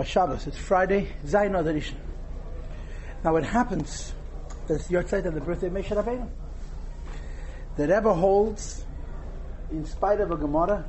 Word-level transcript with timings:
Shabbos. 0.00 0.46
It's 0.46 0.56
Friday, 0.56 1.08
Zayin 1.26 1.58
Adar 1.58 1.78
Now 3.22 3.36
it 3.36 3.44
happens 3.44 4.14
that 4.66 4.74
it's 4.76 4.86
the 4.86 4.94
Yortzeit 4.94 5.26
of 5.26 5.34
the 5.34 5.40
birthday 5.40 5.66
of 5.66 5.74
Moshe 5.74 5.88
Rabbeinu. 5.88 6.28
The 7.76 7.82
Rebbe 7.86 8.12
holds, 8.14 8.86
in 9.70 9.84
spite 9.84 10.20
of 10.20 10.30
a 10.30 10.36
Gemara, 10.36 10.86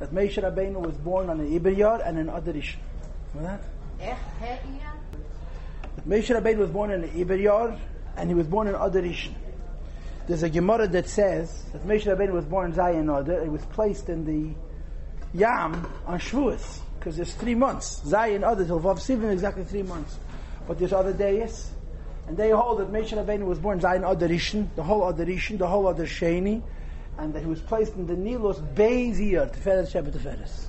that 0.00 0.12
Moshe 0.12 0.42
Rabbeinu 0.42 0.80
was 0.84 0.96
born 0.96 1.30
on 1.30 1.38
an 1.38 1.48
Iber 1.48 2.06
and 2.06 2.18
an 2.18 2.28
Adar 2.28 2.52
Rishon. 2.52 2.78
Remember 3.32 3.60
that? 4.00 4.08
Eh, 4.08 4.56
that 5.96 6.08
Moshe 6.08 6.34
Rabbeinu 6.34 6.58
was 6.58 6.70
born 6.70 6.90
in 6.90 7.04
an 7.04 7.10
Iber 7.10 7.78
and 8.16 8.28
he 8.28 8.34
was 8.34 8.48
born 8.48 8.66
in 8.66 8.74
Adar 8.74 9.02
Rishon. 9.02 9.34
There's 10.26 10.42
a 10.42 10.50
Gemara 10.50 10.88
that 10.88 11.08
says 11.08 11.62
that 11.72 11.86
Moshe 11.86 12.04
Rabbeinu 12.04 12.32
was 12.32 12.44
born 12.44 12.72
in 12.72 12.76
Zayin 12.76 13.04
Adar. 13.04 13.40
It 13.40 13.52
was 13.52 13.64
placed 13.66 14.08
in 14.08 14.24
the 14.24 14.52
Yam 15.32 15.86
on 16.06 16.18
Shavuos 16.18 16.80
because 16.98 17.16
there's 17.16 17.34
three 17.34 17.54
months. 17.54 18.00
Zayin 18.04 18.38
Adar 18.38 18.64
till 18.64 18.80
Vav 18.80 18.96
Sivan 18.96 19.32
exactly 19.32 19.64
three 19.64 19.82
months. 19.82 20.18
But 20.66 20.78
there's 20.78 20.92
other 20.92 21.12
days, 21.12 21.70
and 22.26 22.36
they 22.36 22.50
hold 22.50 22.78
that 22.78 22.90
Moshe 22.90 23.10
Rabbeinu 23.10 23.44
was 23.44 23.58
born 23.58 23.80
Zayin 23.80 24.10
Adar 24.10 24.28
Rishon, 24.28 24.68
the 24.76 24.82
whole 24.82 25.06
Adar 25.08 25.26
Rishon, 25.26 25.58
the 25.58 25.66
whole 25.66 25.88
Adar 25.88 26.06
Sheni, 26.06 26.62
and 27.18 27.34
that 27.34 27.40
he 27.40 27.46
was 27.46 27.60
placed 27.60 27.94
in 27.94 28.06
the 28.06 28.14
Nilos 28.14 28.60
Beizir 28.74 29.54
Teferes 29.54 29.92
Shabbat 29.92 30.12
Teferes. 30.12 30.66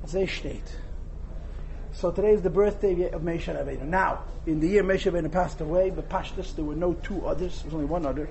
That's 0.00 0.14
a 0.14 0.26
state. 0.26 0.76
So 1.92 2.10
today 2.10 2.32
is 2.32 2.42
the 2.42 2.50
birthday 2.50 3.10
of 3.10 3.22
Moshe 3.22 3.44
Rabbeinu. 3.44 3.82
Now, 3.82 4.24
in 4.46 4.60
the 4.60 4.68
year 4.68 4.82
Moshe 4.82 5.10
Rabbeinu 5.10 5.30
passed 5.30 5.60
away, 5.60 5.90
but 5.90 6.08
Pashtus, 6.08 6.54
there 6.54 6.64
were 6.64 6.74
no 6.74 6.94
two 6.94 7.26
others. 7.26 7.58
There 7.58 7.66
was 7.66 7.74
only 7.74 7.86
one 7.86 8.06
other. 8.06 8.28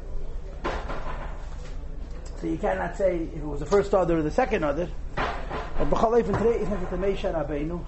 So 2.41 2.47
you 2.47 2.57
cannot 2.57 2.97
say 2.97 3.17
if 3.17 3.37
it 3.37 3.45
was 3.45 3.59
the 3.59 3.67
first 3.67 3.93
other 3.93 4.17
or 4.17 4.21
the 4.23 4.31
second 4.31 4.63
other. 4.63 4.89
But 5.81 5.89
B'chaleif 5.89 6.25
today 6.25 6.59
is 6.59 6.67
connected 6.67 6.89
to 6.91 6.97
Moshe 6.97 7.33
Rabbeinu. 7.33 7.83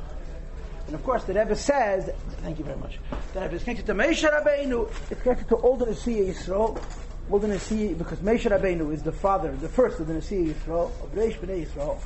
And 0.88 0.96
of 0.96 1.04
course, 1.04 1.26
the 1.26 1.34
Rebbe 1.36 1.56
says, 1.56 2.10
thank 2.42 2.58
you 2.58 2.66
very 2.66 2.80
much, 2.80 2.98
the 3.36 3.42
Rebbe 3.42 3.54
is 3.54 3.64
connected 3.64 3.86
to 3.86 3.94
Moshe 3.94 4.28
Rabbeinu, 4.28 4.90
it's 5.12 5.22
connected 5.22 5.48
to 5.50 5.56
all 5.58 5.78
the 5.78 5.86
Nasiya 5.86 6.34
Yisrael, 6.34 6.84
all 7.30 7.38
the 7.38 7.50
Nasiya, 7.50 7.96
because 7.96 8.18
Moshe 8.18 8.50
Rabbeinu 8.50 8.92
is 8.92 9.04
the 9.04 9.12
father, 9.12 9.56
the 9.58 9.70
first 9.70 10.00
of 10.00 10.08
the 10.08 10.16
Nasiya 10.16 10.56
Yisrael, 10.56 10.88
of 11.04 11.14
Reish 11.14 11.38
B'nai 11.38 11.68
Yisrael. 11.68 12.00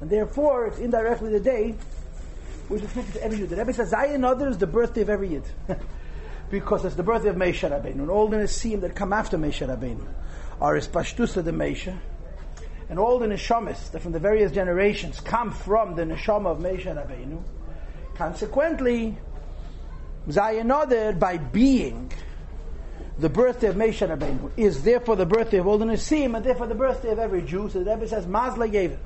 And 0.00 0.10
therefore, 0.10 0.66
it's 0.66 0.78
indirectly 0.78 1.30
the 1.30 1.38
day 1.38 1.76
which 2.66 2.82
is 2.82 2.90
connected 2.90 3.14
to 3.14 3.24
every 3.24 3.38
Yid. 3.38 3.50
The 3.50 3.56
Rebbe 3.56 3.72
says, 3.74 3.92
Zayin 3.92 4.28
Adar 4.28 4.48
is 4.48 4.58
the 4.58 4.66
birthday 4.66 5.02
of 5.02 5.08
every 5.08 5.28
Yid. 5.28 5.44
because 6.50 6.84
it's 6.84 6.96
the 6.96 7.04
birthday 7.04 7.28
of 7.28 7.36
Moshe 7.36 7.60
Rabbeinu. 7.70 8.00
And 8.00 8.10
all 8.10 8.26
the 8.26 8.38
Nasiim 8.38 8.80
that 8.80 8.96
come 8.96 9.12
after 9.12 9.38
Moshe 9.38 9.64
Rabbeinu 9.64 10.04
are 10.60 10.74
his 10.74 10.88
Pashtusa 10.88 11.44
the 11.44 11.52
Moshe, 11.52 11.96
and 12.88 12.98
all 12.98 13.18
the 13.18 13.26
neshamas 13.26 13.90
that 13.92 14.00
from 14.00 14.12
the 14.12 14.18
various 14.18 14.52
generations 14.52 15.20
come 15.20 15.50
from 15.50 15.96
the 15.96 16.02
neshama 16.02 16.46
of 16.46 16.58
Moshe 16.58 16.84
Rabbeinu. 16.84 17.42
Consequently, 18.14 19.16
Zayin 20.28 21.18
by 21.18 21.36
being 21.36 22.12
the 23.18 23.28
birthday 23.28 23.68
of 23.68 23.76
Moshe 23.76 24.06
Rabbeinu, 24.06 24.50
is 24.56 24.82
therefore 24.82 25.16
the 25.16 25.26
birthday 25.26 25.58
of 25.58 25.66
all 25.66 25.78
the 25.78 25.84
Nesim, 25.84 26.36
and 26.36 26.44
therefore 26.44 26.66
the 26.66 26.74
birthday 26.74 27.10
of 27.10 27.18
every 27.18 27.42
Jew. 27.42 27.68
So 27.70 27.82
the 27.82 27.94
Rebbe 27.94 28.08
says, 28.08 28.26
Mazla 28.26 28.72
it. 28.72 28.98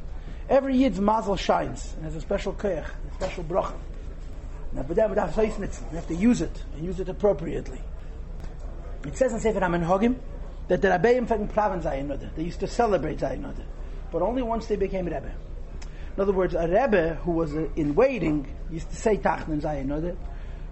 Every 0.48 0.76
Yid's 0.76 0.98
mazel 0.98 1.36
shines, 1.36 1.92
and 1.94 2.04
has 2.04 2.16
a 2.16 2.22
special 2.22 2.54
koyach, 2.54 2.86
a 2.86 3.14
special 3.14 3.44
bracha. 3.44 3.74
Now, 4.72 4.82
but 4.82 4.96
then, 4.96 5.10
you 5.10 5.16
have 5.16 6.06
to 6.08 6.14
use 6.14 6.40
it, 6.40 6.62
and 6.74 6.84
use 6.84 7.00
it 7.00 7.08
appropriately. 7.08 7.80
It 9.04 9.16
says 9.16 9.32
in 9.32 9.40
Sefer 9.40 9.60
HaMenhogim, 9.60 10.16
that 10.68 10.82
the 10.82 10.88
Rebbeim 10.88 11.26
from 11.26 11.48
Praven 11.48 11.82
Zayin 11.82 12.34
They 12.36 12.44
used 12.44 12.60
to 12.60 12.66
celebrate 12.66 13.18
Zayin 13.18 13.54
but 14.10 14.22
only 14.22 14.42
once 14.42 14.66
they 14.66 14.76
became 14.76 15.06
Rebbe. 15.06 15.32
In 16.16 16.22
other 16.22 16.32
words, 16.32 16.54
a 16.54 16.66
Rebbe 16.66 17.18
who 17.22 17.32
was 17.32 17.54
uh, 17.54 17.68
in 17.76 17.94
waiting 17.94 18.46
used 18.70 18.90
to 18.90 18.96
say 18.96 19.16
Tachnan 19.16 19.60
Zayin 19.60 20.16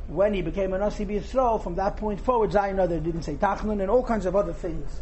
When 0.09 0.35
he 0.35 0.43
became 0.43 0.73
a 0.73 0.79
Nasi 0.79 1.05
Yisrael, 1.05 1.63
from 1.63 1.77
that 1.77 1.97
point 1.97 2.21
forward, 2.21 2.51
Zayin 2.51 2.77
didn't 2.89 3.23
say 3.23 3.35
Tachnan 3.35 3.81
and 3.81 3.91
all 3.91 4.03
kinds 4.03 4.27
of 4.27 4.35
other 4.35 4.53
things, 4.53 5.01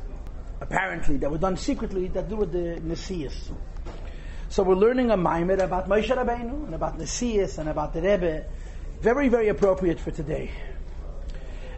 apparently, 0.61 1.17
that 1.19 1.31
were 1.31 1.39
done 1.39 1.57
secretly 1.57 2.09
that 2.09 2.29
do 2.29 2.37
with 2.37 2.53
the 2.53 2.81
Nasias. 2.81 3.53
So 4.49 4.63
we're 4.63 4.75
learning 4.75 5.11
a 5.11 5.17
Maimed 5.17 5.61
about 5.61 5.89
Moshe 5.89 6.15
Rabbeinu 6.15 6.67
and 6.67 6.75
about 6.75 6.99
Nasias 6.99 7.59
and 7.59 7.69
about 7.69 7.93
the 7.93 8.03
Rebbe. 8.03 8.45
Very, 9.01 9.29
very 9.29 9.49
appropriate 9.49 9.99
for 9.99 10.11
today. 10.11 10.51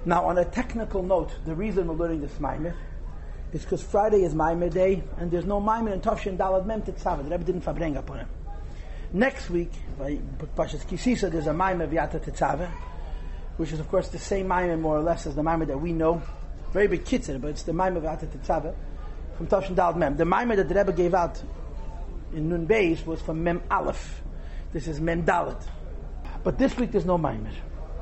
Now, 0.04 0.26
on 0.26 0.38
a 0.38 0.44
technical 0.44 1.02
note, 1.02 1.30
the 1.44 1.54
reason 1.54 1.88
we're 1.88 1.94
learning 1.94 2.20
this 2.20 2.38
Maimed 2.38 2.74
is 3.56 3.62
because 3.62 3.82
Friday 3.82 4.22
is 4.22 4.34
Maimer 4.34 4.70
Day, 4.72 5.02
and 5.16 5.30
there's 5.30 5.46
no 5.46 5.60
Maimer 5.60 5.90
in 5.92 6.00
Tafshin 6.02 6.36
Dalad 6.36 6.66
Mem 6.66 6.82
Tetzavah. 6.82 7.24
The 7.24 7.30
Rebbe 7.30 7.44
didn't 7.44 7.62
fabring 7.62 7.96
upon 7.96 8.18
him. 8.18 8.28
Next 9.14 9.48
week, 9.48 9.72
by 9.98 10.18
Pashas 10.54 10.84
Kisisa, 10.86 11.32
there's 11.32 11.46
a 11.46 11.52
Maimer 11.52 11.88
Viata 11.88 12.20
Tetzavah, 12.22 12.70
which 13.56 13.72
is 13.72 13.80
of 13.80 13.88
course 13.88 14.08
the 14.08 14.18
same 14.18 14.46
Maimer 14.46 14.78
more 14.78 14.98
or 14.98 15.02
less 15.02 15.26
as 15.26 15.34
the 15.34 15.42
Maimer 15.42 15.66
that 15.66 15.80
we 15.80 15.94
know. 15.94 16.22
Very 16.72 16.86
big 16.86 17.04
kitzur, 17.04 17.40
but 17.40 17.48
it's 17.48 17.62
the 17.62 17.72
Maimer 17.72 18.02
Viata 18.02 18.26
Tetzavah 18.26 18.74
from 19.38 19.46
Tafshin 19.46 19.74
Dalad 19.74 19.96
Mem. 19.96 20.18
The 20.18 20.24
Maimer 20.24 20.56
that 20.56 20.68
the 20.68 20.74
Rebbe 20.74 20.92
gave 20.92 21.14
out 21.14 21.42
in 22.34 22.50
Nun 22.50 22.66
Beis 22.66 23.06
was 23.06 23.22
from 23.22 23.42
Mem 23.42 23.62
Aleph. 23.70 24.22
This 24.74 24.86
is 24.86 25.00
Mem 25.00 25.24
Dalet. 25.24 25.62
But 26.44 26.58
this 26.58 26.76
week 26.76 26.92
there's 26.92 27.06
no 27.06 27.16
Maimer. 27.16 27.54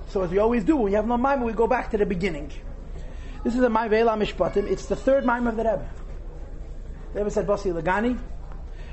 So 0.09 0.23
as 0.23 0.31
we 0.31 0.39
always 0.39 0.65
do, 0.65 0.77
when 0.77 0.91
you 0.91 0.97
have 0.97 1.07
no 1.07 1.17
Maimer, 1.17 1.45
we 1.45 1.53
go 1.53 1.69
back 1.69 1.93
to 1.93 1.99
the 1.99 2.07
beginning. 2.07 2.51
This 3.45 3.57
is 3.57 3.61
a 3.61 3.69
Maim 3.69 3.91
Ve'ela 3.91 4.17
Mishpatim. 4.17 4.71
It's 4.71 4.87
the 4.87 4.97
third 4.97 5.27
Maim 5.27 5.47
of 5.47 5.57
the 5.57 5.65
Rebbe. 5.65 5.87
The 7.13 7.19
Rebbe 7.19 7.31
said 7.31 7.47
Basi 7.47 7.79
Lagani. 7.79 8.19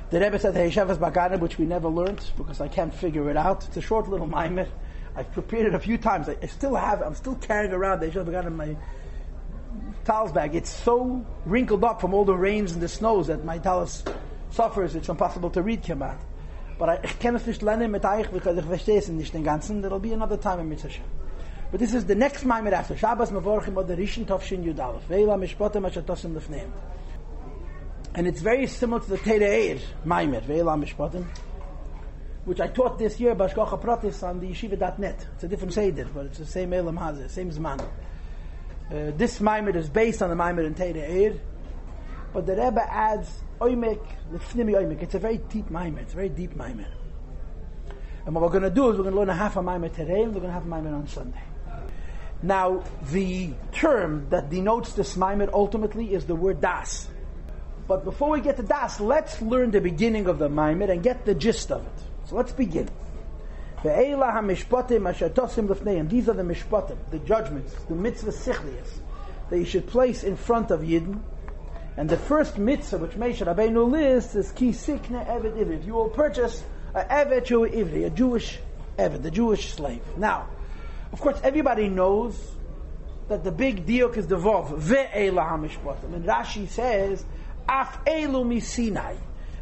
The 0.10 0.20
Rebbe 0.20 0.38
said 0.38 0.56
Heishavas 0.56 0.98
Bagana, 0.98 1.40
which 1.40 1.58
we 1.58 1.66
never 1.66 1.88
learned 1.88 2.22
because 2.36 2.60
I 2.60 2.68
can't 2.68 2.94
figure 2.94 3.30
it 3.30 3.38
out. 3.38 3.66
It's 3.68 3.78
a 3.78 3.82
short 3.82 4.10
little 4.10 4.28
Maimir. 4.28 4.68
I've 5.16 5.32
prepared 5.32 5.68
it 5.68 5.74
a 5.74 5.80
few 5.80 5.98
times. 5.98 6.28
I, 6.28 6.36
still 6.48 6.76
have, 6.76 7.02
I'm 7.02 7.16
still 7.16 7.36
carrying 7.36 7.72
around 7.72 8.02
the 8.02 8.08
Heishavas 8.08 8.26
Bagana 8.26 8.48
in 8.48 8.58
my 8.58 8.78
talis 10.04 10.34
bag. 10.34 10.54
It's 10.54 10.70
so 10.70 11.26
wrinkled 11.46 11.86
up 11.86 12.02
from 12.02 12.14
all 12.14 12.26
the 12.26 12.36
rains 12.36 12.74
and 12.74 12.82
the 12.82 12.90
snows 12.90 13.28
that 13.28 13.46
my 13.46 13.58
talis 13.58 14.04
suffers. 14.50 14.96
It's 14.96 15.08
impossible 15.08 15.50
to 15.52 15.62
read 15.62 15.82
Kemat. 15.82 16.18
But 16.78 16.90
I 16.90 16.98
can't 16.98 17.38
es 17.38 17.48
nicht 17.48 17.62
lernen 17.62 17.92
mit 17.92 18.34
because 18.34 18.58
ich 18.58 18.66
verstehe 18.66 18.98
es 18.98 19.08
nicht 19.08 19.32
den 19.32 19.46
ganzen. 19.46 19.82
There'll 19.82 20.00
be 20.00 20.12
another 20.12 20.36
time 20.36 20.60
in 20.60 20.68
Mitzvah. 20.68 21.21
But 21.72 21.80
this 21.80 21.94
is 21.94 22.06
the 22.06 22.16
next 22.16 22.44
Maimer 22.44 22.74
after 22.74 22.98
Shabbos 22.98 23.32
Mavorchim 23.32 23.78
or 23.78 23.86
the 23.86 23.96
Rishon 23.96 24.26
Tovshin 24.26 24.64
Yudalef. 24.64 25.04
Veila 25.04 25.40
Mishpotem 25.40 25.90
Ashatosim 25.90 26.38
Lefneim. 26.38 26.70
And 28.14 28.28
it's 28.28 28.42
very 28.42 28.68
similar 28.68 29.02
to 29.02 29.10
the 29.10 29.18
Tere 29.18 29.40
Eir 29.40 29.82
Maimer, 30.06 30.42
Veila 30.42 30.78
Mishpotem, 30.78 31.26
which 32.44 32.60
I 32.60 32.68
taught 32.68 33.00
this 33.00 33.22
year 33.22 33.34
Bashkocha 33.36 33.82
Pratis 33.82 34.22
on 34.28 34.42
the 34.42 34.48
yeshiva.net. 34.48 35.28
It's 35.36 35.44
a 35.46 35.48
different 35.48 35.74
Seder, 35.74 36.10
but 36.14 36.26
it's 36.26 36.40
the 36.40 36.46
same 36.46 36.74
Elam 36.74 36.98
Hazeh, 36.98 37.30
same 37.30 37.52
Zman. 37.52 37.80
Uh, 37.80 39.12
this 39.16 39.40
Maimer 39.40 39.74
is 39.74 39.90
based 39.90 40.22
on 40.22 40.30
the 40.30 40.36
Maimer 40.36 40.66
in 40.66 40.74
Tere 40.74 40.94
Eir, 40.94 41.40
but 42.34 42.46
the 42.46 42.54
Rebbe 42.54 42.86
adds 42.92 43.30
Oimek, 43.62 44.06
Lefnimi 44.34 44.74
Oimek. 44.74 45.04
It's 45.04 45.16
a 45.16 45.20
very 45.20 45.38
deep 45.38 45.70
Maimer, 45.70 46.00
it's 46.00 46.12
a 46.12 46.18
very 46.18 46.30
deep 46.30 46.54
Maimer. 46.54 46.88
And 48.26 48.36
what 48.36 48.44
we're 48.44 48.50
going 48.50 48.64
to 48.64 48.70
do 48.70 48.90
is 48.90 48.98
we're 48.98 49.04
going 49.04 49.14
to 49.14 49.20
learn 49.22 49.30
a 49.30 49.36
half 49.36 49.56
a 49.56 49.62
Maimer 49.62 49.94
today 49.96 50.24
and 50.24 50.34
we're 50.34 50.42
going 50.42 50.54
to 50.54 50.60
have 50.60 50.66
a 50.66 50.70
Maimer 50.70 50.94
on 50.94 51.08
Sunday. 51.08 51.42
Now, 52.44 52.84
the 53.12 53.54
term 53.72 54.28
that 54.30 54.50
denotes 54.50 54.94
this 54.94 55.16
Maimed 55.16 55.50
ultimately 55.54 56.14
is 56.14 56.26
the 56.26 56.36
word 56.36 56.60
das. 56.60 57.08
But 57.88 58.04
before 58.04 58.32
we 58.32 58.42
get 58.42 58.58
to 58.58 58.64
das, 58.64 59.00
let's 59.00 59.42
learn 59.42 59.72
the 59.72 59.82
beginning 59.82 60.28
of 60.28 60.40
the 60.40 60.50
Maimed 60.50 60.90
and 60.90 61.04
get 61.04 61.26
the 61.26 61.36
gist 61.36 61.72
of 61.72 61.86
it. 61.86 62.04
So 62.26 62.36
let's 62.36 62.52
begin. 62.52 62.90
These 63.84 63.90
are 63.90 64.42
the 64.42 64.54
mishpatim, 66.44 66.98
the 67.10 67.20
judgments, 67.20 67.74
the 67.90 67.96
mitzvah 67.96 68.32
sichlias 68.32 69.00
that 69.50 69.58
you 69.58 69.66
should 69.66 69.88
place 69.88 70.24
in 70.24 70.38
front 70.38 70.72
of 70.72 70.82
Yidden. 70.82 71.20
And 71.98 72.10
the 72.10 72.18
first 72.18 72.58
mitzvah 72.58 73.00
which 73.00 73.12
Moshe 73.12 73.46
Rabbeinu 73.46 73.92
lists 73.92 74.36
is 74.36 74.52
ki 74.52 74.70
sikne 74.70 75.28
eved 75.28 75.58
ivri. 75.58 75.86
You 75.86 75.94
will 75.94 76.10
purchase 76.10 76.64
a 76.96 77.04
eved 77.04 77.48
ivri, 77.48 78.06
a 78.06 78.10
Jewish 78.10 78.60
eved, 78.98 79.26
a 79.26 79.32
Jewish 79.32 79.74
slave. 79.74 80.02
Now, 80.16 80.48
of 81.12 81.20
course, 81.20 81.40
everybody 81.44 81.90
knows 81.90 82.56
that 83.28 83.44
the 83.44 83.52
big 83.52 83.86
diok 83.86 84.18
is 84.18 84.28
the 84.28 84.38
vov 84.38 84.80
ve'ela 84.80 85.50
hamishpatim, 85.50 86.14
and 86.14 86.26
Rashi 86.26 86.68
says 86.68 87.24
af 87.68 88.00
elu 88.06 88.46
misinai. 88.46 89.18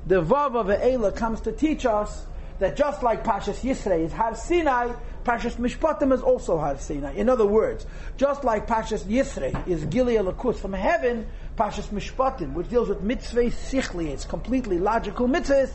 The 0.08 0.22
vav 0.22 0.56
of 0.56 0.68
ve'ela 0.68 1.16
comes 1.16 1.42
to 1.42 1.52
teach 1.52 1.86
us 1.86 2.26
that 2.60 2.76
just 2.76 3.04
like 3.04 3.24
Pashas 3.24 3.62
Yisrei 3.62 4.06
is 4.06 4.12
Har 4.12 4.36
Sinai, 4.36 4.92
Pashas 5.24 5.56
Mishpatim 5.56 6.14
is 6.14 6.22
also 6.22 6.58
Har 6.58 6.78
Sinai. 6.78 7.14
In 7.14 7.30
other 7.30 7.46
words, 7.46 7.86
just 8.18 8.44
like 8.44 8.68
Pashas 8.68 9.04
Yisrei 9.04 9.68
is 9.68 9.86
Gilead 9.86 10.22
Lakus 10.22 10.58
from 10.58 10.74
heaven, 10.74 11.28
Pashas 11.58 11.88
Mishpatim, 11.88 12.54
which 12.54 12.70
deals 12.70 12.90
with 12.90 13.02
mitzvah 13.02 13.46
sichli, 13.46 14.08
it's 14.08 14.26
completely 14.26 14.78
logical 14.78 15.28
mitzvahs, 15.28 15.72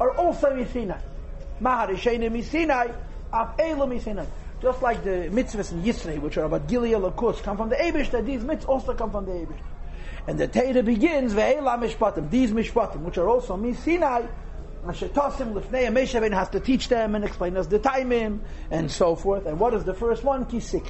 are 0.00 0.10
also 0.16 0.50
Misinai. 0.50 1.00
Mahar 1.60 1.88
Misinai, 1.88 2.94
Af 3.32 3.56
Elu 3.56 3.88
Misinai. 3.88 4.26
Just 4.62 4.80
like 4.80 5.02
the 5.02 5.28
mitzvahs 5.30 5.72
in 5.72 5.82
Yisrei, 5.82 6.20
which 6.20 6.36
are 6.36 6.44
about 6.44 6.68
Gilead 6.68 6.94
Lakus, 6.94 7.42
come 7.42 7.56
from 7.56 7.68
the 7.68 7.76
Abish, 7.76 8.10
that 8.12 8.24
these 8.24 8.42
mitzvahs 8.42 8.68
also 8.68 8.94
come 8.94 9.10
from 9.10 9.26
the 9.26 9.32
Abish. 9.32 9.60
And 10.28 10.38
the 10.38 10.46
Torah 10.46 10.84
begins, 10.84 11.34
Ve'ela 11.34 11.76
Mishpatim, 11.78 12.30
these 12.30 12.52
Mishpatim, 12.52 13.00
which 13.00 13.18
are 13.18 13.28
also 13.28 13.56
Mi 13.56 13.74
Sinai, 13.74 14.26
Ashetosim 14.86 15.52
Lifnei 15.52 15.88
Rabbeinu 15.88 16.32
has 16.32 16.48
to 16.50 16.60
teach 16.60 16.88
them 16.88 17.14
and 17.14 17.24
explain 17.24 17.56
us 17.56 17.66
the 17.68 17.78
timing 17.78 18.40
and 18.70 18.90
so 18.90 19.14
forth. 19.14 19.46
And 19.46 19.60
what 19.60 19.74
is 19.74 19.84
the 19.84 19.94
first 19.94 20.24
one? 20.24 20.44
Kisik. 20.46 20.88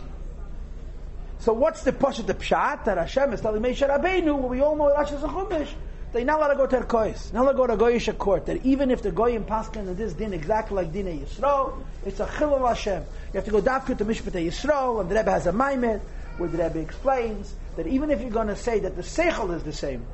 So 1.41 1.53
what's 1.53 1.83
the 1.83 1.93
Pashat 1.93 2.27
the 2.27 2.35
Pshat 2.35 2.85
that 2.85 2.97
Hashem 2.97 3.33
is 3.33 3.41
telling 3.41 3.63
Moshe 3.63 3.87
Rabbeinu? 3.87 4.49
We 4.49 4.61
all 4.61 4.77
know 4.77 4.95
Rashi's 4.95 5.23
a 5.23 5.29
Zachumish. 5.29 5.69
They 6.13 6.25
not 6.25 6.39
allowed 6.39 6.49
to 6.49 6.57
go 6.57 6.67
to 6.67 6.81
Erkois, 6.81 7.33
not 7.33 7.43
allowed 7.43 7.53
to 7.53 7.77
go 7.77 7.89
to 7.89 7.99
Goyish 7.99 8.19
court. 8.19 8.47
That 8.47 8.67
even 8.67 8.91
if 8.91 9.01
the 9.01 9.11
Goyim 9.11 9.45
Paskin 9.45 9.89
and 9.89 9.97
this 9.97 10.13
din 10.13 10.35
exactly 10.35 10.77
like 10.77 10.93
Din 10.93 11.07
Yisrael, 11.07 11.83
it's 12.05 12.21
a 12.21 12.27
Chilul 12.27 12.69
Hashem. 12.69 13.03
You 13.33 13.39
have 13.39 13.45
to 13.47 13.51
go 13.51 13.63
dafka 13.63 13.97
to 13.97 14.05
Mishpat 14.05 14.33
Yisrael, 14.33 15.01
and 15.01 15.11
the 15.11 15.15
Rebbe 15.15 15.31
has 15.31 15.47
a 15.47 15.53
Maimed 15.53 16.03
where 16.37 16.51
the 16.51 16.59
Rebbe 16.59 16.81
explains 16.81 17.55
that 17.77 17.87
even 17.87 18.11
if 18.11 18.21
you're 18.21 18.31
going 18.31 18.49
to 18.49 18.57
say 18.57 18.79
that 18.81 18.95
the 18.95 19.03
Seichel 19.03 19.57
is 19.57 19.63
the 19.63 19.73
same, 19.73 20.05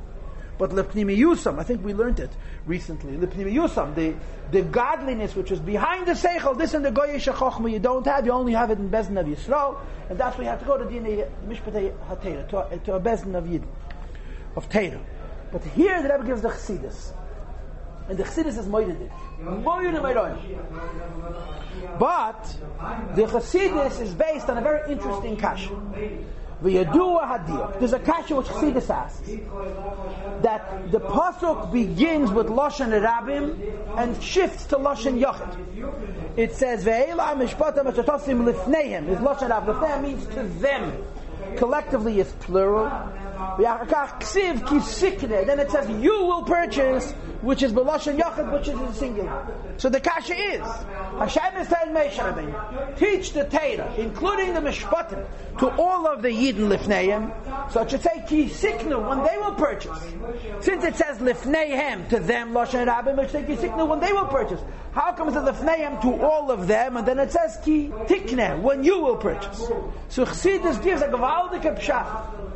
but 0.56 0.70
lepnimi 0.70 1.16
yusam, 1.16 1.58
I 1.58 1.62
think 1.62 1.84
we 1.84 1.94
learned 1.94 2.18
it 2.20 2.30
recently. 2.66 3.16
Lepnimi 3.16 3.52
yusam, 3.52 3.94
the 3.94 4.14
the 4.50 4.62
godliness 4.62 5.36
which 5.36 5.52
is 5.52 5.60
behind 5.60 6.06
the 6.06 6.12
seichel, 6.12 6.58
this 6.58 6.74
in 6.74 6.82
the 6.82 6.90
goyish 6.90 7.32
chochma 7.32 7.70
you 7.70 7.78
don't 7.78 8.04
have. 8.06 8.26
You 8.26 8.32
only 8.32 8.54
have 8.54 8.70
it 8.70 8.78
in 8.78 8.90
bezin 8.90 9.20
of 9.20 9.26
Yisrael, 9.26 9.78
and 10.10 10.18
that's 10.18 10.36
why 10.36 10.44
you 10.44 10.50
have 10.50 10.58
to 10.60 10.64
go 10.64 10.76
to 10.76 10.84
the 10.84 11.26
mishpatei 11.46 11.92
hatera 12.08 12.48
to, 12.48 12.78
to 12.78 12.94
a 12.94 13.00
bezin 13.00 13.36
of 13.36 13.46
Yid 13.46 13.62
of 14.56 14.68
Teira. 14.68 15.00
But 15.50 15.64
here 15.64 16.02
the 16.02 16.08
Rebbe 16.10 16.24
gives 16.26 16.42
the 16.42 16.48
chassidus, 16.48 17.12
and 18.08 18.18
the 18.18 18.24
chassidus 18.24 18.58
is 18.58 18.66
moededik. 18.66 19.10
But 21.98 22.56
the 23.14 23.22
chassidus 23.22 24.00
is 24.00 24.14
based 24.14 24.48
on 24.48 24.58
a 24.58 24.60
very 24.60 24.92
interesting 24.92 25.36
kasha. 25.36 25.74
V'yadua 26.62 27.22
hadiyah. 27.22 27.78
There's 27.78 27.92
a 27.92 28.00
kasha 28.00 28.34
which 28.34 28.48
Chassidus 28.48 28.90
asks 28.90 29.30
that 30.42 30.90
the 30.90 30.98
pasuk 30.98 31.72
begins 31.72 32.32
with 32.32 32.48
lashon 32.48 32.90
rabim 33.00 33.56
and 33.96 34.20
shifts 34.20 34.66
to 34.66 34.76
lashon 34.76 35.20
yachid. 35.22 35.56
It 36.36 36.54
says 36.54 36.84
ve'ela 36.84 37.36
mishpatam 37.36 37.84
meshatosim 37.84 38.52
lifneihem. 38.52 39.08
Is 39.08 39.18
lashon 39.18 39.50
rab 39.50 39.66
lifneihem 39.66 40.02
means 40.02 40.26
to 40.34 40.42
them. 40.60 41.04
Collectively 41.56 42.18
is 42.18 42.32
plural. 42.40 42.90
Then 45.46 45.60
it 45.60 45.70
says 45.70 45.88
you 46.02 46.24
will 46.24 46.42
purchase, 46.42 47.12
which 47.42 47.62
is 47.62 47.72
Belashon 47.72 48.18
Yachid, 48.18 48.52
which 48.52 48.68
is 48.68 48.78
in 48.80 48.92
singular. 48.94 49.46
So 49.76 49.88
the 49.88 50.00
kasha 50.00 50.34
is 50.34 50.60
Hashem 50.60 51.56
is 51.60 51.68
telling 51.68 51.94
teach 52.96 53.32
the 53.32 53.44
Torah, 53.44 53.94
including 53.96 54.54
the 54.54 54.60
Mishpatim, 54.60 55.24
to 55.58 55.70
all 55.76 56.06
of 56.06 56.22
the 56.22 56.28
Yidden 56.28 56.68
Lifneim. 56.68 57.32
So 57.72 57.82
it 57.82 57.90
should 57.90 58.02
say 58.02 58.24
Ki 58.28 58.46
Siknu 58.46 59.08
when 59.08 59.24
they 59.24 59.38
will 59.38 59.54
purchase. 59.54 59.98
Since 60.60 60.84
it 60.84 60.96
says 60.96 61.18
Lifneihem 61.18 62.08
to 62.08 62.18
them, 62.18 62.52
Lashon 62.52 62.86
Rabbim, 62.86 63.18
it 63.18 63.30
should 63.30 63.46
say 63.60 63.68
Ki 63.68 63.82
when 63.82 64.00
they 64.00 64.12
will 64.12 64.26
purchase. 64.26 64.60
How 64.92 65.12
comes 65.12 65.36
it 65.36 65.40
Lifneihem 65.40 66.00
to 66.02 66.22
all 66.24 66.50
of 66.50 66.66
them, 66.66 66.96
and 66.96 67.06
then 67.06 67.18
it 67.18 67.30
says 67.30 67.58
Ki 67.64 67.88
Tikne 68.06 68.60
when 68.60 68.82
you 68.82 68.98
will 69.00 69.16
purchase? 69.16 69.58
So 70.08 70.24
Chassidus 70.24 70.82
gives 70.82 71.02
a 71.02 71.08
Gavaldik 71.08 71.62
Pshat. 71.78 72.47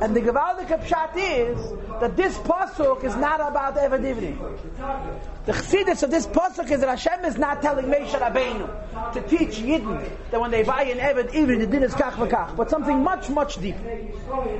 And 0.00 0.14
the 0.14 0.20
Gevaldik 0.20 0.68
Pshat 0.84 1.16
is 1.16 1.72
that 2.00 2.16
this 2.16 2.36
pasuk 2.38 3.04
is 3.04 3.16
not 3.16 3.40
about 3.40 3.76
Eved. 3.76 5.35
The 5.46 5.52
chassidus 5.52 6.02
of 6.02 6.10
this 6.10 6.26
pasuk 6.26 6.72
is 6.72 6.80
that 6.80 6.88
Hashem 6.88 7.24
is 7.24 7.38
not 7.38 7.62
telling 7.62 7.84
Moshe 7.84 8.10
Rabbeinu 8.10 9.12
to 9.12 9.20
teach 9.28 9.58
Yidden 9.58 10.10
that 10.32 10.40
when 10.40 10.50
they 10.50 10.64
buy 10.64 10.82
an 10.82 10.98
Eved 10.98 11.30
Ivri, 11.30 11.60
the 11.60 11.68
din 11.68 11.84
is 11.84 11.94
kach 11.94 12.14
v'kach, 12.14 12.56
but 12.56 12.68
something 12.68 13.00
much, 13.00 13.30
much 13.30 13.60
deeper. 13.60 13.78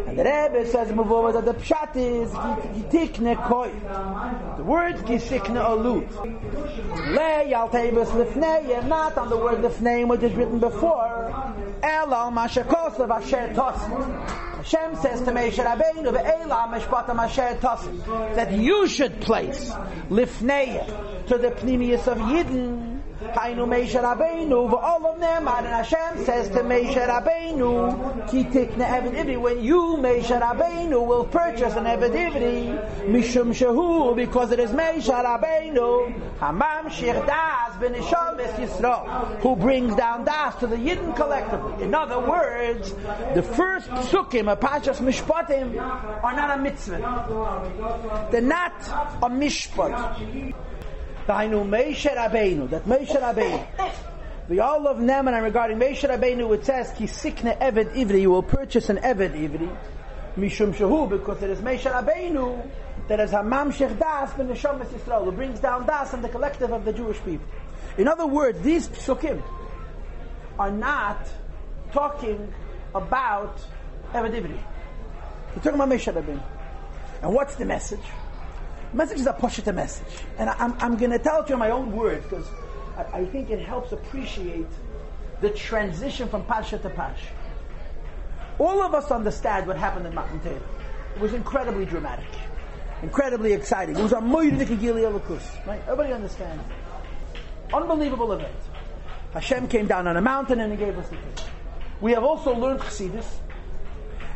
And 0.06 0.17
the 0.17 0.23
Rebbe 0.23 0.65
says 0.71 0.93
move 0.93 1.33
that 1.33 1.44
the 1.44 1.55
Pshat 1.55 1.97
is 1.97 2.31
Gitikne 2.31 3.37
Koi. 3.49 3.73
The 4.56 4.62
word 4.62 4.94
Gitikne 4.99 5.61
Alut. 5.61 6.09
Le 7.15 7.50
Yaltebus 7.50 8.12
Lifnei, 8.12 8.87
not 8.87 9.19
on 9.19 9.29
the 9.29 9.37
word 9.37 9.59
Lifnei, 9.59 10.06
which 10.06 10.23
is 10.23 10.35
written 10.35 10.61
before. 10.61 11.33
El 11.83 12.15
al 12.15 12.31
Mashakosav 12.31 13.11
Asher 13.11 13.53
Tosit. 13.55 14.47
Hashem 14.56 14.97
says 14.97 15.21
to 15.23 15.31
Moshe 15.31 15.65
Rabbeinu, 15.65 16.12
that 18.35 18.53
you 18.53 18.88
should 18.88 19.21
place 19.21 19.71
lifnei 20.11 20.75
to 21.26 21.38
the 21.38 21.50
pnimius 21.50 22.06
of 22.06 22.19
Yidden 22.19 22.94
Hainu 23.21 23.67
Meisha 23.67 24.03
Rabbeinu, 24.03 24.73
all 24.73 25.07
of 25.07 25.21
them, 25.21 25.49
and 25.49 25.67
Hashem 25.67 26.25
says 26.27 26.51
to 26.51 26.61
Meisha 26.61 27.09
Rabbeinu, 27.09 28.31
Ki 28.31 28.45
tikne 28.45 28.87
Eved 28.87 29.15
Ivri, 29.15 29.41
when 29.41 29.63
you, 29.63 29.97
Meisha 29.99 30.39
Rabbeinu, 30.39 31.07
will 31.07 31.25
purchase 31.25 31.75
an 31.77 31.85
Eved 31.85 32.11
Ivri, 32.11 33.07
Mishum 33.07 33.55
Shehu, 33.55 34.15
because 34.15 34.53
it 34.53 34.61
is 34.61 34.71
Meisha 34.73 35.25
Rabbeinu, 35.25 36.39
Hamam 36.41 36.91
Shir 36.91 37.15
Das 37.25 37.77
ben 37.81 37.95
Ishamis 37.95 38.53
Yisrael, 38.57 39.41
who 39.41 39.57
brings 39.57 39.95
down 39.95 40.27
Das 40.27 40.55
to 40.57 40.67
the 40.67 40.77
Yidden 40.77 41.17
collectively. 41.17 41.85
In 41.85 41.95
other 41.95 42.21
words, 42.21 42.93
the 43.35 43.43
first 43.43 43.89
Sukkim, 43.89 44.53
a 44.53 44.57
Pashas 44.57 44.99
Mishpatim, 44.99 45.81
are 46.23 46.37
not 46.37 46.59
a 46.59 46.62
mitzvah. 46.62 48.29
They're 48.31 48.43
not 48.43 48.75
a 49.23 49.31
mishpat. 49.31 50.55
Dainu 51.26 51.67
Moshe 51.67 52.14
Rabbeinu, 52.14 52.70
that 52.70 52.84
Moshe 52.84 53.08
Rabbeinu, 53.08 53.67
the 54.49 54.61
all 54.61 54.87
of 54.87 54.99
Neman 54.99 55.43
regarding 55.43 55.78
Moshe 55.78 56.08
Rabbeinu, 56.08 56.55
it 56.55 56.64
says, 56.64 56.93
Ki 56.96 57.05
sikne 57.05 57.58
Eved 57.58 57.94
Ivri, 57.94 58.20
you 58.20 58.31
will 58.31 58.44
purchase 58.44 58.88
an 58.90 58.99
Eved 58.99 59.32
Ivri, 59.32 59.76
Mishum 60.37 60.73
Shahu, 60.73 61.11
because 61.11 61.43
it 61.43 61.50
is 61.50 61.58
Moshe 61.58 61.90
Rabbeinu, 61.90 62.70
that 63.08 63.19
is 63.19 63.32
Hamam 63.32 63.73
Shech 63.73 63.99
Das 63.99 64.32
ben 64.34 64.46
Neshom 64.49 64.81
Yisrael, 64.84 65.25
who 65.25 65.32
brings 65.32 65.58
down 65.58 65.84
Das 65.84 66.12
and 66.12 66.23
the 66.23 66.28
collective 66.28 66.73
of 66.73 66.84
the 66.84 66.93
Jewish 66.93 67.19
people. 67.25 67.46
In 67.99 68.06
other 68.06 68.26
words, 68.26 68.61
these 68.61 68.88
psukim 68.88 69.43
are 70.61 70.70
not 70.70 71.26
talking 71.90 72.52
about 72.94 73.58
Eved 74.12 74.31
Ivri. 74.31 74.61
They're 75.55 75.73
talking 75.73 75.75
about 75.75 75.88
Moshe 75.88 76.12
Rabbeinu. 76.12 76.43
And 77.23 77.34
what's 77.34 77.56
the 77.56 77.64
message? 77.64 77.99
Message 78.97 79.21
is 79.21 79.27
a 79.27 79.33
Poshita 79.33 79.75
message. 79.75 80.07
And 80.39 80.51
I, 80.51 80.55
am 80.55 80.73
I'm, 80.73 80.93
I'm 80.93 80.97
going 80.97 81.11
to 81.11 81.19
tell 81.19 81.41
it 81.41 81.45
to 81.45 81.49
you 81.51 81.55
in 81.55 81.59
my 81.59 81.71
own 81.71 81.93
words 81.93 82.25
because 82.25 82.47
I, 82.97 83.19
I, 83.19 83.25
think 83.27 83.51
it 83.51 83.61
helps 83.61 83.93
appreciate 83.93 84.67
the 85.41 85.51
transition 85.51 86.29
from 86.29 86.45
Pasha 86.45 86.79
to 86.79 86.91
Pash. 86.91 87.21
All 88.59 88.83
of 88.83 88.95
us 88.95 89.11
understand 89.11 89.67
what 89.67 89.77
happened 89.77 90.07
in 90.07 90.15
Matan 90.15 90.41
Torah. 90.41 90.61
It 91.15 91.21
was 91.21 91.35
incredibly 91.35 91.85
dramatic, 91.85 92.27
incredibly 93.03 93.53
exciting. 93.53 93.97
It 93.97 94.03
was 94.03 94.13
a 94.13 94.17
Moedik 94.17 94.67
Elikus, 94.79 95.67
right? 95.67 95.81
Everybody 95.83 96.13
understands. 96.13 96.63
Unbelievable 97.73 98.33
event. 98.33 98.57
Hashem 99.33 99.69
came 99.69 99.87
down 99.87 100.07
on 100.07 100.17
a 100.17 100.21
mountain 100.23 100.61
and 100.61 100.73
he 100.73 100.79
gave 100.79 100.97
us 100.97 101.09
the 101.09 101.17
Torah. 101.17 101.50
We 102.00 102.12
have 102.12 102.25
also 102.25 102.55
learned 102.55 102.81
Chassidus, 102.81 103.26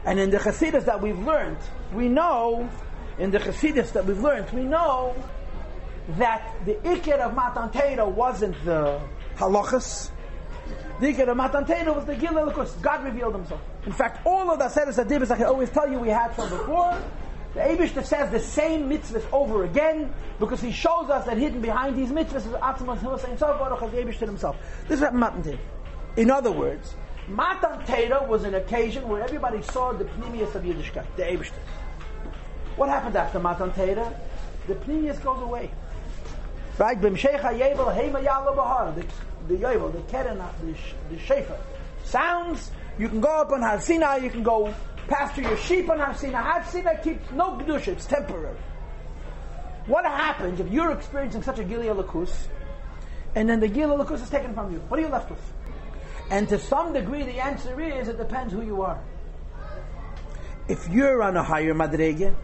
and 0.04 0.18
in 0.18 0.30
the 0.30 0.38
Chassidus 0.38 0.84
that 0.86 1.00
we've 1.00 1.18
learned, 1.18 1.58
we 1.92 2.08
know 2.08 2.68
in 3.20 3.30
the 3.30 3.38
Chassidus 3.38 3.92
that 3.92 4.06
we've 4.06 4.18
learned, 4.18 4.50
we 4.50 4.62
know 4.62 5.14
that 6.16 6.54
the 6.64 6.74
Ikir 6.76 7.18
of 7.18 7.34
Matan 7.34 8.14
wasn't 8.14 8.64
the 8.64 8.98
halachas. 9.36 10.10
The 11.00 11.12
Ikir 11.12 11.28
of 11.28 11.36
Matan 11.36 11.94
was 11.94 12.06
the 12.06 12.14
Lukus. 12.14 12.80
God 12.80 13.04
revealed 13.04 13.34
himself. 13.34 13.60
In 13.84 13.92
fact, 13.92 14.26
all 14.26 14.50
of 14.50 14.58
the 14.58 14.64
Aseret 14.64 15.04
Adibis, 15.04 15.30
I 15.30 15.36
can 15.36 15.46
always 15.46 15.68
tell 15.70 15.90
you, 15.90 15.98
we 15.98 16.08
had 16.08 16.34
from 16.34 16.48
before. 16.48 16.98
The 17.52 17.60
Abish 17.60 17.92
that 17.94 18.06
says 18.06 18.30
the 18.30 18.40
same 18.40 18.88
mitzvahs 18.88 19.24
over 19.32 19.64
again 19.64 20.14
because 20.38 20.60
he 20.60 20.70
shows 20.70 21.10
us 21.10 21.26
that 21.26 21.36
hidden 21.36 21.60
behind 21.60 21.98
these 21.98 22.10
mitzvahs 22.10 22.36
is 22.36 22.44
Atzmas 22.46 22.98
Hussein 22.98 23.36
Baruch 23.36 23.90
the 23.90 23.98
Abish 23.98 24.18
himself. 24.18 24.56
This 24.88 24.98
is 24.98 25.00
what 25.02 25.14
Matan. 25.14 25.58
In 26.16 26.30
other 26.30 26.52
words, 26.52 26.94
Matan 27.28 28.28
was 28.28 28.44
an 28.44 28.54
occasion 28.54 29.08
where 29.08 29.22
everybody 29.22 29.62
saw 29.62 29.92
the 29.92 30.04
pneumius 30.04 30.54
of 30.54 30.62
Yiddishkeit, 30.62 31.04
the 31.16 31.22
Abish. 31.24 31.50
What 32.80 32.88
happened 32.88 33.14
after 33.14 33.38
Matan 33.38 33.72
Torah? 33.72 34.10
The 34.66 34.74
pneumius 34.74 35.22
goes 35.22 35.42
away. 35.42 35.70
Right? 36.78 36.98
B'mshecha 36.98 37.52
yevel 37.52 37.94
heima 37.94 38.24
yalo 38.24 38.56
bahar. 38.56 38.94
The 39.48 39.54
yevel, 39.54 39.92
the 39.92 40.00
keren, 40.10 40.38
the, 40.38 40.74
the 41.10 41.16
shefa. 41.20 41.58
Sounds, 42.04 42.70
you 42.98 43.10
can 43.10 43.20
go 43.20 43.42
up 43.42 43.50
on 43.50 43.60
Har 43.60 43.82
Sinai, 43.82 44.16
you 44.16 44.30
can 44.30 44.42
go 44.42 44.72
pasture 45.08 45.42
your 45.42 45.58
sheep 45.58 45.90
on 45.90 45.98
Har 45.98 46.14
Sinai. 46.14 46.40
Har 46.40 46.64
Sinai 46.64 46.96
keeps 47.02 47.30
no 47.32 47.50
kedusha, 47.58 47.88
it's 47.88 48.06
temporary. 48.06 48.56
What 49.84 50.06
happens 50.06 50.58
if 50.58 50.72
you're 50.72 50.92
experiencing 50.92 51.42
such 51.42 51.58
a 51.58 51.64
Gilead 51.64 51.90
Lakus, 51.90 52.46
and 53.34 53.46
then 53.46 53.60
the 53.60 53.68
Gilead 53.68 54.00
Lakus 54.00 54.22
is 54.22 54.30
taken 54.30 54.54
from 54.54 54.72
you? 54.72 54.78
What 54.88 54.98
are 54.98 55.02
you 55.02 55.08
left 55.08 55.28
with? 55.28 55.52
And 56.30 56.48
to 56.48 56.58
some 56.58 56.94
degree, 56.94 57.24
the 57.24 57.40
answer 57.40 57.78
is 57.78 58.08
it 58.08 58.16
depends 58.16 58.54
who 58.54 58.62
you 58.62 58.80
are. 58.80 58.98
If 60.66 60.88
you're 60.88 61.22
on 61.22 61.36
a 61.36 61.42
higher 61.42 61.74
madrege, 61.74 62.34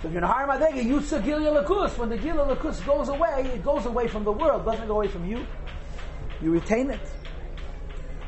so 0.00 0.08
if 0.08 0.12
you're 0.12 0.18
in 0.18 0.24
a 0.24 0.26
higher 0.26 0.46
madrega, 0.46 0.84
you 0.84 1.00
saw 1.00 1.20
Gilia 1.20 1.50
Lakus. 1.50 1.96
When 1.98 2.08
the 2.08 2.16
Gilia 2.18 2.44
Lakus 2.44 2.84
goes 2.84 3.08
away, 3.08 3.50
it 3.54 3.64
goes 3.64 3.86
away 3.86 4.08
from 4.08 4.24
the 4.24 4.32
world, 4.32 4.64
doesn't 4.64 4.86
go 4.86 4.96
away 4.96 5.08
from 5.08 5.28
you. 5.28 5.46
You 6.42 6.52
retain 6.52 6.90
it. 6.90 7.00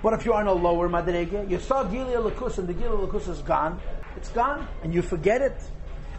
But 0.03 0.15
if 0.15 0.25
you're 0.25 0.35
on 0.35 0.47
a 0.47 0.53
lower 0.53 0.89
madrega, 0.89 1.51
you 1.51 1.59
saw 1.59 1.85
Gilia 1.85 2.19
Lakus 2.19 2.59
and 2.59 2.67
the 2.69 2.75
Gilia 2.75 3.07
Lakus 3.07 3.29
is 3.29 3.41
gone, 3.41 3.81
it's 4.17 4.31
gone, 4.31 4.67
and 4.83 4.95
you 4.95 5.03
forget 5.03 5.43
it. 5.43 5.61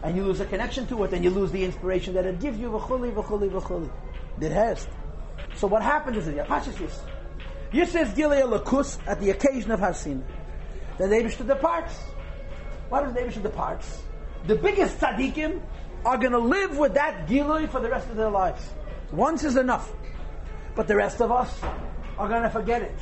and 0.02 0.16
you 0.16 0.24
lose 0.24 0.40
a 0.40 0.46
connection 0.46 0.86
to 0.86 1.04
it, 1.04 1.12
and 1.12 1.22
you 1.22 1.30
lose 1.30 1.52
the 1.52 1.62
inspiration 1.62 2.14
that 2.14 2.24
it 2.24 2.40
gives 2.40 2.58
you. 2.58 2.70
V'chuli, 2.70 3.12
v'chuli, 3.12 3.50
v'chuli. 3.50 3.90
It 4.40 4.52
has. 4.52 4.86
So 5.56 5.66
what 5.66 5.82
happens 5.82 6.16
is 6.16 6.26
that 6.26 6.48
Pashas 6.48 6.78
Yis. 6.80 7.00
Yis 7.72 7.92
says 7.92 8.12
Gilead 8.14 8.44
Lakus 8.44 8.98
at 9.06 9.20
the 9.20 9.30
occasion 9.30 9.70
of 9.70 9.80
Hasin. 9.80 10.22
The 10.98 11.04
Abishta 11.04 11.46
departs. 11.46 11.94
Why 12.88 13.02
does 13.02 13.12
the 13.12 13.20
Abishta 13.20 13.42
departs? 13.42 14.02
The 14.46 14.56
biggest 14.56 14.98
tzaddikim 14.98 15.60
are 16.04 16.16
going 16.16 16.32
to 16.32 16.38
live 16.38 16.78
with 16.78 16.94
that 16.94 17.26
Gilui 17.26 17.68
for 17.68 17.80
the 17.80 17.90
rest 17.90 18.08
of 18.08 18.16
their 18.16 18.30
lives. 18.30 18.62
Once 19.12 19.44
is 19.44 19.56
enough. 19.56 19.92
But 20.74 20.88
the 20.88 20.96
rest 20.96 21.20
of 21.20 21.30
us 21.30 21.60
are 22.18 22.28
going 22.28 22.42
to 22.42 22.50
forget 22.50 22.82
it. 22.82 22.98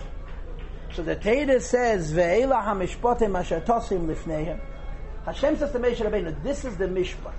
So 0.94 1.02
the 1.02 1.14
Torah 1.14 1.60
says, 1.60 2.12
"Ve'ela 2.12 2.64
hamishpatim 2.64 3.38
asher 3.38 3.60
tosim 3.60 4.06
lifneihem." 4.06 4.58
Hashem 5.24 5.56
says 5.58 5.70
to 5.72 5.78
Moshe 5.78 5.98
Rabbeinu, 5.98 6.42
"This 6.42 6.64
is 6.64 6.76
the 6.76 6.86
mishpat. 6.86 7.34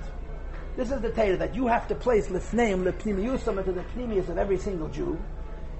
This 0.77 0.91
is 0.91 1.01
the 1.01 1.09
Torah 1.09 1.35
that 1.37 1.55
you 1.55 1.67
have 1.67 1.87
to 1.87 1.95
place 1.95 2.29
lifneim 2.29 2.89
lepnimiyusam 2.89 3.57
into 3.57 3.71
the 3.71 3.83
pnimius 3.95 4.29
of 4.29 4.37
every 4.37 4.57
single 4.57 4.87
Jew. 4.87 5.19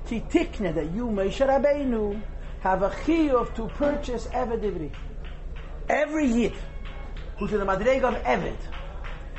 Ki 0.07 0.21
tikne 0.29 0.73
that 0.73 0.91
you 0.91 1.05
Moshe 1.05 1.47
Rabbeinu 1.47 2.21
have 2.61 2.81
a 2.81 2.89
chiyuv 2.89 3.53
to 3.53 3.67
purchase 3.69 4.27
eved 4.27 4.61
ivri. 4.61 4.91
Every 5.87 6.25
yid 6.25 6.53
who's 7.39 7.51
in 7.51 7.59
the 7.59 7.65
madrega 7.65 8.03
of 8.03 8.23
eved, 8.23 8.57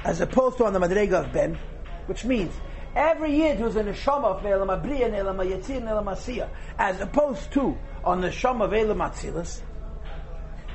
as 0.05 0.21
opposed 0.21 0.57
to 0.59 0.65
on 0.65 0.73
the 0.73 0.81
madrega 0.81 1.25
of 1.25 1.33
ben, 1.33 1.59
which 2.07 2.25
means 2.25 2.53
every 2.97 3.37
year 3.37 3.55
who's 3.55 3.77
in 3.77 3.87
the 3.87 3.95
shama 3.95 4.29
of 4.29 4.43
Ne'elam 4.43 4.69
Abriya, 4.69 5.11
Ne'elam 5.11 5.37
Yatzir, 5.37 5.81
Ne'elam 5.81 6.07
Asiyah, 6.07 6.49
as 6.79 7.01
opposed 7.01 7.53
to 7.53 7.77
on 8.03 8.21
the 8.21 8.33
shama 8.33 8.65
of 8.65 8.73
Elam 8.73 8.99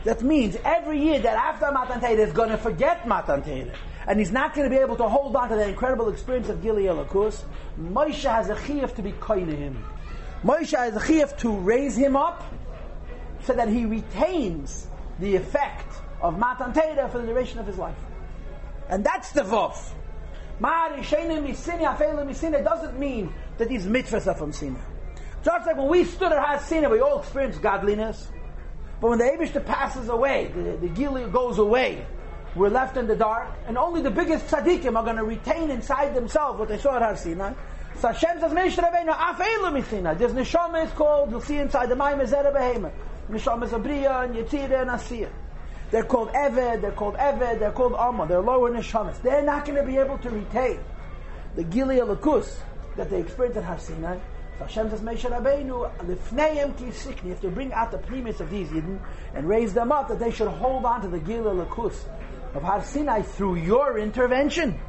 that 0.05 0.21
means 0.21 0.55
every 0.63 1.01
year 1.01 1.19
that 1.19 1.35
after 1.35 1.71
Matan 1.71 1.99
Torah 1.99 2.13
is 2.13 2.31
going 2.31 2.49
to 2.49 2.59
forget 2.59 3.07
Matan 3.07 3.71
and 4.07 4.19
he's 4.19 4.31
not 4.31 4.53
going 4.53 4.69
to 4.69 4.75
be 4.75 4.79
able 4.79 4.95
to 4.97 5.09
hold 5.09 5.35
on 5.35 5.49
to 5.49 5.55
the 5.55 5.67
incredible 5.67 6.09
experience 6.09 6.47
of 6.47 6.61
Gili 6.61 6.83
Elakus, 6.83 7.43
Moshe 7.79 8.31
has 8.31 8.49
a 8.49 8.55
chiyuv 8.55 8.95
to 8.95 9.01
be 9.01 9.13
kind 9.19 9.49
to 9.49 9.55
him. 9.55 9.83
Moshe 10.43 10.77
has 10.77 10.95
a 10.95 10.99
chiyuv 10.99 11.35
to 11.37 11.57
raise 11.57 11.95
him 11.95 12.15
up 12.15 12.43
so 13.41 13.53
that 13.53 13.67
he 13.67 13.85
retains 13.85 14.87
the 15.19 15.35
effect 15.35 15.94
of 16.21 16.37
Matan 16.37 16.73
Torah 16.73 17.09
for 17.09 17.19
the 17.19 17.27
duration 17.27 17.59
of 17.59 17.67
his 17.67 17.77
life. 17.77 17.97
And 18.89 19.03
that's 19.03 19.31
the 19.31 19.41
Vov. 19.41 19.77
It 20.57 22.63
doesn't 22.63 22.99
mean 22.99 23.33
that 23.57 23.67
these 23.67 23.85
mitzvahs 23.85 24.27
are 24.27 24.35
from 24.35 24.53
Sinai. 24.53 24.79
Just 25.43 25.67
like 25.67 25.77
when 25.77 25.89
we 25.89 26.05
stood 26.05 26.31
at 26.31 26.41
Har 26.43 26.59
Sinai, 26.59 26.87
we 26.87 27.01
all 27.01 27.19
experienced 27.19 27.61
godliness. 27.61 28.29
But 29.01 29.09
when 29.09 29.19
the 29.19 29.25
Abishta 29.25 29.65
passes 29.65 30.09
away, 30.09 30.51
the, 30.55 30.77
the 30.77 30.87
Gilead 30.87 31.33
goes 31.33 31.59
away, 31.59 32.07
we're 32.55 32.69
left 32.69 32.95
in 32.95 33.05
the 33.05 33.15
dark, 33.15 33.49
and 33.67 33.77
only 33.77 34.01
the 34.01 34.09
biggest 34.09 34.47
tzaddikim 34.47 34.95
are 34.95 35.03
going 35.03 35.17
to 35.17 35.25
retain 35.25 35.69
inside 35.69 36.15
themselves 36.15 36.57
what 36.57 36.69
they 36.69 36.77
saw 36.77 36.95
at 36.95 37.01
Har 37.01 37.17
Sinai. 37.17 37.53
So 37.99 38.07
Hashem 38.07 38.39
says, 38.39 38.53
Meish 38.53 38.75
Rabbeinu, 38.75 39.09
Af 39.09 39.37
Eilu 39.37 39.71
Mitzina. 39.71 40.17
There's 40.17 40.31
Neshama 40.31 40.85
is 40.85 40.91
called, 40.93 41.31
you'll 41.31 41.41
see 41.41 41.57
inside 41.57 41.89
the 41.89 41.95
Maim 41.95 42.19
Zera 42.19 42.53
Behema. 42.53 42.91
Neshama 43.29 43.65
is 43.65 43.71
Abriya, 43.71 44.25
and 44.25 44.35
Yetzirah, 44.35 44.81
and 44.81 44.91
Asiyah. 44.91 45.29
They're 45.91 46.03
called 46.03 46.29
Eved, 46.29 46.81
they're 46.81 46.91
called 46.91 47.15
Eved, 47.15 47.59
they're 47.59 47.71
called 47.71 47.93
Amma, 47.93 48.27
they're 48.27 48.41
lower 48.41 48.71
Neshamas. 48.71 49.21
They're 49.21 49.43
not 49.43 49.65
going 49.65 49.77
to 49.77 49.83
be 49.83 49.97
able 49.97 50.17
to 50.19 50.29
retain 50.29 50.79
the 51.55 51.63
Gilead 51.63 52.01
Lakus 52.01 52.57
that 52.95 53.09
they 53.09 53.19
experienced 53.19 53.57
at 53.57 53.63
Har 53.63 53.79
Sinai. 53.79 54.17
So 54.57 54.65
Hashem 54.65 54.89
says, 54.89 55.01
Moshe 55.01 55.29
Rabbeinu, 55.29 55.91
lifneim 55.99 56.73
kisikni, 56.75 57.25
you 57.25 57.29
have 57.31 57.41
to 57.41 57.49
bring 57.49 57.73
out 57.73 57.91
the 57.91 57.97
premise 57.97 58.39
of 58.39 58.49
these 58.49 58.69
Yidden 58.69 58.99
and 59.33 59.47
raise 59.47 59.73
them 59.73 59.91
up 59.91 60.07
that 60.07 60.19
they 60.19 60.31
should 60.31 60.47
hold 60.47 60.85
on 60.85 61.01
to 61.01 61.07
the 61.07 61.19
Gila 61.19 61.65
Lakus 61.65 61.97
of 62.53 62.63
Har 62.63 62.83
Sinai 62.83 63.21
through 63.21 63.55
your 63.55 63.99
intervention. 63.99 64.79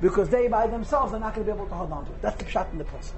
Because 0.00 0.28
they 0.28 0.46
by 0.46 0.66
themselves 0.66 1.12
are 1.12 1.18
not 1.18 1.34
going 1.34 1.46
to 1.46 1.52
be 1.52 1.56
able 1.56 1.68
to 1.68 1.74
hold 1.74 1.90
on 1.90 2.04
to 2.06 2.12
it. 2.12 2.22
That's 2.22 2.36
the 2.42 2.48
shot 2.48 2.68
in 2.70 2.78
the 2.78 2.84
plus. 2.84 3.12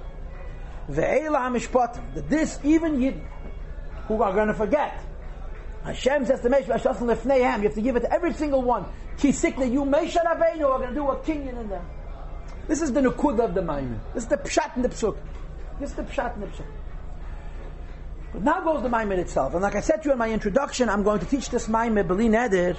Ve'ela 0.89 1.51
HaMishpatim, 1.51 2.15
that 2.15 2.31
this, 2.31 2.59
even 2.65 2.99
Yidden, 2.99 3.25
who 4.07 4.23
are 4.23 4.33
going 4.33 4.49
to 4.49 4.55
forget, 4.55 4.99
Hashem 5.85 6.27
says 6.27 6.41
to 6.41 6.49
lifneihem, 6.49 7.59
you 7.59 7.63
have 7.65 7.75
to 7.75 7.81
give 7.81 7.97
it 7.97 8.01
to 8.01 8.13
every 8.13 8.33
single 8.35 8.63
one. 8.63 8.85
Kisikni, 9.17 9.73
you 9.73 9.83
are 9.83 10.79
going 10.79 10.89
to 10.89 10.95
do 10.95 11.09
a 11.09 11.17
kinyan 11.17 11.61
in 11.61 11.69
them. 11.69 11.85
This 12.69 12.83
is 12.83 12.93
the 12.93 13.01
nukud 13.01 13.41
of 13.41 13.55
the 13.55 13.63
Maimon. 13.63 14.01
This 14.15 14.25
is 14.25 14.29
the 14.29 14.37
pshat 14.37 14.77
in 14.77 14.83
the 14.83 14.89
psuk. 14.89 15.17
This 15.81 15.91
is 15.91 15.97
the 15.97 16.03
pshat 16.03 16.35
in 16.35 16.43
the 16.43 16.47
psuk. 16.47 16.67
But 18.33 18.43
now 18.43 18.61
goes 18.61 18.83
the 18.83 18.89
Maimon 18.89 19.19
itself. 19.19 19.55
And 19.55 19.63
like 19.63 19.75
I 19.75 19.81
said 19.81 20.03
to 20.03 20.09
you 20.09 20.13
in 20.13 20.19
my 20.19 20.31
introduction, 20.31 20.89
I'm 20.89 21.03
going 21.03 21.21
to 21.21 21.27
teach 21.27 21.51
this 21.51 21.67
Maimon, 21.69 22.07
Beli 22.07 22.29
Neder, 22.29 22.77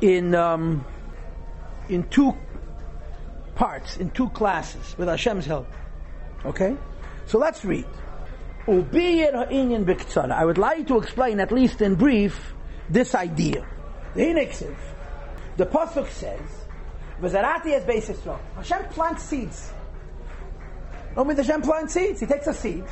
in, 0.00 0.34
um, 0.34 0.84
in 1.88 2.02
two 2.08 2.36
parts, 3.54 3.96
in 3.96 4.10
two 4.10 4.28
classes, 4.30 4.96
with 4.98 5.08
Hashem's 5.08 5.46
help. 5.46 5.66
Okay? 6.44 6.76
So 7.26 7.38
let's 7.38 7.64
read. 7.64 7.86
I 8.68 10.44
would 10.44 10.58
like 10.58 10.88
to 10.88 10.98
explain, 10.98 11.38
at 11.38 11.52
least 11.52 11.80
in 11.82 11.94
brief, 11.94 12.54
this 12.88 13.14
idea. 13.14 13.64
The 14.14 14.22
Hinexiv, 14.22 14.76
the 15.56 15.66
Pasuk 15.66 16.08
says, 16.08 16.40
V'zarati 17.20 17.72
es 17.74 17.84
Beis 17.84 18.06
Yisrael. 18.12 18.40
Hashem 18.56 18.84
plants 18.86 19.22
seeds. 19.22 19.72
No 21.16 21.24
mean 21.24 21.36
Hashem 21.36 21.62
plants 21.62 21.94
seeds. 21.94 22.20
He 22.20 22.26
takes 22.26 22.46
a 22.48 22.54
seed, 22.54 22.84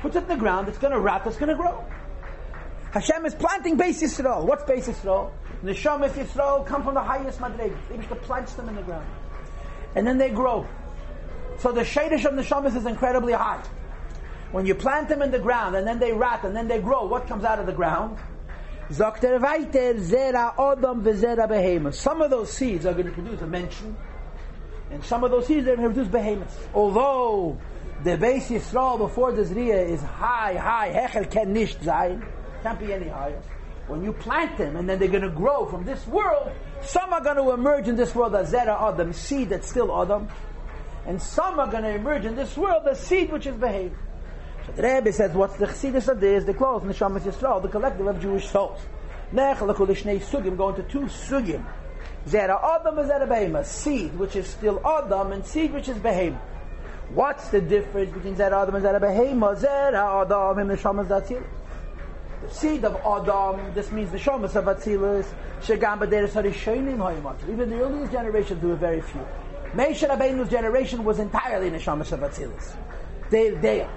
puts 0.00 0.14
it 0.14 0.22
in 0.22 0.28
the 0.28 0.36
ground, 0.36 0.68
it's 0.68 0.78
going 0.78 0.92
to 0.92 1.00
rot, 1.00 1.26
it's 1.26 1.36
going 1.36 1.48
to 1.48 1.56
grow. 1.56 1.84
Hashem 2.92 3.26
is 3.26 3.34
planting 3.34 3.76
Beis 3.76 4.00
Yisrael. 4.00 4.44
What's 4.44 4.62
Beis 4.62 4.84
Yisrael? 4.84 5.32
Neshamas 5.64 6.10
Yisrael 6.10 6.64
come 6.64 6.84
from 6.84 6.94
the 6.94 7.02
highest 7.02 7.40
madreg. 7.40 7.76
He 7.90 7.98
just 7.98 8.20
plants 8.22 8.54
them 8.54 8.68
in 8.68 8.76
the 8.76 8.82
ground. 8.82 9.06
And 9.96 10.06
then 10.06 10.18
they 10.18 10.30
grow. 10.30 10.68
So 11.58 11.72
the 11.72 11.80
shadish 11.80 12.24
of 12.24 12.34
Neshamas 12.34 12.76
is 12.76 12.86
incredibly 12.86 13.32
high. 13.32 13.62
When 14.50 14.64
you 14.64 14.74
plant 14.74 15.08
them 15.08 15.20
in 15.20 15.30
the 15.30 15.38
ground 15.38 15.76
and 15.76 15.86
then 15.86 15.98
they 15.98 16.12
rot 16.12 16.44
and 16.44 16.56
then 16.56 16.68
they 16.68 16.80
grow, 16.80 17.06
what 17.06 17.26
comes 17.26 17.44
out 17.44 17.58
of 17.58 17.66
the 17.66 17.72
ground? 17.72 18.18
Zokter 18.90 19.38
weiter, 19.38 19.94
zera 19.94 20.54
odom 20.56 21.02
v'zera 21.02 21.46
behema. 21.46 21.92
Some 21.92 22.22
of 22.22 22.30
those 22.30 22.50
seeds 22.50 22.86
are 22.86 22.94
going 22.94 23.06
to 23.06 23.12
produce 23.12 23.42
a 23.42 23.46
mention, 23.46 23.94
and 24.90 25.04
some 25.04 25.22
of 25.22 25.30
those 25.30 25.46
seeds 25.46 25.68
are 25.68 25.76
going 25.76 25.88
to 25.88 25.94
produce 25.94 26.08
behemoths. 26.10 26.56
Although 26.72 27.58
the 28.02 28.16
Beis 28.16 28.46
Yisrael 28.46 28.96
before 28.96 29.32
the 29.32 29.42
Zriya 29.42 29.86
is 29.90 30.00
high, 30.00 30.54
high, 30.54 30.90
hechel 30.94 31.30
ken 31.30 31.52
nicht 31.52 31.84
sein, 31.84 32.24
can't 32.62 32.80
be 32.80 32.94
any 32.94 33.08
higher. 33.08 33.42
When 33.88 34.02
you 34.02 34.14
plant 34.14 34.56
them 34.56 34.76
and 34.76 34.88
then 34.88 34.98
they're 34.98 35.08
going 35.08 35.22
to 35.22 35.28
grow 35.28 35.66
from 35.66 35.84
this 35.84 36.06
world, 36.06 36.50
some 36.80 37.12
are 37.12 37.20
going 37.20 37.36
to 37.36 37.50
emerge 37.50 37.88
in 37.88 37.96
this 37.96 38.14
world 38.14 38.34
as 38.34 38.50
zera 38.52 38.80
odom, 38.80 39.14
seed 39.14 39.50
that's 39.50 39.68
still 39.68 39.88
odom, 39.88 40.30
and 41.06 41.20
some 41.20 41.60
are 41.60 41.70
going 41.70 41.82
to 41.82 41.94
emerge 41.94 42.24
in 42.24 42.36
this 42.36 42.56
world 42.56 42.86
as 42.88 42.98
seed 42.98 43.30
which 43.30 43.46
is 43.46 43.54
behemoth. 43.54 43.92
The 44.76 44.82
Rebbe 44.82 45.12
says, 45.12 45.32
what's 45.32 45.56
the 45.56 45.66
chassidus 45.66 46.08
of 46.08 46.20
this? 46.20 46.44
The 46.44 46.54
clothes, 46.54 46.82
Neshamas 46.82 47.22
Yisrael, 47.22 47.62
the 47.62 47.68
collective 47.68 48.06
of 48.06 48.20
Jewish 48.20 48.48
souls. 48.48 48.80
Nech 49.32 49.56
lekulishne 49.58 50.20
sugim, 50.20 50.56
going 50.56 50.76
to 50.76 50.82
two 50.84 51.00
sugim. 51.00 51.64
Zera 52.26 52.62
Adam 52.62 52.98
and 52.98 53.10
Zera 53.10 53.28
Behema, 53.28 53.64
seed 53.64 54.16
which 54.18 54.36
is 54.36 54.46
still 54.46 54.80
Adam 54.86 55.32
and 55.32 55.44
seed 55.44 55.72
which 55.72 55.88
is 55.88 55.96
Behema. 55.98 56.38
What's 57.14 57.48
the 57.48 57.60
difference 57.60 58.12
between 58.12 58.36
Zera 58.36 58.62
Adam 58.62 58.76
and 58.76 58.84
Zera 58.84 59.00
Behema? 59.00 59.58
Zera 59.58 60.22
Adam 60.24 60.58
and 60.58 60.70
Neshamas 60.70 61.08
Atzilus. 61.08 61.46
The 62.42 62.54
seed 62.54 62.84
of 62.84 62.94
Adam, 62.96 63.74
this 63.74 63.90
means 63.90 64.12
the 64.12 64.18
Shomas 64.18 64.54
of 64.54 64.66
Atzilus, 64.66 65.26
Shegam 65.60 65.98
B'deres 65.98 66.30
HaRishonim 66.30 66.98
Hoyamatzil. 66.98 67.50
Even 67.50 67.70
the 67.70 67.80
earliest 67.80 68.12
generations, 68.12 68.60
there 68.60 68.70
were 68.70 68.76
very 68.76 69.00
few. 69.00 69.26
Moshe 69.72 70.08
Rabbeinu's 70.08 70.48
generation 70.48 71.02
was 71.04 71.18
entirely 71.18 71.70
Neshamas 71.70 72.12
of 72.12 72.20
Atzilus. 72.20 72.76
They, 73.30 73.50
they 73.50 73.80
are. 73.82 73.90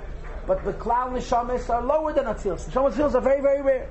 But 0.47 0.63
the 0.65 0.73
cloud 0.73 1.13
neshamas 1.13 1.69
are 1.69 1.81
lower 1.81 2.13
than 2.13 2.25
atzilus. 2.25 2.69
Neshamas 2.69 2.93
atzilus 2.93 3.15
are 3.15 3.21
very, 3.21 3.41
very 3.41 3.61
rare. 3.61 3.89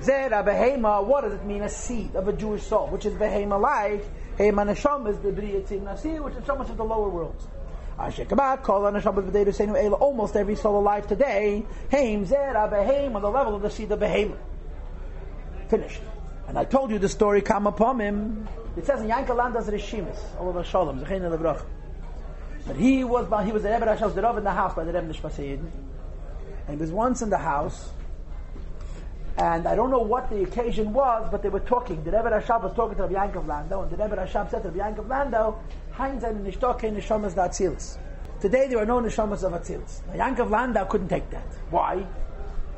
Zera 0.00 0.44
behema, 0.44 1.04
what 1.04 1.22
does 1.22 1.34
it 1.34 1.44
mean? 1.44 1.62
A 1.62 1.68
seed 1.68 2.16
of 2.16 2.26
a 2.26 2.32
Jewish 2.32 2.64
soul, 2.64 2.88
which 2.88 3.06
is 3.06 3.14
behema 3.14 3.60
like 3.60 4.04
hema 4.36 4.64
neshama 4.66 5.10
is 5.10 5.18
the 5.18 5.30
briyatzim 5.30 5.82
nasir, 5.82 6.20
which 6.22 6.34
is 6.34 6.44
so 6.44 6.56
much 6.56 6.68
of 6.68 6.76
the 6.76 6.84
lower 6.84 7.08
worlds. 7.08 7.46
Almost 10.00 10.36
every 10.36 10.56
soul 10.56 10.80
alive 10.80 11.06
today, 11.06 11.64
Haim 11.92 12.26
Zera 12.26 12.68
Behem 12.68 13.14
on 13.14 13.22
the 13.22 13.30
level 13.30 13.54
of 13.54 13.62
the 13.62 13.70
seed 13.70 13.92
of 13.92 14.00
Behem. 14.00 14.36
Finished. 15.68 16.00
And 16.48 16.58
I 16.58 16.64
told 16.64 16.90
you 16.90 16.98
the 16.98 17.08
story 17.08 17.40
come 17.40 17.68
upon 17.68 18.00
him. 18.00 18.48
It 18.76 18.84
says 18.84 19.00
in 19.00 19.06
Yankel 19.08 19.36
Landas 19.36 19.70
Rishimis, 19.70 20.18
Allah 20.40 20.64
Shalom, 20.64 21.04
Zechain 21.04 21.22
Lebrach. 21.22 21.62
But 22.66 22.76
he 22.76 23.04
was 23.04 23.26
he 23.44 23.52
was 23.52 23.62
the 23.62 23.70
Rebbe 23.70 23.86
Rashos 23.86 24.14
the 24.14 24.36
in 24.36 24.44
the 24.44 24.50
house 24.50 24.74
by 24.74 24.84
the 24.84 24.92
Rebbe 24.92 25.12
Nishmasayid. 25.12 25.58
And 26.66 26.76
he 26.76 26.76
was 26.76 26.90
once 26.90 27.20
in 27.20 27.28
the 27.28 27.38
house, 27.38 27.90
and 29.36 29.66
I 29.66 29.74
don't 29.74 29.90
know 29.90 29.98
what 29.98 30.30
the 30.30 30.44
occasion 30.44 30.92
was, 30.92 31.28
but 31.30 31.42
they 31.42 31.48
were 31.48 31.60
talking. 31.60 32.02
The 32.04 32.12
Rebbe 32.12 32.30
Rashab 32.30 32.62
was 32.62 32.72
talking 32.74 32.96
to 32.96 33.02
Rabbi 33.02 33.14
Yankov 33.14 33.46
Landau, 33.46 33.82
and 33.82 33.90
the 33.90 33.96
Rebbe 33.96 34.16
Rashab 34.16 34.50
said 34.50 34.62
to 34.62 34.70
Rabbi 34.70 34.78
Yankov 34.78 35.08
Landau, 35.08 35.58
Heinz 35.92 36.22
and 36.22 36.46
Nishtoke 36.46 36.82
Nishamas. 36.94 37.98
Today 38.40 38.68
there 38.68 38.78
are 38.78 38.86
no 38.86 39.00
Nishamas 39.00 39.42
of 39.42 39.52
Atzilis. 39.52 40.06
Now 40.06 40.24
Yankov 40.24 40.50
Landau 40.50 40.84
couldn't 40.84 41.08
take 41.08 41.28
that. 41.30 41.46
Why? 41.70 42.06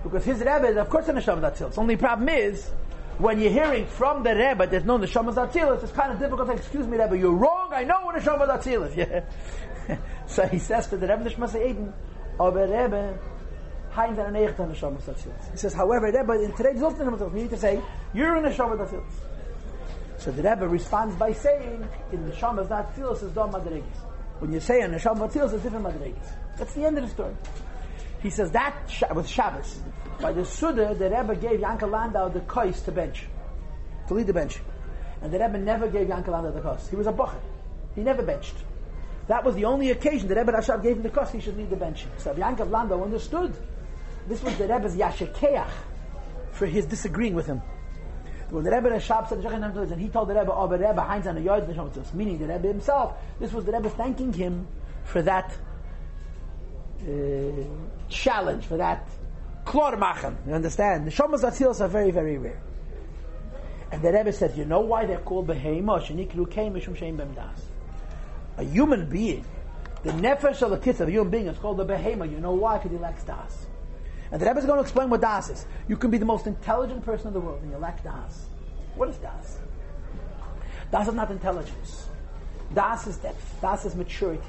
Because 0.03 0.25
his 0.25 0.39
Rebbe 0.39 0.67
is 0.69 0.77
of 0.79 0.89
course 0.89 1.09
a 1.09 1.13
Nisham 1.13 1.41
Datzilis. 1.41 1.77
Only 1.77 1.97
problem 1.97 2.31
is, 2.31 2.71
when 3.19 3.39
you're 3.39 3.53
hearing 3.53 3.87
from 3.87 4.23
the 4.23 4.35
Rebbe 4.35 4.67
there's 4.67 4.85
no 4.85 4.99
Neshamas 4.99 5.35
Atzilis, 5.35 5.83
it's 5.83 5.93
kind 5.93 6.11
of 6.11 6.19
difficult 6.19 6.49
to 6.49 6.55
excuse 6.55 6.87
me, 6.87 6.97
Rebbe, 6.97 7.19
you're 7.19 7.33
wrong, 7.33 7.71
I 7.73 7.85
know 7.85 8.01
what 8.03 8.17
Neshamas 8.17 8.49
Atzilis. 8.49 8.97
Yeah. 8.97 9.25
so 10.27 10.47
he 10.47 10.59
says 10.59 10.87
to 10.89 10.97
the 10.97 11.07
Rebbe 11.07 11.29
Nishmas 11.29 11.55
Eden, 11.55 11.93
aber 12.39 12.63
Rebbe, 12.63 13.19
Hein 13.97 14.15
der 14.15 14.31
Necht 14.31 14.61
an 14.61 14.73
Neshamas 14.73 15.09
Atzilis. 15.09 15.51
He 15.53 15.57
says, 15.57 15.73
however, 15.73 16.07
Rebbe, 16.07 16.33
in 16.45 16.53
today's 16.53 16.81
Zultan, 16.81 17.19
you 17.33 17.43
need 17.43 17.51
to 17.51 17.57
say, 17.57 17.81
you're 18.13 18.37
in 18.37 18.45
Neshamas 18.45 18.79
Atzilis. 18.79 19.03
So 20.19 20.31
the 20.31 20.43
Rebbe 20.43 20.69
responds 20.69 21.17
by 21.17 21.33
saying, 21.33 21.87
in 22.13 22.31
Neshamas 22.31 22.69
Atzilis 22.69 23.23
is 23.23 23.33
Dom 23.33 23.53
Madregis. 23.53 23.85
When 24.39 24.53
you 24.53 24.61
say 24.61 24.83
in 24.83 24.91
Neshamas 24.91 25.31
Atzilis, 25.31 25.55
it's 25.55 25.63
different 25.63 25.87
Madregis. 25.87 26.27
That's 26.59 26.75
the 26.75 26.85
end 26.85 26.99
of 26.99 27.05
the 27.05 27.11
story. 27.11 27.35
He 28.23 28.31
says 28.31 28.51
that 28.53 28.75
was 29.15 29.31
Shabbos. 29.31 29.81
By 30.21 30.33
the 30.33 30.45
Suda, 30.45 30.95
the 30.95 31.11
Rebbe 31.11 31.37
gave 31.37 31.61
Yankel 31.61 31.91
Landau 31.91 32.29
the 32.29 32.41
kais 32.41 32.81
to 32.83 32.93
bench, 32.93 33.27
to 34.09 34.15
lead 34.15 34.27
the 34.27 34.33
bench. 34.33 34.59
And 35.23 35.33
the 35.33 35.39
Rebbe 35.39 35.59
never 35.59 35.89
gave 35.89 36.09
Yankel 36.09 36.29
Landau 36.29 36.51
the 36.51 36.61
kais. 36.61 36.89
He 36.89 36.97
was 36.97 37.07
a 37.07 37.13
bocher. 37.13 37.41
He 37.95 38.03
never 38.03 38.23
benched. 38.23 38.57
That 39.29 39.45
was 39.45 39.57
the 39.57 39.65
only 39.65 39.91
occasion 39.91 40.29
that 40.29 40.37
Rebbe 40.37 40.53
Rashab 40.53 40.83
gave 40.83 40.97
him 40.97 41.03
the 41.03 41.11
kais, 41.11 41.33
he 41.33 41.41
should 41.41 41.57
lead 41.57 41.71
the 41.71 41.77
bench. 41.77 42.07
So 42.19 42.33
Yankel 42.35 42.71
Landau 42.71 43.03
understood. 43.03 43.53
This 44.29 44.43
was 44.43 44.57
the 44.57 44.69
Rebbe's 44.69 44.97
Yashakeach 44.97 45.69
for 46.53 46.67
his 46.67 46.87
disagreeing 46.87 47.35
with 47.35 47.47
him. 47.47 47.61
When 48.51 48.63
the 48.63 48.71
Rebbe 48.71 48.89
Rashab 48.91 49.29
said, 49.29 49.45
and 49.45 50.01
he 50.01 50.09
told 50.09 50.29
the 50.29 50.35
Rebbe, 50.35 50.53
oh, 50.53 50.69
but 50.69 50.79
Rebbe 50.79 51.01
Heinz 51.01 51.27
and 51.27 51.37
the 51.37 52.07
meaning 52.15 52.39
the 52.39 52.47
Rebbe 52.47 52.69
himself, 52.69 53.15
this 53.41 53.53
was 53.53 53.65
the 53.65 53.73
Rebbe 53.73 53.91
thanking 53.91 54.33
him 54.33 54.69
for 55.05 55.23
that 55.23 55.53
uh, 57.03 57.65
challenge, 58.09 58.67
for 58.67 58.77
that 58.77 59.09
klor 59.65 59.99
machen. 59.99 60.39
You 60.47 60.55
understand? 60.55 61.09
The 61.09 61.11
shomas 61.11 61.81
are 61.81 61.89
very, 61.89 62.13
very 62.13 62.39
rare. 62.39 62.61
And 63.91 64.03
the 64.03 64.13
Rebbe 64.13 64.33
said, 64.33 64.57
you 64.57 64.65
know 64.65 64.81
why 64.81 65.07
they're 65.07 65.19
called 65.19 65.49
behema? 65.49 66.01
A 68.59 68.65
human 68.65 69.09
being, 69.09 69.45
the 70.03 70.13
nefesh 70.13 70.63
of 70.63 70.71
the 70.71 70.79
kiss 70.79 71.01
of 71.01 71.09
a 71.09 71.11
human 71.11 71.31
being 71.31 71.47
is 71.47 71.59
called 71.59 71.77
the 71.77 71.85
behema. 71.85 72.31
You 72.31 72.41
know 72.41 72.53
why? 72.53 72.79
Because 72.79 72.93
he 72.93 72.99
lacks 72.99 73.25
das. 73.25 73.67
And 74.31 74.41
the 74.41 74.47
Rebbe 74.47 74.59
is 74.59 74.65
going 74.65 74.79
to 74.79 74.83
explain 74.83 75.11
what 75.11 75.21
das 75.21 75.51
is. 75.51 75.67
You 75.89 75.97
can 75.97 76.11
be 76.11 76.19
the 76.19 76.25
most 76.25 76.47
intelligent 76.47 77.05
person 77.05 77.29
in 77.29 77.33
the 77.33 77.41
world 77.41 77.63
and 77.63 77.71
you 77.71 77.79
lack 77.79 78.03
das. 78.03 78.47
What 78.95 79.09
is 79.09 79.17
das? 79.19 79.59
Das 80.91 81.09
is 81.09 81.15
not 81.15 81.31
intelligence. 81.31 82.09
Das 82.75 83.07
is 83.07 83.17
depth. 83.19 83.61
Das 83.61 83.85
is 83.85 83.95
maturity. 83.95 84.43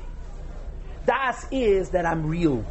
Das 1.06 1.46
is 1.52 1.90
that 1.92 2.06
I'm 2.06 2.28
real. 2.28 2.66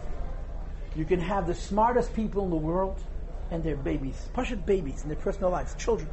You 0.94 1.04
can 1.04 1.20
have 1.20 1.46
the 1.46 1.54
smartest 1.54 2.14
people 2.14 2.44
in 2.44 2.50
the 2.50 2.56
world 2.56 3.02
and 3.50 3.62
they're 3.62 3.76
babies, 3.76 4.28
Pashut 4.34 4.66
babies 4.66 5.02
in 5.02 5.08
their 5.08 5.18
personal 5.18 5.50
lives, 5.50 5.74
children. 5.74 6.08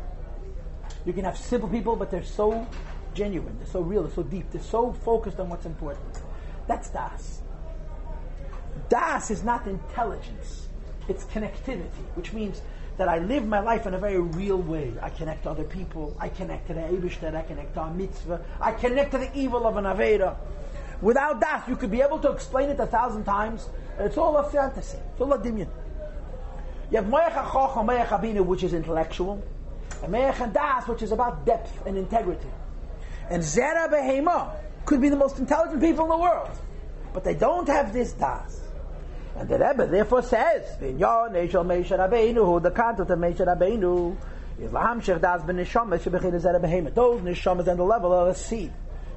You 1.05 1.13
can 1.13 1.25
have 1.25 1.37
simple 1.37 1.69
people, 1.69 1.95
but 1.95 2.11
they're 2.11 2.23
so 2.23 2.67
genuine, 3.13 3.57
they're 3.57 3.67
so 3.67 3.81
real, 3.81 4.03
they're 4.03 4.13
so 4.13 4.23
deep, 4.23 4.49
they're 4.51 4.61
so 4.61 4.93
focused 4.93 5.39
on 5.39 5.49
what's 5.49 5.65
important. 5.65 6.21
That's 6.67 6.89
Das. 6.89 7.41
Das 8.89 9.31
is 9.31 9.43
not 9.43 9.67
intelligence, 9.67 10.67
it's 11.07 11.25
connectivity, 11.25 12.05
which 12.15 12.33
means 12.33 12.61
that 12.97 13.09
I 13.09 13.19
live 13.19 13.47
my 13.47 13.59
life 13.59 13.87
in 13.87 13.93
a 13.93 13.97
very 13.97 14.19
real 14.19 14.57
way. 14.57 14.93
I 15.01 15.09
connect 15.09 15.43
to 15.43 15.49
other 15.49 15.63
people, 15.63 16.15
I 16.19 16.29
connect 16.29 16.67
to 16.67 16.73
the 16.73 16.81
Eibishter, 16.81 17.35
I 17.35 17.41
connect 17.41 17.73
to 17.73 17.81
a 17.81 17.93
mitzvah, 17.93 18.43
I 18.61 18.71
connect 18.71 19.11
to 19.11 19.17
the 19.17 19.35
evil 19.35 19.65
of 19.65 19.77
an 19.77 19.85
Aveda. 19.85 20.35
Without 21.01 21.39
that, 21.39 21.67
you 21.67 21.75
could 21.75 21.91
be 21.91 22.01
able 22.01 22.19
to 22.19 22.31
explain 22.31 22.69
it 22.69 22.79
a 22.79 22.85
thousand 22.85 23.25
times, 23.25 23.67
it's 23.99 24.17
all 24.17 24.37
a 24.37 24.49
fantasy. 24.49 24.97
It's 25.11 25.21
all 25.21 25.33
a 25.33 25.37
dimyan. 25.37 25.67
You 26.91 26.97
have 26.97 27.05
Moyach 27.05 27.33
HaChoch 27.33 27.77
and 27.77 27.89
Moyach 27.89 28.45
which 28.45 28.63
is 28.63 28.73
intellectual, 28.73 29.43
and 30.03 30.13
Moyach 30.13 30.53
Das, 30.53 30.87
which 30.87 31.01
is 31.01 31.11
about 31.11 31.45
depth 31.45 31.85
and 31.85 31.97
integrity. 31.97 32.47
And 33.29 33.41
Zera 33.41 33.89
Behema 33.89 34.55
could 34.85 35.01
be 35.01 35.09
the 35.09 35.15
most 35.15 35.39
intelligent 35.39 35.81
people 35.81 36.05
in 36.05 36.09
the 36.09 36.17
world, 36.17 36.51
but 37.13 37.23
they 37.23 37.35
don't 37.35 37.67
have 37.67 37.93
this 37.93 38.13
Das. 38.13 38.61
And 39.35 39.49
the 39.49 39.57
Rebbe 39.57 39.87
therefore 39.87 40.21
says, 40.21 40.77
Vinyon 40.79 41.31
Eshel 41.31 41.65
Meisha 41.65 41.97
Rabbeinu, 41.97 42.61
the 42.61 42.71
content 42.71 43.09
of 43.09 43.19
Meisha 43.19 43.47
Rabbeinu, 43.47 44.15
is 44.59 44.71
Lahamshech 44.71 45.21
Das 45.21 45.43
Ben 45.43 45.57
Neshamas 45.57 46.01
Shebechin 46.01 46.39
Zera 46.39 46.61
Behema. 46.61 46.93
Those 46.93 47.21
Neshamas 47.21 47.67
on 47.67 47.77
the 47.77 47.83
level 47.83 48.13
of 48.13 48.27
a 48.27 48.35
seed 48.35 48.71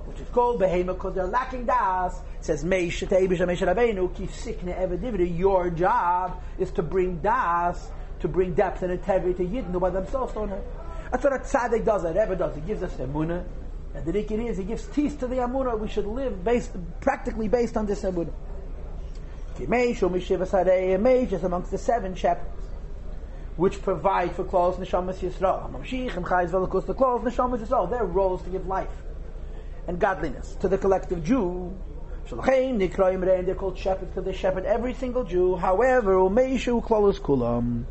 which 0.07 0.21
is 0.21 0.29
called 0.29 0.61
behema 0.61 0.87
because 0.87 1.15
they're 1.15 1.27
lacking 1.27 1.67
das. 1.67 2.21
It 2.39 2.45
says 2.45 2.65
Meish 2.65 3.07
Teibish 3.07 3.39
Meish 3.39 3.67
Rabbeinu 3.67 4.15
Kif 4.15 4.31
Sikne 4.31 4.79
Evedividi. 4.79 5.37
Your 5.37 5.71
job 5.71 6.43
is 6.59 6.71
to 6.73 6.83
bring 6.83 7.19
das, 7.19 7.91
to 8.21 8.29
bring 8.29 8.55
depth 8.55 8.83
and 8.83 8.93
integrity 8.93 9.45
to 9.45 9.51
Yidden 9.51 9.79
by 9.81 9.91
themselves 9.91 10.33
don't 10.33 10.49
have. 10.49 10.63
That's 11.11 11.25
what 11.25 11.33
a 11.35 11.39
tzaddik 11.39 11.85
does. 11.85 12.05
A 12.05 12.09
Rebbe 12.09 12.37
does. 12.37 12.55
He 12.55 12.61
gives 12.63 12.83
us 12.83 12.95
the 12.95 13.05
emunah, 13.05 13.45
and 13.97 14.05
the 14.05 14.13
Rikir 14.13 14.49
is 14.49 14.59
he 14.59 14.65
gives 14.65 14.87
teeth 14.89 15.19
to 15.21 15.27
the 15.27 15.37
emunah. 15.37 15.79
We 15.79 15.89
should 15.89 16.07
live 16.07 16.45
based, 16.45 16.73
practically 17.01 17.49
based 17.49 17.79
on 17.79 17.87
this. 17.87 18.03
Meish 19.59 20.03
is 21.33 21.45
amongst 21.45 21.71
the 21.71 21.79
seven 21.79 22.15
shepherds 22.15 22.51
which 23.57 23.81
provide 23.81 24.37
for 24.37 24.45
clothes 24.45 24.77
neshamas 24.77 25.17
Yisrael. 25.21 25.73
Mamshich 25.73 26.15
and 26.15 26.27
Chayz 26.27 26.51
Velakus 26.51 26.85
the 26.85 26.93
clothes 26.93 27.25
neshamas 27.25 27.67
Yisrael. 27.67 27.89
Their 27.89 28.05
roles 28.05 28.43
to 28.43 28.51
give 28.51 28.67
life 28.67 28.91
and 29.89 29.99
godliness 29.99 30.57
to 30.61 30.69
the 30.69 30.77
collective 30.77 31.25
Jew. 31.25 31.75
They're 32.29 33.55
called 33.55 33.79
shepherds 33.79 34.11
because 34.11 34.25
they 34.25 34.33
shepherd 34.35 34.67
every 34.67 34.93
single 34.93 35.25
Jew. 35.25 35.57
However, 35.57 36.17
Umeishu 36.17 36.85
Klolos 36.85 37.19
Kulam. 37.21 37.85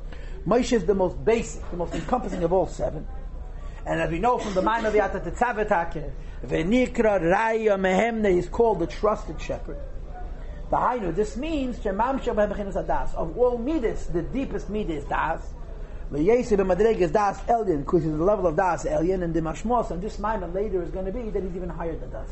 Moshe 0.45 0.73
is 0.73 0.85
the 0.85 0.93
most 0.93 1.23
basic, 1.25 1.67
the 1.71 1.77
most 1.77 1.95
encompassing 1.95 2.43
of 2.43 2.53
all 2.53 2.67
seven. 2.67 3.07
And 3.85 4.01
as 4.01 4.09
we 4.09 4.17
know 4.17 4.39
from 4.39 4.53
the 4.55 4.63
mind 4.63 4.87
of 4.87 4.93
Yata 4.93 5.23
Tetzavetake, 5.23 6.11
Venikra 6.43 7.21
Raya 7.21 7.77
Mehemne 7.79 8.37
is 8.37 8.49
called 8.49 8.79
the 8.79 8.87
trusted 8.87 9.39
shepherd. 9.39 9.77
The 10.71 10.77
Hainu, 10.77 11.15
this 11.15 11.37
means 11.37 11.77
of 11.85 13.37
all 13.37 13.57
midas, 13.59 14.07
the 14.07 14.23
deepest 14.23 14.69
midas 14.69 15.03
das. 15.05 15.41
V'yesib 16.11 16.57
b'madreg 16.57 16.99
is 16.99 17.11
das 17.11 17.39
elyon, 17.41 17.79
because 17.79 18.03
he's 18.03 18.11
the 18.11 18.23
level 18.23 18.47
of 18.47 18.55
das 18.55 18.85
elyon, 18.85 19.23
and 19.23 19.33
the 19.33 19.41
mashmos, 19.41 19.91
and 19.91 20.01
this 20.01 20.17
mind 20.17 20.51
later 20.55 20.81
is 20.81 20.89
going 20.89 21.05
to 21.05 21.11
be 21.11 21.29
that 21.29 21.43
he's 21.43 21.55
even 21.55 21.69
higher 21.69 21.95
than 21.95 22.09
das 22.09 22.29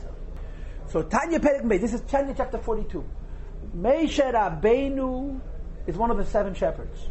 So 0.87 1.03
Tanya 1.03 1.39
Perek 1.39 1.79
this 1.79 1.93
is 1.93 2.01
Tanya 2.01 2.33
chapter 2.35 2.57
42. 2.57 3.03
Meisher 3.77 4.33
Rabbeinu 4.33 5.39
is 5.85 5.95
one 5.95 6.09
of 6.09 6.17
the 6.17 6.25
seven 6.25 6.55
shepherds. 6.55 7.07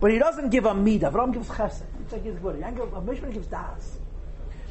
But 0.00 0.10
he 0.10 0.18
doesn't 0.18 0.50
give 0.50 0.66
a 0.66 0.72
midah. 0.72 1.10
Avram 1.10 1.32
gives 1.32 1.48
chesed. 1.48 1.82
Yitzchak 2.06 2.24
gives 2.24 2.38
good. 2.40 2.56
Mishman 2.56 3.32
gives 3.32 3.46
das. 3.46 3.98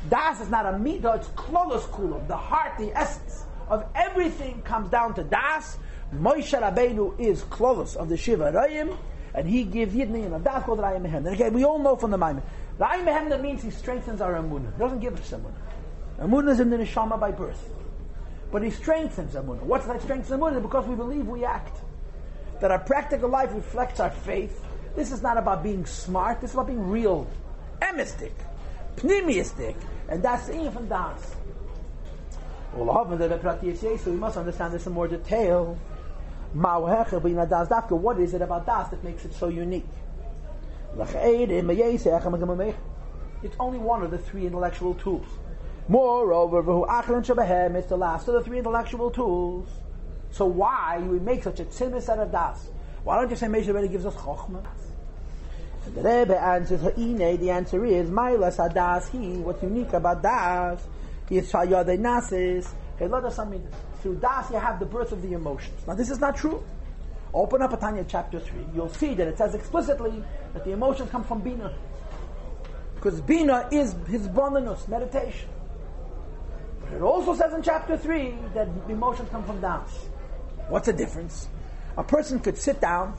Das 0.10 0.41
is 0.41 0.50
not 0.50 0.65
a 0.65 0.69
midah, 0.69 1.17
it's 1.17 1.28
klolos 1.30 1.84
kulam. 1.89 2.28
The 2.28 2.38
heart, 2.38 2.78
the 2.78 2.95
essence 2.95 3.45
of 3.67 3.86
everything 3.95 4.62
comes 4.62 4.89
down 4.89 5.13
to 5.15 5.24
das. 5.24 5.78
Moshe 6.13 6.60
Rabbeinu 6.60 7.19
is 7.19 7.43
klolos 7.43 7.95
of 7.95 8.10
the 8.10 8.17
Shiva 8.17 8.52
Rayim 8.52 8.95
and 9.34 9.48
he 9.50 9.63
gives 9.63 9.93
Yidni 9.93 10.32
and 10.32 10.43
Das 10.43 10.63
called 10.63 10.80
Raya 10.80 11.02
Mehem. 11.02 11.26
Okay, 11.34 11.50
we 11.50 11.65
all 11.65 11.80
know 11.80 11.95
from 11.95 12.12
the 12.12 12.17
Maimon. 12.17 12.43
Raya 12.80 13.04
Mehem 13.04 13.41
means 13.41 13.63
he 13.63 13.71
strengthens 13.71 14.21
our 14.21 14.34
Amunah. 14.36 14.74
He 14.74 14.80
doesn't 14.80 15.00
give 15.00 15.19
us 15.19 15.32
Amunah. 15.32 15.54
Amunah 16.19 16.52
is 16.52 16.60
in 16.60 16.69
the 16.69 16.78
Neshama 16.78 17.19
by 17.19 17.32
birth. 17.32 17.69
But 18.52 18.63
he 18.63 18.69
strengthens 18.69 19.34
Amunah. 19.34 19.63
What's 19.63 19.88
that 19.88 20.02
strengthens 20.02 20.39
Amunah? 20.39 20.62
Because 20.62 20.86
we 20.86 20.95
believe 20.95 21.28
we 21.28 21.43
act. 21.43 21.82
That 22.62 22.71
our 22.71 22.80
practical 22.80 23.28
life 23.28 23.52
reflects 23.54 24.00
our 24.00 24.12
faith. 24.12 24.63
This 24.96 25.12
is 25.12 25.22
not 25.22 25.38
about 25.38 25.62
being 25.62 25.86
smart, 25.86 26.42
this 26.42 26.52
is 26.52 26.56
about 26.56 26.68
being 26.68 26.90
real. 26.90 27.28
Emistic. 27.82 28.34
Pneumistic. 28.96 29.76
And 30.08 30.24
that's 30.24 30.48
the 30.48 30.54
Das. 30.88 31.36
So 32.74 34.12
we 34.12 34.18
must 34.18 34.38
understand 34.38 34.74
this 34.74 34.88
in 34.88 34.94
more 34.94 35.08
detail. 35.08 35.78
What 36.54 38.20
is 38.20 38.34
it 38.34 38.42
about 38.42 38.66
Das 38.66 38.90
that 38.90 39.04
makes 39.04 39.26
it 39.26 39.34
so 39.34 39.50
unique? 39.50 39.86
It's 40.98 41.14
only 43.60 43.78
one 43.78 44.04
of 44.04 44.12
the 44.12 44.18
three 44.18 44.46
intellectual 44.46 44.94
tools. 44.94 45.28
Moreover, 45.90 46.60
it's 46.60 47.90
the 47.90 47.98
last 47.98 48.28
of 48.28 48.34
the 48.34 48.44
three 48.44 48.60
intellectual 48.60 49.12
tools. 49.12 49.68
So 50.32 50.46
why 50.46 51.02
do 51.02 51.10
we 51.10 51.20
make 51.20 51.44
such 51.44 51.60
a 51.60 51.66
tzimis 51.66 52.08
out 52.10 52.20
of 52.20 52.32
Das? 52.32 52.70
Why 53.04 53.20
don't 53.20 53.30
you 53.30 53.36
say 53.36 53.48
Moshe 53.48 53.68
already 53.68 53.90
gives 53.90 54.06
us 54.06 54.16
chokhmah? 54.16 54.66
The 55.93 56.02
Rebbe 56.02 56.41
answers, 56.41 56.82
the 56.82 57.50
answer 57.52 57.86
is, 57.86 58.10
Mailas 58.10 58.58
Hadas, 58.58 59.10
he, 59.10 59.38
what's 59.38 59.62
unique 59.62 59.93
about 59.93 60.21
Das, 60.21 60.82
is 61.30 61.52
Shayade 61.52 62.00
Nasis, 62.00 62.71
through 62.98 64.15
Das 64.15 64.50
you 64.52 64.58
have 64.58 64.80
the 64.80 64.86
birth 64.86 65.12
of 65.12 65.21
the 65.21 65.34
emotions. 65.34 65.86
Now 65.88 65.95
this 65.95 66.10
is 66.10 66.19
not 66.19 66.36
true. 66.38 66.63
Open 67.34 67.62
up 67.62 67.78
Tanya 67.80 68.06
chapter 68.08 68.39
3. 68.39 68.67
You'll 68.74 68.89
see 68.89 69.13
that 69.15 69.28
it 69.28 69.38
says 69.38 69.56
explicitly 69.56 70.24
that 70.54 70.63
the 70.63 70.71
emotions 70.71 71.10
come 71.10 71.24
from 71.24 71.41
Bina. 71.41 71.74
Because 72.95 73.19
Bina 73.21 73.67
is 73.71 73.95
his 74.08 74.28
bonanus, 74.28 74.88
meditation. 74.88 75.50
But 76.80 76.93
it 76.93 77.02
also 77.02 77.36
says 77.36 77.54
in 77.54 77.62
chapter 77.62 77.98
3 77.98 78.36
that 78.54 78.69
emotions 78.88 79.28
come 79.30 79.43
from 79.43 79.60
Das. 79.60 80.08
What's 80.69 80.86
the 80.86 80.93
difference? 80.93 81.50
A 81.98 82.04
person 82.04 82.39
could 82.39 82.58
sit 82.58 82.80
down 82.80 83.15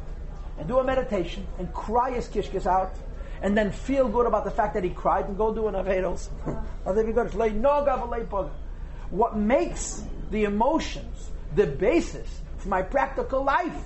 and 0.59 0.69
do 0.69 0.79
a 0.79 0.85
meditation 0.85 1.47
and 1.59 1.73
cry 1.73 2.13
his 2.13 2.29
kishkis 2.29 2.67
out 2.67 2.95
and 3.43 3.57
then 3.57 3.71
feel 3.71 4.09
good 4.09 4.27
about 4.27 4.45
the 4.45 4.51
fact 4.51 4.75
that 4.75 4.85
he 4.85 4.91
cried 4.91 5.27
and 5.27 5.37
go 5.37 5.55
do 5.55 5.69
an 5.69 5.75
Averos. 5.75 6.29
what 9.11 9.37
makes 9.37 10.03
the 10.31 10.45
emotions 10.45 11.31
the 11.55 11.67
basis 11.67 12.41
for 12.59 12.69
my 12.69 12.83
practical 12.83 13.45
life 13.45 13.85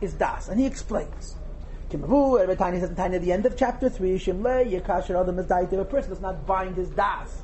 is 0.00 0.14
das. 0.14 0.48
And 0.48 0.58
he 0.58 0.66
explains. 0.66 1.36
Tanya 1.90 2.80
says 2.80 2.90
at 2.90 3.22
the 3.22 3.32
end 3.32 3.46
of 3.46 3.56
chapter 3.56 3.88
3, 3.88 4.14
a 4.14 4.80
person 4.80 6.10
does 6.10 6.20
not 6.20 6.46
bind 6.46 6.76
his 6.76 6.90
das. 6.90 7.42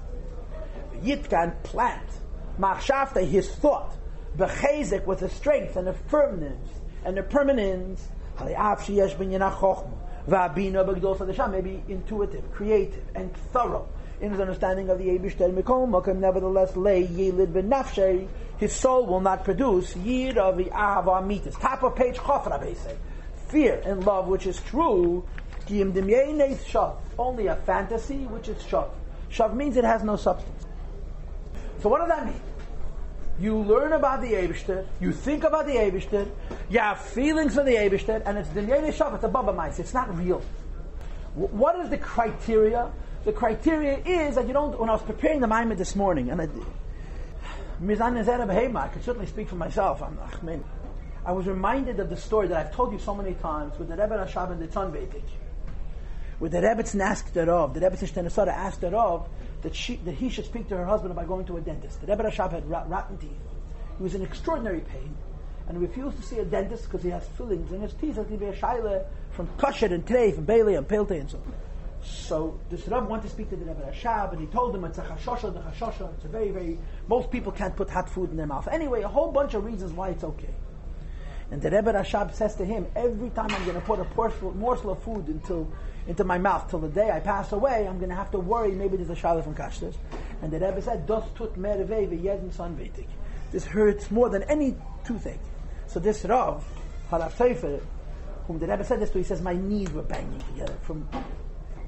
Yitkan 1.00 1.62
plant, 1.62 2.08
machshavta, 2.58 3.26
his 3.26 3.54
thought, 3.54 3.94
bechezek 4.36 5.06
with 5.06 5.22
a 5.22 5.28
strength 5.28 5.76
and 5.76 5.88
a 5.88 5.92
firmness 5.92 6.58
and 7.04 7.18
a 7.18 7.22
permanence, 7.22 8.08
maybe 11.50 11.82
intuitive, 11.88 12.52
creative, 12.52 13.04
and 13.14 13.34
thorough 13.52 13.88
in 14.22 14.30
his 14.30 14.40
understanding 14.40 14.88
of 14.88 14.98
the 14.98 15.06
Eibishter 15.06 15.52
Mikol 15.52 16.16
nevertheless, 16.16 16.76
lay 16.76 17.04
yilid 17.06 17.48
b'nafshei, 17.48 18.28
his 18.56 18.72
soul 18.72 19.04
will 19.04 19.20
not 19.20 19.44
produce 19.44 19.96
yid 19.96 20.38
of 20.38 20.56
the 20.56 20.66
ahava 20.66 21.20
mitas. 21.20 21.60
Top 21.60 21.82
of 21.82 21.96
page 21.96 22.16
chof, 22.16 22.48
Rabbi. 22.48 22.74
Fear 23.48 23.82
and 23.84 24.06
love, 24.06 24.28
which 24.28 24.46
is 24.46 24.60
true, 24.60 25.24
only 27.18 27.46
a 27.46 27.56
fantasy, 27.56 28.24
which 28.26 28.48
is 28.48 28.62
shav. 28.62 28.90
Shav 29.30 29.54
means 29.54 29.76
it 29.76 29.84
has 29.84 30.02
no 30.02 30.16
substance. 30.16 30.66
So 31.80 31.88
what 31.88 31.98
does 31.98 32.08
that 32.08 32.26
mean? 32.26 32.40
You 33.42 33.58
learn 33.58 33.92
about 33.92 34.22
the 34.22 34.32
Eibishter, 34.32 34.86
you 35.00 35.12
think 35.12 35.44
about 35.44 35.66
the 35.66 35.72
Eibishter, 35.72 36.30
you 36.70 36.78
have 36.78 37.00
feelings 37.00 37.54
for 37.54 37.64
the 37.64 37.72
Eibishter, 37.72 38.22
and 38.24 38.38
it's 38.38 38.48
Dinyene 38.50 38.90
Shav, 38.92 39.14
it's 39.14 39.24
a 39.24 39.28
Baba 39.28 39.52
Mice, 39.52 39.80
it's 39.80 39.92
not 39.92 40.16
real. 40.16 40.40
What 41.34 41.78
is 41.80 41.90
the 41.90 41.98
criteria 41.98 42.90
the 43.24 43.32
criteria 43.32 43.98
is 43.98 44.34
that 44.34 44.46
you 44.48 44.52
don't. 44.52 44.78
When 44.78 44.90
I 44.90 44.94
was 44.94 45.02
preparing 45.02 45.40
the 45.40 45.46
Maimon 45.46 45.76
this 45.78 45.94
morning, 45.94 46.30
and 46.30 46.40
I, 46.40 46.48
I 47.84 48.88
could 48.88 49.04
certainly 49.04 49.26
speak 49.26 49.48
for 49.48 49.54
myself. 49.54 50.02
I'm, 50.02 50.18
I, 50.20 50.58
I 51.24 51.32
was 51.32 51.46
reminded 51.46 52.00
of 52.00 52.10
the 52.10 52.16
story 52.16 52.48
that 52.48 52.66
I've 52.66 52.74
told 52.74 52.92
you 52.92 52.98
so 52.98 53.14
many 53.14 53.34
times 53.34 53.78
with 53.78 53.88
the 53.88 53.96
Rebbe 53.96 54.26
Rashab 54.26 54.50
and 54.50 54.60
the 54.60 54.66
Tzon 54.66 54.92
With 56.40 56.50
the 56.50 56.58
Rebbetzin 56.58 57.00
asked 57.00 57.36
of, 57.36 57.74
the 57.74 57.80
Rebbetzin 57.80 58.10
Shterna 58.10 58.30
Sarah 58.30 58.52
asked 58.52 58.82
of 58.82 59.28
that, 59.62 59.74
she, 59.74 59.96
that 59.96 60.14
he 60.14 60.28
should 60.28 60.44
speak 60.44 60.68
to 60.68 60.76
her 60.76 60.84
husband 60.84 61.12
about 61.12 61.28
going 61.28 61.46
to 61.46 61.56
a 61.56 61.60
dentist. 61.60 62.00
The 62.00 62.06
Rebbe 62.06 62.24
Rashab 62.24 62.52
had 62.52 62.68
rotten 62.68 63.16
teeth. 63.18 63.30
He 63.96 64.02
was 64.02 64.14
in 64.14 64.22
extraordinary 64.22 64.80
pain 64.80 65.14
and 65.68 65.80
refused 65.80 66.16
to 66.16 66.22
see 66.22 66.38
a 66.38 66.44
dentist 66.44 66.84
because 66.84 67.02
he 67.02 67.10
has 67.10 67.26
fillings 67.38 67.70
in 67.72 67.80
his 67.80 67.94
teeth. 67.94 68.18
It 68.18 68.28
could 68.28 68.40
be 68.40 68.46
a 68.46 68.52
shaila 68.52 69.04
from 69.30 69.48
kasher 69.58 69.92
and 69.92 70.04
treif 70.04 70.36
and 70.36 70.46
bailey 70.46 70.74
and 70.74 70.86
pilte 70.86 71.12
and 71.12 71.30
so 71.30 71.38
on. 71.38 71.54
So 72.04 72.58
this 72.68 72.88
Rav 72.88 73.06
wanted 73.06 73.22
to 73.22 73.28
speak 73.28 73.50
to 73.50 73.56
the 73.56 73.64
Rebbe 73.64 73.80
Rashab, 73.80 74.32
and 74.32 74.40
he 74.40 74.46
told 74.48 74.74
him 74.74 74.84
it's 74.84 74.98
a 74.98 75.02
chashosha, 75.02 75.54
the 75.54 75.60
chashosha. 75.60 76.12
It's 76.14 76.24
a 76.24 76.28
very, 76.28 76.50
very. 76.50 76.78
Most 77.06 77.30
people 77.30 77.52
can't 77.52 77.76
put 77.76 77.88
hot 77.88 78.08
food 78.08 78.30
in 78.30 78.36
their 78.36 78.46
mouth. 78.46 78.66
Anyway, 78.66 79.02
a 79.02 79.08
whole 79.08 79.30
bunch 79.30 79.54
of 79.54 79.64
reasons 79.64 79.92
why 79.92 80.08
it's 80.08 80.24
okay. 80.24 80.52
And 81.52 81.60
the 81.60 81.70
Rebbe 81.70 81.92
Rashab 81.92 82.34
says 82.34 82.54
to 82.56 82.64
him, 82.64 82.86
every 82.96 83.28
time 83.28 83.50
I'm 83.50 83.62
going 83.66 83.78
to 83.78 83.82
put 83.82 84.00
a 84.00 84.06
morsel, 84.16 84.52
morsel 84.52 84.92
of 84.92 85.02
food 85.02 85.28
into 85.28 85.70
into 86.06 86.24
my 86.24 86.38
mouth 86.38 86.68
till 86.70 86.78
the 86.78 86.88
day 86.88 87.10
I 87.10 87.20
pass 87.20 87.52
away, 87.52 87.86
I'm 87.86 87.98
going 87.98 88.08
to 88.08 88.16
have 88.16 88.30
to 88.30 88.38
worry. 88.38 88.72
Maybe 88.72 88.96
there's 88.96 89.10
a 89.10 89.14
shaila 89.14 89.44
from 89.44 89.54
kashrus. 89.54 89.94
And 90.40 90.50
the 90.50 90.58
Rebbe 90.58 90.80
said, 90.80 91.06
"Dos 91.06 91.24
tut 91.36 91.54
son 91.54 91.62
veitik." 91.62 93.06
This 93.52 93.66
hurts 93.66 94.10
more 94.10 94.30
than 94.30 94.44
any 94.44 94.76
toothache. 95.04 95.38
So 95.88 96.00
this 96.00 96.24
Rav, 96.24 96.64
Harav 97.10 97.36
Sefer, 97.36 97.80
whom 98.46 98.58
the 98.58 98.66
Rebbe 98.66 98.82
said 98.82 99.00
this 99.00 99.10
to, 99.10 99.18
he 99.18 99.24
says, 99.24 99.42
my 99.42 99.52
knees 99.52 99.90
were 99.90 100.02
banging 100.02 100.40
together 100.54 100.74
from 100.80 101.06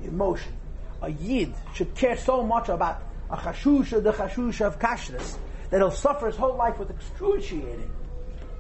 emotion. 0.05 0.53
A 1.01 1.11
yid 1.11 1.55
should 1.73 1.95
care 1.95 2.19
so 2.19 2.43
much 2.43 2.69
about 2.69 3.03
a 3.31 3.37
chashusha, 3.39 4.03
the 4.03 4.13
chashusha 4.13 4.67
of 4.67 4.79
kashrus, 4.79 5.39
that 5.71 5.79
he'll 5.79 5.91
suffer 5.91 6.27
his 6.27 6.37
whole 6.37 6.55
life 6.55 6.79
with 6.79 6.91
excruciating 6.91 7.91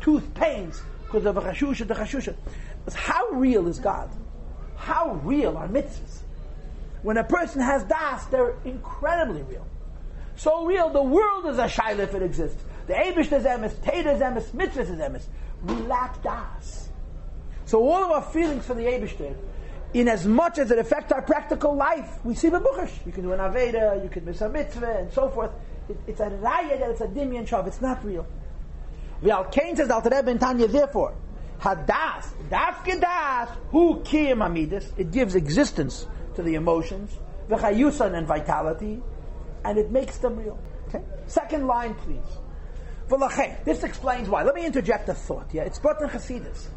tooth 0.01 0.33
pains 0.35 0.81
because 1.15 1.27
of 1.27 1.37
a 1.37 1.41
chashusha, 1.43 1.87
the 1.87 1.95
chashusha. 1.95 2.35
How 2.93 3.29
real 3.29 3.69
is 3.69 3.79
God? 3.79 4.11
How 4.77 5.15
real 5.23 5.57
are 5.57 5.69
mitzvahs? 5.69 6.23
When 7.03 7.19
a 7.19 7.25
person 7.25 7.61
has 7.61 7.85
das, 7.85 8.25
they're 8.27 8.57
incredibly 8.65 9.43
real. 9.43 9.65
So 10.35 10.67
real, 10.67 10.91
the 10.91 11.03
world 11.03 11.47
is 11.47 11.59
a 11.59 11.67
shaila 11.67 12.01
if 12.01 12.15
it 12.15 12.23
exists. 12.23 12.61
The 12.89 12.95
Abish 12.95 13.33
is 13.33 13.45
emes, 13.45 13.75
Teda 13.77 14.17
is 14.17 14.21
emes, 14.21 14.51
mitzvahs 14.51 14.91
is 14.91 14.99
emes. 14.99 15.23
We 15.63 15.75
lack 15.87 16.21
das. 16.21 16.89
So 17.67 17.89
all 17.89 18.03
of 18.03 18.11
our 18.11 18.23
feelings 18.23 18.67
for 18.67 18.75
the 18.75 18.83
Abish 18.83 19.37
in 19.95 20.09
as 20.09 20.27
much 20.27 20.59
as 20.59 20.73
it 20.73 20.81
affects 20.81 21.13
our 21.13 21.23
practical 21.23 21.77
life. 21.77 22.19
We 22.25 22.35
see 22.35 22.49
the 22.49 22.59
Buchash. 22.59 23.07
You 23.07 23.13
can 23.13 23.23
do 23.23 23.33
an 23.33 23.39
Aveda, 23.39 24.03
you 24.03 24.09
can 24.09 24.25
miss 24.25 24.41
a 24.41 24.49
mitzvah, 24.49 24.99
and 24.99 25.13
so 25.13 25.29
forth. 25.29 25.53
It, 25.89 25.97
it's 26.09 26.21
a 26.21 26.27
raya 26.27 26.81
that 26.81 26.91
it's 26.91 27.01
a 27.03 27.07
dimian 27.07 27.47
shav. 27.47 27.69
It's 27.69 27.81
not 27.81 28.05
real. 28.05 28.27
Al 29.31 29.45
Kain 29.45 29.77
says, 29.77 29.91
Al 29.91 30.07
in 30.29 30.39
Tanya, 30.39 30.69
therefore, 30.69 31.15
hadas, 31.61 32.27
dafke 32.51 33.01
das, 33.01 33.49
hu 33.71 34.01
kiyam 34.01 34.39
amidis, 34.39 34.93
it 34.99 35.11
gives 35.11 35.35
existence 35.35 36.07
to 36.35 36.43
the 36.43 36.55
emotions, 36.55 37.19
the 37.49 37.57
v'chayusan 37.57 38.15
and 38.17 38.27
vitality, 38.27 39.03
and 39.65 39.79
it 39.79 39.91
makes 39.91 40.19
them 40.19 40.37
real. 40.37 40.59
Okay? 40.89 41.03
Second 41.27 41.67
line, 41.67 41.95
please. 41.95 42.21
This 43.65 43.83
explains 43.83 44.29
why. 44.29 44.43
Let 44.43 44.55
me 44.55 44.65
interject 44.65 45.09
a 45.09 45.15
thought. 45.15 45.49
Yeah, 45.53 45.63
it's 45.63 45.79
brought 45.79 46.01
in 46.01 46.09
Hasidus 46.09 46.69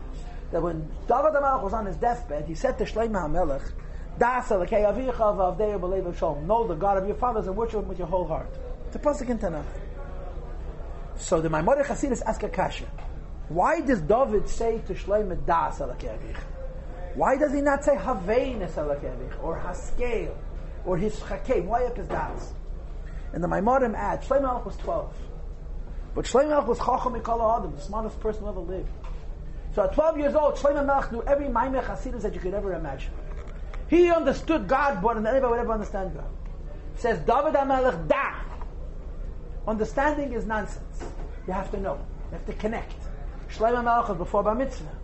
that 0.51 0.61
when 0.61 0.87
David 1.07 1.33
HaMelech 1.33 1.63
was 1.63 1.73
on 1.73 1.85
his 1.85 1.95
deathbed, 1.95 2.45
he 2.47 2.55
said 2.55 2.77
to 2.77 2.83
Shlomo 2.83 3.29
HaMelech, 3.29 3.71
Das 4.19 4.49
Elokei 4.49 4.83
Avicha 4.85 5.13
v'Avdei 5.13 5.79
B'Lev 5.79 6.17
Shalom. 6.17 6.45
Know 6.47 6.67
the 6.67 6.75
God 6.75 6.97
of 6.97 7.05
your 7.07 7.15
fathers 7.15 7.47
and 7.47 7.55
worship 7.55 7.81
Him 7.81 7.87
with 7.87 7.99
your 7.99 8.07
whole 8.07 8.27
heart. 8.27 8.49
It's 8.87 8.95
a 8.95 8.99
pasuk 8.99 9.29
in 9.29 9.37
Tanakh. 9.37 9.63
So 11.17 11.41
the 11.41 11.49
Maimonides 11.49 11.87
Hasidus 11.87 12.21
ask 12.25 12.43
a 12.43 12.49
kasha. 12.49 12.85
Why 13.49 13.81
does 13.81 14.01
David 14.01 14.47
say 14.47 14.81
to 14.87 14.93
Shlomo 14.93 15.45
Das 15.45 15.79
Elokei 15.79 16.17
Avicha? 16.17 16.43
Why 17.15 17.37
does 17.37 17.53
he 17.53 17.61
not 17.61 17.83
say 17.83 17.95
Havein 17.95 18.59
Elokei 18.59 19.15
Avicha 19.15 19.43
or 19.43 19.59
Haskel 19.59 20.35
or 20.85 20.97
his 20.97 21.15
Chakeim? 21.15 21.65
Why 21.65 21.85
up 21.85 21.97
his 21.97 22.07
Das? 22.07 22.53
And 23.33 23.43
the 23.43 23.47
Maimorim 23.47 23.95
adds, 23.95 24.27
Shlomo 24.27 24.63
was 24.65 24.77
12. 24.77 25.13
But 26.13 26.25
Shlomo 26.25 26.65
was 26.65 26.77
Chacham 26.77 27.13
Mikol 27.13 27.57
Adam, 27.57 27.75
the 27.75 27.81
smartest 27.81 28.19
person 28.19 28.43
who 28.43 28.49
ever 28.49 28.59
lived. 28.59 28.89
So 29.75 29.83
at 29.83 29.93
12 29.93 30.17
years 30.17 30.35
old, 30.35 30.59
Melech 30.63 31.11
knew 31.11 31.21
every 31.23 31.45
Maimeh 31.45 31.83
Hasidus 31.83 32.23
that 32.23 32.33
you 32.33 32.39
could 32.39 32.55
ever 32.55 32.73
imagine. 32.73 33.11
He 33.87 34.09
understood 34.09 34.67
God 34.67 35.01
more 35.01 35.13
than 35.13 35.27
anybody 35.27 35.51
would 35.51 35.59
ever 35.59 35.73
understand 35.73 36.15
God. 36.15 36.29
says 36.95 37.19
David 37.19 37.53
HaMelech 37.53 38.07
da. 38.07 38.46
Understanding 39.67 40.33
is 40.33 40.45
nonsense. 40.45 41.03
You 41.45 41.53
have 41.53 41.69
to 41.71 41.79
know. 41.79 41.95
You 42.31 42.37
have 42.37 42.45
to 42.45 42.53
connect. 42.53 42.93
Shlomo 43.49 44.07
was 44.07 44.17
before 44.17 44.43
Bar 44.43 44.55
Mitzvah. 44.55 44.95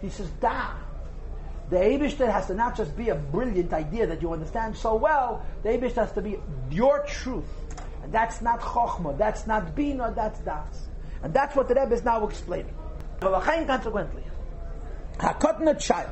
He 0.00 0.10
says 0.10 0.28
da. 0.40 0.70
The 1.70 1.76
Abishter 1.76 2.30
has 2.30 2.46
to 2.46 2.54
not 2.54 2.76
just 2.76 2.96
be 2.96 3.08
a 3.08 3.14
brilliant 3.14 3.72
idea 3.72 4.06
that 4.06 4.22
you 4.22 4.32
understand 4.32 4.76
so 4.76 4.94
well. 4.94 5.44
The 5.62 5.70
Abishter 5.70 5.96
has 5.96 6.12
to 6.12 6.22
be 6.22 6.38
your 6.70 7.04
truth. 7.06 7.48
And 8.02 8.12
that's 8.12 8.40
not 8.40 8.60
Chokhmah, 8.60 9.18
that's 9.18 9.48
not 9.48 9.74
Bina, 9.74 10.12
that's 10.14 10.38
Das. 10.40 10.86
And 11.22 11.34
that's 11.34 11.56
what 11.56 11.66
the 11.66 11.74
Rebbe 11.74 11.92
is 11.92 12.04
now 12.04 12.24
explaining. 12.24 12.74
Consequently, 13.20 14.22
a 15.18 15.74
child, 15.74 16.10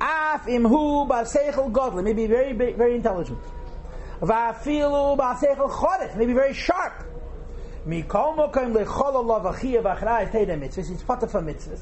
af 0.00 0.46
imhu 0.46 1.06
ba'seichel 1.06 1.70
godly, 1.70 2.02
may 2.02 2.14
be 2.14 2.26
very, 2.26 2.52
very 2.52 2.96
intelligent. 2.96 3.38
Va'afilu 4.20 5.18
ba'seichel 5.18 5.70
chodesh, 5.70 6.16
may 6.16 6.26
be 6.26 6.32
very 6.32 6.54
sharp. 6.54 7.04
Mikol 7.86 8.36
mokim 8.36 8.74
lechol 8.74 9.14
Allah 9.14 9.52
v'chiyah 9.52 9.82
v'achrayah 9.82 10.30
teidem 10.30 10.60
mitzvahs, 10.60 10.90
it's 10.90 11.02
of 11.22 11.34
a 11.34 11.40
mitzvahs. 11.40 11.80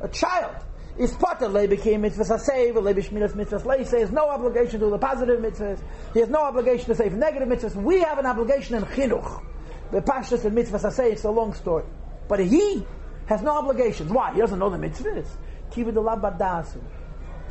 A 0.00 0.08
child 0.08 0.54
is 0.98 1.14
of 1.14 1.52
became 1.66 2.02
mitzvahs 2.02 2.30
asay, 2.30 2.72
lebish 2.72 3.10
minas 3.10 3.32
mitzvahs 3.32 3.64
leise, 3.64 3.90
he 3.90 4.00
has 4.00 4.12
no 4.12 4.28
obligation 4.28 4.78
to 4.78 4.86
do 4.86 4.90
the 4.90 4.98
positive 4.98 5.40
mitzvahs, 5.40 5.80
he 6.12 6.20
has 6.20 6.28
no 6.28 6.42
obligation 6.42 6.86
to 6.86 6.94
say 6.94 7.08
negative 7.08 7.48
mitzvahs. 7.48 7.74
We 7.74 8.00
have 8.00 8.18
an 8.18 8.26
obligation 8.26 8.76
in 8.76 8.82
chinuch. 8.84 9.42
The 9.90 10.00
pashtas 10.02 10.44
and 10.44 10.56
mitzvahs 10.56 10.84
asay, 10.84 11.12
it's 11.12 11.24
a 11.24 11.30
long 11.30 11.54
story. 11.54 11.84
But 12.28 12.40
he 12.40 12.86
has 13.26 13.42
no 13.42 13.52
obligations. 13.52 14.10
Why? 14.10 14.32
He 14.32 14.40
doesn't 14.40 14.58
know 14.58 14.70
the 14.70 14.78
mitzvahs. 14.78 15.26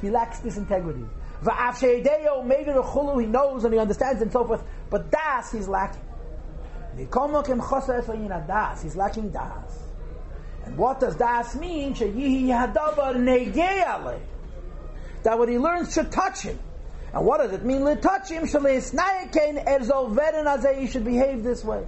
He 0.01 0.09
lacks 0.09 0.39
this 0.39 0.57
integrity. 0.57 1.05
He 1.41 3.25
knows 3.25 3.63
and 3.63 3.73
he 3.73 3.79
understands 3.79 4.21
and 4.21 4.31
so 4.31 4.45
forth. 4.45 4.63
But 4.89 5.09
das 5.11 5.51
he's 5.51 5.67
lacking. 5.67 6.01
He's 6.97 7.09
lacking 8.95 9.31
das. 9.31 9.83
And 10.65 10.77
what 10.77 10.99
does 10.99 11.15
das 11.15 11.55
mean? 11.55 11.95
That 15.23 15.39
what 15.39 15.49
he 15.49 15.57
learns 15.57 15.93
should 15.93 16.11
touch 16.11 16.41
him. 16.41 16.59
And 17.13 17.25
what 17.25 17.37
does 17.37 17.53
it 17.53 17.63
mean? 17.63 17.85
Touch 17.99 18.29
him. 18.29 18.43
You 18.43 18.49
should 20.87 21.05
behave 21.05 21.43
this 21.43 21.63
way. 21.63 21.87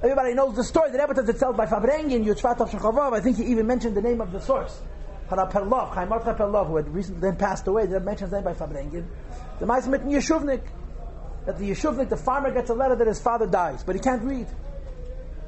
Everybody 0.00 0.34
knows 0.34 0.54
the 0.54 0.62
story. 0.62 0.92
The 0.92 0.98
Rebbe 0.98 1.14
tells 1.14 1.28
itself 1.28 1.56
by 1.56 1.66
Fabrengi 1.66 2.14
and 2.14 2.24
Yutzvat 2.24 2.60
of. 2.60 3.12
I 3.12 3.20
think 3.20 3.36
he 3.36 3.46
even 3.46 3.66
mentioned 3.66 3.96
the 3.96 4.02
name 4.02 4.20
of 4.20 4.30
the 4.30 4.40
source. 4.40 4.80
Haraperlov, 5.28 5.94
Chaim 5.94 6.08
Mordechai 6.08 6.32
Perlov, 6.32 6.68
who 6.68 6.76
had 6.76 6.88
recently 6.88 7.20
then 7.20 7.36
passed 7.36 7.66
away, 7.66 7.86
the 7.86 7.94
Rebbe 7.94 8.04
mentions 8.04 8.32
name 8.32 8.44
by 8.44 8.54
Fabrengen, 8.54 9.06
the 9.58 9.66
mit 9.66 10.04
Yeshuvnik, 10.06 10.62
that 11.44 11.58
the 11.58 11.70
Yeshuvnik, 11.70 12.08
the 12.08 12.16
farmer 12.16 12.50
gets 12.50 12.70
a 12.70 12.74
letter 12.74 12.96
that 12.96 13.06
his 13.06 13.20
father 13.20 13.46
dies, 13.46 13.84
but 13.84 13.94
he 13.94 14.00
can't 14.00 14.22
read. 14.22 14.46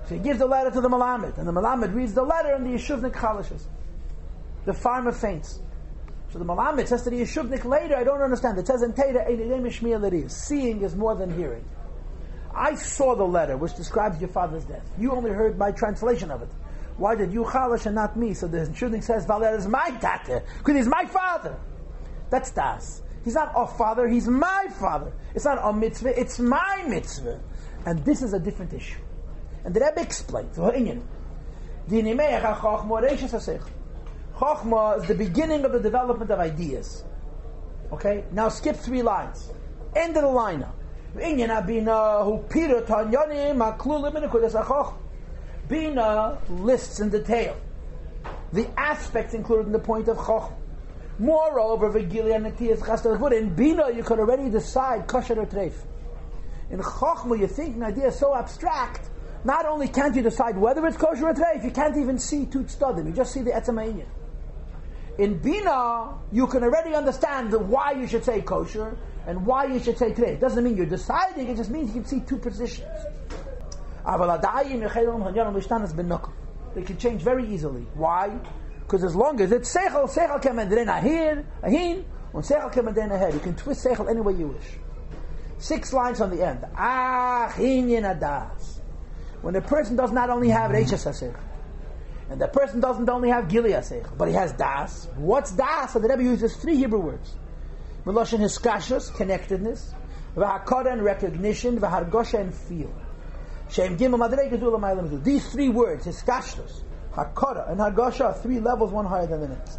So 0.06 0.14
he 0.16 0.20
gives 0.20 0.38
the 0.38 0.46
letter 0.46 0.70
to 0.70 0.80
the 0.80 0.88
Malamed, 0.88 1.38
and 1.38 1.48
the 1.48 1.52
Malamed 1.52 1.94
reads 1.94 2.14
the 2.14 2.22
letter, 2.22 2.54
and 2.54 2.66
the 2.66 2.78
Yeshuvnik 2.78 3.12
chalishes. 3.12 3.62
The 4.66 4.74
farmer 4.74 5.12
faints. 5.12 5.60
So 6.32 6.38
the 6.38 6.44
Malamed 6.44 6.86
says 6.86 7.02
to 7.04 7.10
the 7.10 7.20
Yeshuvnik 7.20 7.64
later, 7.64 7.96
I 7.96 8.04
don't 8.04 8.20
understand. 8.20 8.58
It 8.58 8.66
says 8.66 8.82
in 8.82 8.92
Teda. 8.92 10.30
Seeing 10.30 10.82
is 10.82 10.94
more 10.94 11.14
than 11.14 11.34
hearing. 11.36 11.64
I 12.54 12.74
saw 12.74 13.14
the 13.14 13.24
letter 13.24 13.56
which 13.56 13.74
describes 13.74 14.20
your 14.20 14.28
father's 14.28 14.64
death. 14.64 14.88
You 14.98 15.12
only 15.12 15.30
heard 15.30 15.58
my 15.58 15.72
translation 15.72 16.30
of 16.30 16.42
it. 16.42 16.48
Why 17.00 17.14
did 17.14 17.32
you 17.32 17.44
chalish 17.44 17.86
and 17.86 17.94
not 17.94 18.14
me? 18.14 18.34
So 18.34 18.46
the 18.46 18.70
shooting 18.74 19.00
says, 19.00 19.24
Valer 19.24 19.56
is 19.56 19.66
my 19.66 19.88
tate, 20.02 20.42
because 20.58 20.76
he's 20.76 20.86
my 20.86 21.06
father. 21.06 21.56
That's 22.28 22.50
das. 22.50 23.00
He's 23.24 23.32
not 23.34 23.52
a 23.56 23.66
father, 23.66 24.06
he's 24.06 24.28
my 24.28 24.66
father. 24.78 25.10
It's 25.34 25.46
not 25.46 25.58
a 25.62 25.72
mitzvah, 25.72 26.20
it's 26.20 26.38
my 26.38 26.84
mitzvah. 26.86 27.40
And 27.86 28.04
this 28.04 28.20
is 28.20 28.34
a 28.34 28.38
different 28.38 28.74
issue. 28.74 29.00
And 29.64 29.72
the 29.72 29.80
Rebbe 29.80 30.02
explains, 30.02 30.58
Chokhmah 34.36 35.00
is 35.00 35.08
the 35.08 35.14
beginning 35.14 35.64
of 35.64 35.72
the 35.72 35.80
development 35.80 36.30
of 36.30 36.38
ideas. 36.38 37.04
Okay? 37.92 38.24
Now 38.30 38.50
skip 38.50 38.76
three 38.76 39.00
lines. 39.00 39.50
End 39.96 40.18
of 40.18 40.22
the 40.24 40.28
line 40.28 40.60
now. 40.60 40.74
Bina 45.70 46.38
lists 46.48 46.98
in 46.98 47.10
detail 47.10 47.56
the 48.52 48.68
aspects 48.76 49.34
included 49.34 49.66
in 49.66 49.72
the 49.72 49.78
point 49.78 50.08
of 50.08 50.16
Chokhmah. 50.16 50.52
Moreover, 51.20 51.96
in 51.96 52.08
Bina 53.54 53.90
you 53.90 54.02
could 54.02 54.18
already 54.18 54.50
decide 54.50 55.06
kosher 55.06 55.38
or 55.38 55.46
treif. 55.46 55.74
In 56.70 56.80
Chokhmah 56.80 57.38
you 57.38 57.46
think 57.46 57.76
an 57.76 57.84
idea 57.84 58.08
is 58.08 58.18
so 58.18 58.34
abstract, 58.34 59.08
not 59.44 59.64
only 59.66 59.86
can't 59.86 60.16
you 60.16 60.22
decide 60.22 60.56
whether 60.56 60.84
it's 60.86 60.96
kosher 60.96 61.28
or 61.28 61.34
treif, 61.34 61.62
you 61.62 61.70
can't 61.70 61.96
even 61.96 62.18
see 62.18 62.46
tut 62.46 62.66
stadim, 62.66 63.06
you 63.06 63.12
just 63.12 63.32
see 63.32 63.42
the 63.42 63.52
etzemayin. 63.52 64.06
In 65.18 65.38
Bina, 65.38 66.14
you 66.32 66.46
can 66.46 66.64
already 66.64 66.94
understand 66.94 67.52
why 67.52 67.92
you 67.92 68.06
should 68.06 68.24
say 68.24 68.40
kosher 68.40 68.96
and 69.26 69.46
why 69.46 69.66
you 69.66 69.78
should 69.78 69.98
say 69.98 70.12
treif. 70.12 70.28
It 70.28 70.40
doesn't 70.40 70.64
mean 70.64 70.76
you're 70.76 70.86
deciding, 70.86 71.48
it 71.48 71.56
just 71.56 71.70
means 71.70 71.94
you 71.94 72.00
can 72.00 72.06
see 72.06 72.20
two 72.20 72.38
positions. 72.38 72.88
They 76.74 76.82
can 76.82 76.98
change 76.98 77.22
very 77.22 77.52
easily. 77.52 77.86
Why? 77.94 78.38
Because 78.80 79.04
as 79.04 79.14
long 79.14 79.40
as 79.40 79.52
it's 79.52 79.74
seichel, 79.74 80.08
seichel 80.08 80.42
kemendren 80.42 80.86
ahir, 80.86 81.44
ahin, 81.62 82.04
and 82.32 82.44
seichel 82.44 82.72
kemendren 82.72 83.12
ahead. 83.12 83.34
You 83.34 83.40
can 83.40 83.56
twist 83.56 83.84
seichel 83.84 84.08
any 84.08 84.20
way 84.20 84.34
you 84.34 84.48
wish. 84.48 84.78
Six 85.58 85.92
lines 85.92 86.20
on 86.20 86.30
the 86.30 86.46
end. 86.46 86.64
Adas. 86.76 88.78
When 89.42 89.56
a 89.56 89.60
person 89.60 89.96
does 89.96 90.12
not 90.12 90.30
only 90.30 90.48
have 90.48 90.70
reishes 90.70 91.06
hasech, 91.06 91.36
and 92.30 92.40
the 92.40 92.48
person 92.48 92.80
doesn't 92.80 93.08
only 93.08 93.30
have 93.30 93.48
Gilead 93.48 94.06
but 94.16 94.28
he 94.28 94.34
has 94.34 94.52
Das. 94.52 95.08
What's 95.16 95.50
Das? 95.50 95.92
So 95.92 95.98
the 95.98 96.08
Rebbe 96.08 96.22
uses 96.22 96.56
three 96.56 96.76
Hebrew 96.76 97.00
words. 97.00 97.34
Meloshin 98.06 98.38
Hiskashus, 98.38 99.12
connectedness, 99.14 99.92
V'hakara 100.36 100.92
and 100.92 101.02
recognition, 101.02 101.80
V'hargosha 101.80 102.40
and 102.40 102.54
feel. 102.54 102.92
Shem 103.70 103.96
Gimel 103.96 105.24
These 105.24 105.52
three 105.52 105.68
words, 105.68 106.06
Hiskashus, 106.06 106.82
Hakara, 107.12 107.70
and 107.70 107.78
Hargosha 107.78 108.26
are 108.26 108.34
three 108.34 108.58
levels, 108.58 108.90
one 108.90 109.06
higher 109.06 109.26
than 109.26 109.40
the 109.40 109.48
next. 109.48 109.78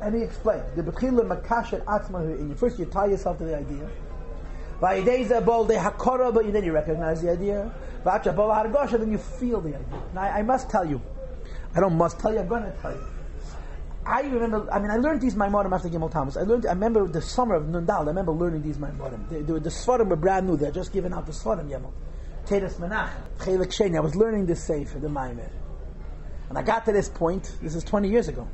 And 0.00 0.14
he 0.14 0.22
explains, 0.22 0.64
the 0.74 0.82
Bechila 0.82 1.28
Makashet 1.28 1.84
Atzmahu, 1.84 2.56
first 2.58 2.78
you 2.78 2.86
tie 2.86 3.06
yourself 3.06 3.38
to 3.38 3.44
the 3.44 3.56
idea. 3.56 3.88
By 4.80 5.02
Va'ideza 5.02 5.44
bol 5.44 5.66
de 5.66 5.76
hakara, 5.76 6.32
but 6.32 6.50
then 6.52 6.64
you 6.64 6.72
recognize 6.72 7.20
the 7.20 7.30
idea. 7.30 7.70
Va'acha 8.04 8.34
bol 8.34 8.48
hargosha, 8.48 8.98
then 8.98 9.12
you 9.12 9.18
feel 9.18 9.60
the 9.60 9.68
idea. 9.68 10.02
Now 10.14 10.22
I 10.22 10.42
must 10.42 10.70
tell 10.70 10.86
you, 10.86 11.00
I 11.74 11.80
don't 11.80 11.96
must 11.96 12.18
tell 12.18 12.32
you, 12.32 12.40
I'm 12.40 12.48
going 12.48 12.62
to 12.62 12.72
tell 12.80 12.92
you. 12.92 13.04
I 14.06 14.22
remember, 14.22 14.66
I 14.72 14.80
mean, 14.80 14.90
I 14.90 14.96
learned 14.96 15.20
these 15.20 15.34
Maimorim 15.34 15.72
after 15.72 15.88
Gimel 15.88 16.10
Tammuz. 16.10 16.36
I 16.36 16.42
learned, 16.42 16.64
I 16.66 16.70
remember 16.70 17.06
the 17.06 17.20
summer 17.20 17.54
of 17.54 17.64
Nundal, 17.64 18.04
I 18.04 18.06
remember 18.06 18.32
learning 18.32 18.62
these 18.62 18.78
Maimorim. 18.78 19.28
The, 19.28 19.42
the, 19.42 19.60
the 19.60 19.70
Sfarim 19.70 20.08
were 20.08 20.16
brand 20.16 20.46
new, 20.46 20.56
they're 20.56 20.72
just 20.72 20.92
giving 20.92 21.12
out 21.12 21.26
the 21.26 21.32
Sfarim, 21.32 21.68
Yemel. 21.68 21.92
Teres 22.50 22.74
Menach, 22.78 23.12
Chelik 23.38 23.68
Sheni. 23.68 23.96
I 23.96 24.00
was 24.00 24.16
learning 24.16 24.46
this 24.46 24.64
Sefer, 24.64 24.98
the 24.98 25.08
Maimir. 25.08 25.52
And 26.48 26.58
I 26.58 26.62
got 26.62 26.84
to 26.86 26.92
this 26.92 27.08
point, 27.08 27.56
this 27.62 27.76
is 27.76 27.84
20 27.84 28.08
years 28.10 28.26
ago. 28.26 28.48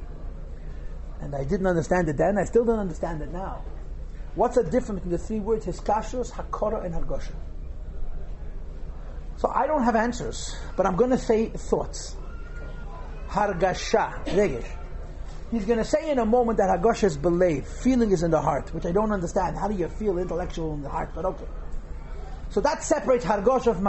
And 1.23 1.35
I 1.35 1.45
didn't 1.45 1.67
understand 1.67 2.07
it 2.11 2.19
then, 2.19 2.37
I 2.37 2.45
still 2.45 2.67
don't 2.67 2.79
understand 2.79 3.23
it 3.23 3.33
now. 3.33 3.65
What's 4.35 4.57
the 4.57 4.65
difference 4.65 5.01
between 5.01 5.13
the 5.13 5.19
three 5.19 5.41
words, 5.41 5.65
Hiskashus, 5.65 6.31
Hakora, 6.31 6.85
and 6.85 6.95
Hargosha? 6.95 7.33
So 9.39 9.49
I 9.49 9.67
don't 9.67 9.83
have 9.85 9.97
answers, 9.97 10.55
but 10.77 10.85
I'm 10.85 10.97
going 10.97 11.11
to 11.11 11.19
say 11.19 11.49
thoughts 11.49 12.17
hargasha. 13.31 14.63
He's 15.51 15.65
going 15.65 15.79
to 15.79 15.85
say 15.85 16.11
in 16.11 16.19
a 16.19 16.27
moment 16.27 16.59
that 16.59 16.69
hargasha 16.69 17.05
is 17.05 17.17
belief, 17.17 17.67
feeling 17.67 18.11
is 18.11 18.23
in 18.23 18.31
the 18.31 18.43
heart, 18.43 18.75
which 18.75 18.85
I 18.85 18.93
don't 18.93 19.13
understand. 19.13 19.57
How 19.57 19.69
do 19.69 19.75
you 19.75 19.89
feel 19.89 20.19
intellectual 20.19 20.75
in 20.75 20.83
the 20.83 20.91
heart? 20.91 21.13
But 21.15 21.25
okay. 21.25 21.47
So 22.57 22.63
that 22.63 22.83
separates 22.83 23.23
hargasha 23.23 23.75
from 23.75 23.85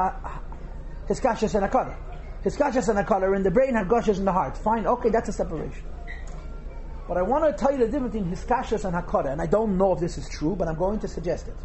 hiskashas 1.07 1.55
and 1.55 1.71
akara. 1.71 1.95
Hiskashas 2.43 2.89
and 2.89 2.99
akara 2.99 3.21
are 3.21 3.35
in 3.35 3.41
the 3.41 3.49
brain, 3.49 3.75
hargashas 3.75 4.17
in 4.17 4.25
the 4.25 4.33
heart. 4.33 4.57
Fine, 4.57 4.85
okay, 4.85 5.09
that's 5.09 5.29
a 5.29 5.31
separation. 5.31 5.85
But 7.07 7.15
I 7.15 7.21
want 7.21 7.45
to 7.45 7.53
tell 7.53 7.71
you 7.71 7.77
the 7.77 7.85
difference 7.85 8.11
between 8.11 8.29
hiskashas 8.29 8.83
and 8.83 8.93
hakara, 8.93 9.31
and 9.31 9.41
I 9.41 9.45
don't 9.45 9.77
know 9.77 9.93
if 9.93 10.01
this 10.01 10.17
is 10.17 10.27
true, 10.27 10.53
but 10.53 10.67
I'm 10.67 10.75
going 10.75 10.99
to 10.99 11.07
suggest 11.07 11.47
it. 11.47 11.55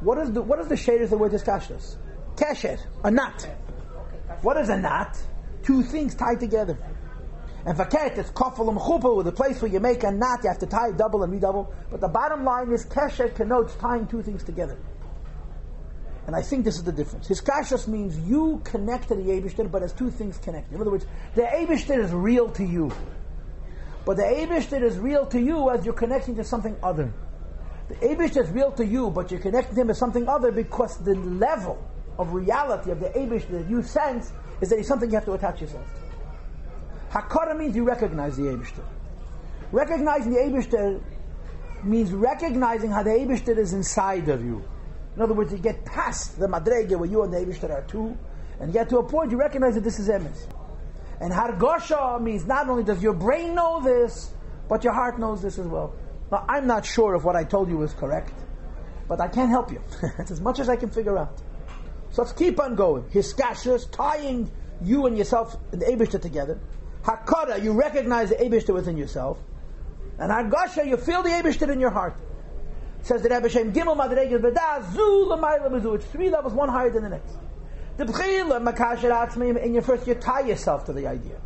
What 0.00 0.18
is 0.18 0.32
the 0.32 0.42
what 0.42 0.58
is 0.58 0.66
the 0.66 0.76
shade 0.76 1.02
of 1.02 1.10
the 1.10 1.16
word 1.16 1.30
hiskashas? 1.30 1.98
Kesher, 2.34 2.80
a 3.04 3.12
knot. 3.12 3.46
What 4.42 4.56
is 4.56 4.70
a 4.70 4.76
knot? 4.76 5.16
Two 5.62 5.84
things 5.84 6.16
tied 6.16 6.40
together. 6.40 6.76
And 7.64 7.78
vaket, 7.78 8.18
it's 8.18 8.30
kofel 8.30 8.68
and 8.70 9.16
with 9.16 9.28
a 9.28 9.32
place 9.32 9.62
where 9.62 9.70
you 9.70 9.78
make 9.78 10.02
a 10.02 10.10
knot, 10.10 10.40
you 10.42 10.48
have 10.48 10.58
to 10.58 10.66
tie 10.66 10.90
double 10.90 11.22
and 11.22 11.32
redouble. 11.32 11.72
But 11.92 12.00
the 12.00 12.08
bottom 12.08 12.42
line 12.42 12.72
is 12.72 12.86
kesher 12.86 13.32
connotes 13.32 13.76
tying 13.76 14.08
two 14.08 14.20
things 14.20 14.42
together. 14.42 14.76
And 16.26 16.34
I 16.34 16.42
think 16.42 16.64
this 16.64 16.76
is 16.76 16.84
the 16.84 16.92
difference. 16.92 17.28
His 17.28 17.40
kashas 17.40 17.86
means 17.86 18.18
you 18.18 18.60
connect 18.64 19.08
to 19.08 19.14
the 19.14 19.22
Abishter, 19.22 19.70
but 19.70 19.82
as 19.82 19.92
two 19.92 20.10
things 20.10 20.38
connected. 20.38 20.74
In 20.74 20.80
other 20.80 20.90
words, 20.90 21.06
the 21.34 21.42
Abishter 21.42 22.02
is 22.02 22.12
real 22.12 22.48
to 22.50 22.64
you. 22.64 22.90
But 24.06 24.16
the 24.16 24.22
Abishter 24.22 24.82
is 24.82 24.98
real 24.98 25.26
to 25.26 25.40
you 25.40 25.70
as 25.70 25.84
you're 25.84 25.94
connecting 25.94 26.36
to 26.36 26.44
something 26.44 26.76
other. 26.82 27.12
The 27.88 27.94
Abishter 27.96 28.42
is 28.42 28.50
real 28.50 28.72
to 28.72 28.84
you, 28.84 29.10
but 29.10 29.30
you're 29.30 29.40
connecting 29.40 29.74
to 29.74 29.80
him 29.82 29.90
as 29.90 29.98
something 29.98 30.26
other 30.28 30.50
because 30.50 30.96
the 30.98 31.14
level 31.14 31.82
of 32.18 32.32
reality 32.32 32.90
of 32.90 33.00
the 33.00 33.08
Abishter 33.10 33.62
that 33.62 33.68
you 33.68 33.82
sense 33.82 34.32
is 34.60 34.70
that 34.70 34.78
he's 34.78 34.88
something 34.88 35.10
you 35.10 35.16
have 35.16 35.26
to 35.26 35.32
attach 35.32 35.60
yourself 35.60 35.84
to. 35.84 37.18
Hakara 37.18 37.56
means 37.56 37.76
you 37.76 37.84
recognize 37.84 38.36
the 38.36 38.44
Eibishter. 38.44 38.84
Recognizing 39.72 40.32
the 40.32 40.38
Eibishter 40.38 41.02
means 41.84 42.12
recognizing 42.12 42.90
how 42.90 43.02
the 43.02 43.10
Eibishter 43.10 43.56
is 43.58 43.72
inside 43.72 44.28
of 44.28 44.42
you. 44.42 44.64
In 45.16 45.22
other 45.22 45.34
words, 45.34 45.52
you 45.52 45.58
get 45.58 45.84
past 45.84 46.38
the 46.38 46.48
Madrege 46.48 46.96
where 46.98 47.08
you 47.08 47.22
and 47.22 47.32
the 47.32 47.38
Eibishter 47.38 47.70
are 47.70 47.82
two, 47.82 48.16
and 48.58 48.68
you 48.68 48.72
get 48.72 48.88
to 48.88 48.98
a 48.98 49.02
point 49.02 49.30
you 49.30 49.36
recognize 49.36 49.74
that 49.74 49.84
this 49.84 49.98
is 49.98 50.08
Emes. 50.08 50.46
And 51.20 51.32
Hargosha 51.32 52.20
means 52.20 52.46
not 52.46 52.68
only 52.68 52.82
does 52.82 53.02
your 53.02 53.14
brain 53.14 53.54
know 53.54 53.80
this, 53.80 54.32
but 54.68 54.82
your 54.82 54.92
heart 54.92 55.18
knows 55.18 55.42
this 55.42 55.58
as 55.58 55.66
well. 55.66 55.94
Now, 56.32 56.44
I'm 56.48 56.66
not 56.66 56.84
sure 56.84 57.14
if 57.14 57.22
what 57.22 57.36
I 57.36 57.44
told 57.44 57.68
you 57.68 57.82
is 57.82 57.92
correct, 57.92 58.32
but 59.08 59.20
I 59.20 59.28
can't 59.28 59.50
help 59.50 59.70
you. 59.70 59.80
It's 60.18 60.30
as 60.30 60.40
much 60.40 60.58
as 60.58 60.68
I 60.68 60.76
can 60.76 60.90
figure 60.90 61.16
out. 61.16 61.40
So 62.10 62.22
let's 62.22 62.32
keep 62.32 62.60
on 62.60 62.74
going. 62.74 63.04
Hiskashas, 63.04 63.90
tying 63.90 64.50
you 64.82 65.06
and 65.06 65.16
yourself 65.16 65.56
and 65.72 65.80
the 65.80 65.86
Abishta 65.86 66.20
together. 66.20 66.58
Hakara, 67.02 67.62
you 67.62 67.72
recognize 67.72 68.30
the 68.30 68.36
Abishter 68.36 68.74
within 68.74 68.96
yourself. 68.96 69.38
And 70.18 70.30
Hargasha, 70.30 70.86
you 70.86 70.96
feel 70.96 71.22
the 71.22 71.30
Abishter 71.30 71.70
in 71.70 71.80
your 71.80 71.90
heart. 71.90 72.16
Says 73.04 73.20
the 73.20 73.28
Rebbe 73.28 73.50
Shem 73.50 73.70
Gimel 73.70 73.94
Madregel 73.94 74.40
B'da 74.40 74.82
Zu 74.94 75.26
L'mayla 75.28 75.68
B'zu. 75.70 75.94
It's 75.96 76.06
three 76.06 76.30
levels, 76.30 76.54
one 76.54 76.70
higher 76.70 76.88
than 76.88 77.02
the 77.02 77.10
next. 77.10 77.36
The 77.98 78.06
B'chila 78.06 78.66
Makasher 78.66 79.10
Atzmim, 79.10 79.72
your 79.74 79.82
first 79.82 80.06
you 80.06 80.14
tie 80.14 80.40
yourself 80.40 80.86
to 80.86 80.94
the 80.94 81.06
idea. 81.06 81.38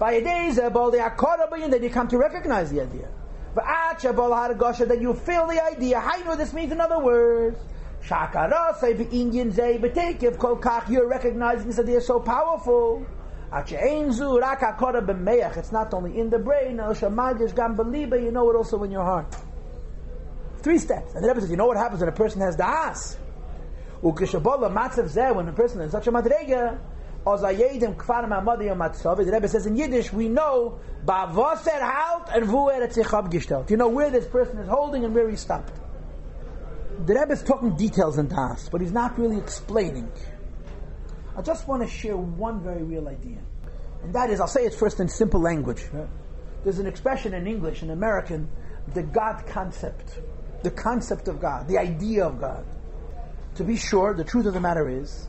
Vayadeza 0.00 0.72
Bol 0.72 0.92
the 0.92 0.98
Hakara 0.98 1.50
B'yin, 1.50 1.72
then 1.72 1.82
you 1.82 1.90
come 1.90 2.06
to 2.06 2.16
recognize 2.16 2.70
the 2.70 2.82
idea. 2.82 3.08
V'acha 3.56 4.14
Bol 4.14 4.30
Hargasha, 4.30 4.86
then 4.86 5.02
you 5.02 5.12
feel 5.12 5.48
the 5.48 5.60
idea. 5.60 5.98
How 5.98 6.18
you 6.18 6.24
know 6.24 6.36
this 6.36 6.52
means 6.52 6.70
in 6.70 6.80
other 6.80 7.00
words? 7.00 7.58
Shakara 8.04 8.76
say 8.78 8.92
the 8.92 9.10
Indian 9.10 9.50
Zay 9.50 9.78
B'tekiv 9.78 10.38
Kol 10.38 10.58
Kach, 10.58 10.88
you're 10.88 11.08
recognizing 11.08 11.66
this 11.66 11.80
idea 11.80 12.00
so 12.00 12.20
powerful. 12.20 13.04
It's 13.52 13.72
not 15.72 15.94
only 15.94 16.18
in 16.18 16.30
the 16.30 16.38
brain, 16.38 16.70
you 18.22 18.30
know 18.30 18.50
it 18.50 18.56
also 18.56 18.82
in 18.84 18.90
your 18.92 19.04
heart. 19.04 19.36
Three 20.66 20.78
steps. 20.78 21.14
And 21.14 21.22
the 21.22 21.28
Rebbe 21.28 21.42
says, 21.42 21.48
you 21.48 21.56
know 21.56 21.68
what 21.68 21.76
happens 21.76 22.00
when 22.00 22.08
a 22.08 22.12
person 22.12 22.40
has 22.40 22.56
the 22.56 22.68
as? 22.68 23.16
When 24.00 24.14
a 24.14 25.52
person 25.52 25.80
is 25.80 25.92
such 25.92 26.08
a 26.08 26.10
madrega, 26.10 26.80
matzav. 27.24 29.16
The 29.24 29.30
Rebbe 29.30 29.46
says 29.46 29.66
in 29.66 29.76
Yiddish, 29.76 30.12
we 30.12 30.28
know 30.28 30.80
ba'avoser 31.04 31.80
halt 31.80 32.30
and 32.34 32.46
vu 32.46 32.68
eretzichav 32.68 33.30
gestelt. 33.30 33.70
You 33.70 33.76
know 33.76 33.86
where 33.86 34.10
this 34.10 34.26
person 34.26 34.58
is 34.58 34.66
holding 34.66 35.04
and 35.04 35.14
where 35.14 35.30
he 35.30 35.36
stopped. 35.36 35.72
The 37.04 37.14
Rebbe 37.14 37.34
is 37.34 37.44
talking 37.44 37.76
details 37.76 38.18
in 38.18 38.26
Das, 38.26 38.68
but 38.68 38.80
he's 38.80 38.90
not 38.90 39.16
really 39.20 39.38
explaining. 39.38 40.10
I 41.36 41.42
just 41.42 41.68
want 41.68 41.84
to 41.84 41.88
share 41.88 42.16
one 42.16 42.60
very 42.60 42.82
real 42.82 43.06
idea. 43.06 43.38
And 44.02 44.12
that 44.14 44.30
is, 44.30 44.40
I'll 44.40 44.48
say 44.48 44.64
it 44.64 44.74
first 44.74 44.98
in 44.98 45.06
simple 45.06 45.40
language. 45.40 45.84
There's 46.64 46.80
an 46.80 46.88
expression 46.88 47.34
in 47.34 47.46
English, 47.46 47.84
in 47.84 47.90
American, 47.90 48.48
the 48.94 49.04
God 49.04 49.46
concept. 49.46 50.18
The 50.62 50.70
concept 50.70 51.28
of 51.28 51.40
God, 51.40 51.68
the 51.68 51.78
idea 51.78 52.26
of 52.26 52.40
God. 52.40 52.64
To 53.56 53.64
be 53.64 53.76
sure, 53.76 54.14
the 54.14 54.24
truth 54.24 54.46
of 54.46 54.54
the 54.54 54.60
matter 54.60 54.88
is, 54.88 55.28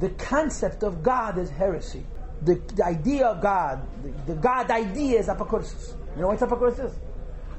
the 0.00 0.10
concept 0.10 0.82
of 0.82 1.02
God 1.02 1.38
is 1.38 1.50
heresy. 1.50 2.04
The, 2.42 2.60
the 2.74 2.84
idea 2.84 3.26
of 3.26 3.40
God, 3.40 3.86
the, 4.02 4.34
the 4.34 4.40
God 4.40 4.70
idea 4.70 5.20
is 5.20 5.28
apokursis. 5.28 5.94
You 6.16 6.22
know 6.22 6.28
what's 6.28 6.42
apokursis? 6.42 6.92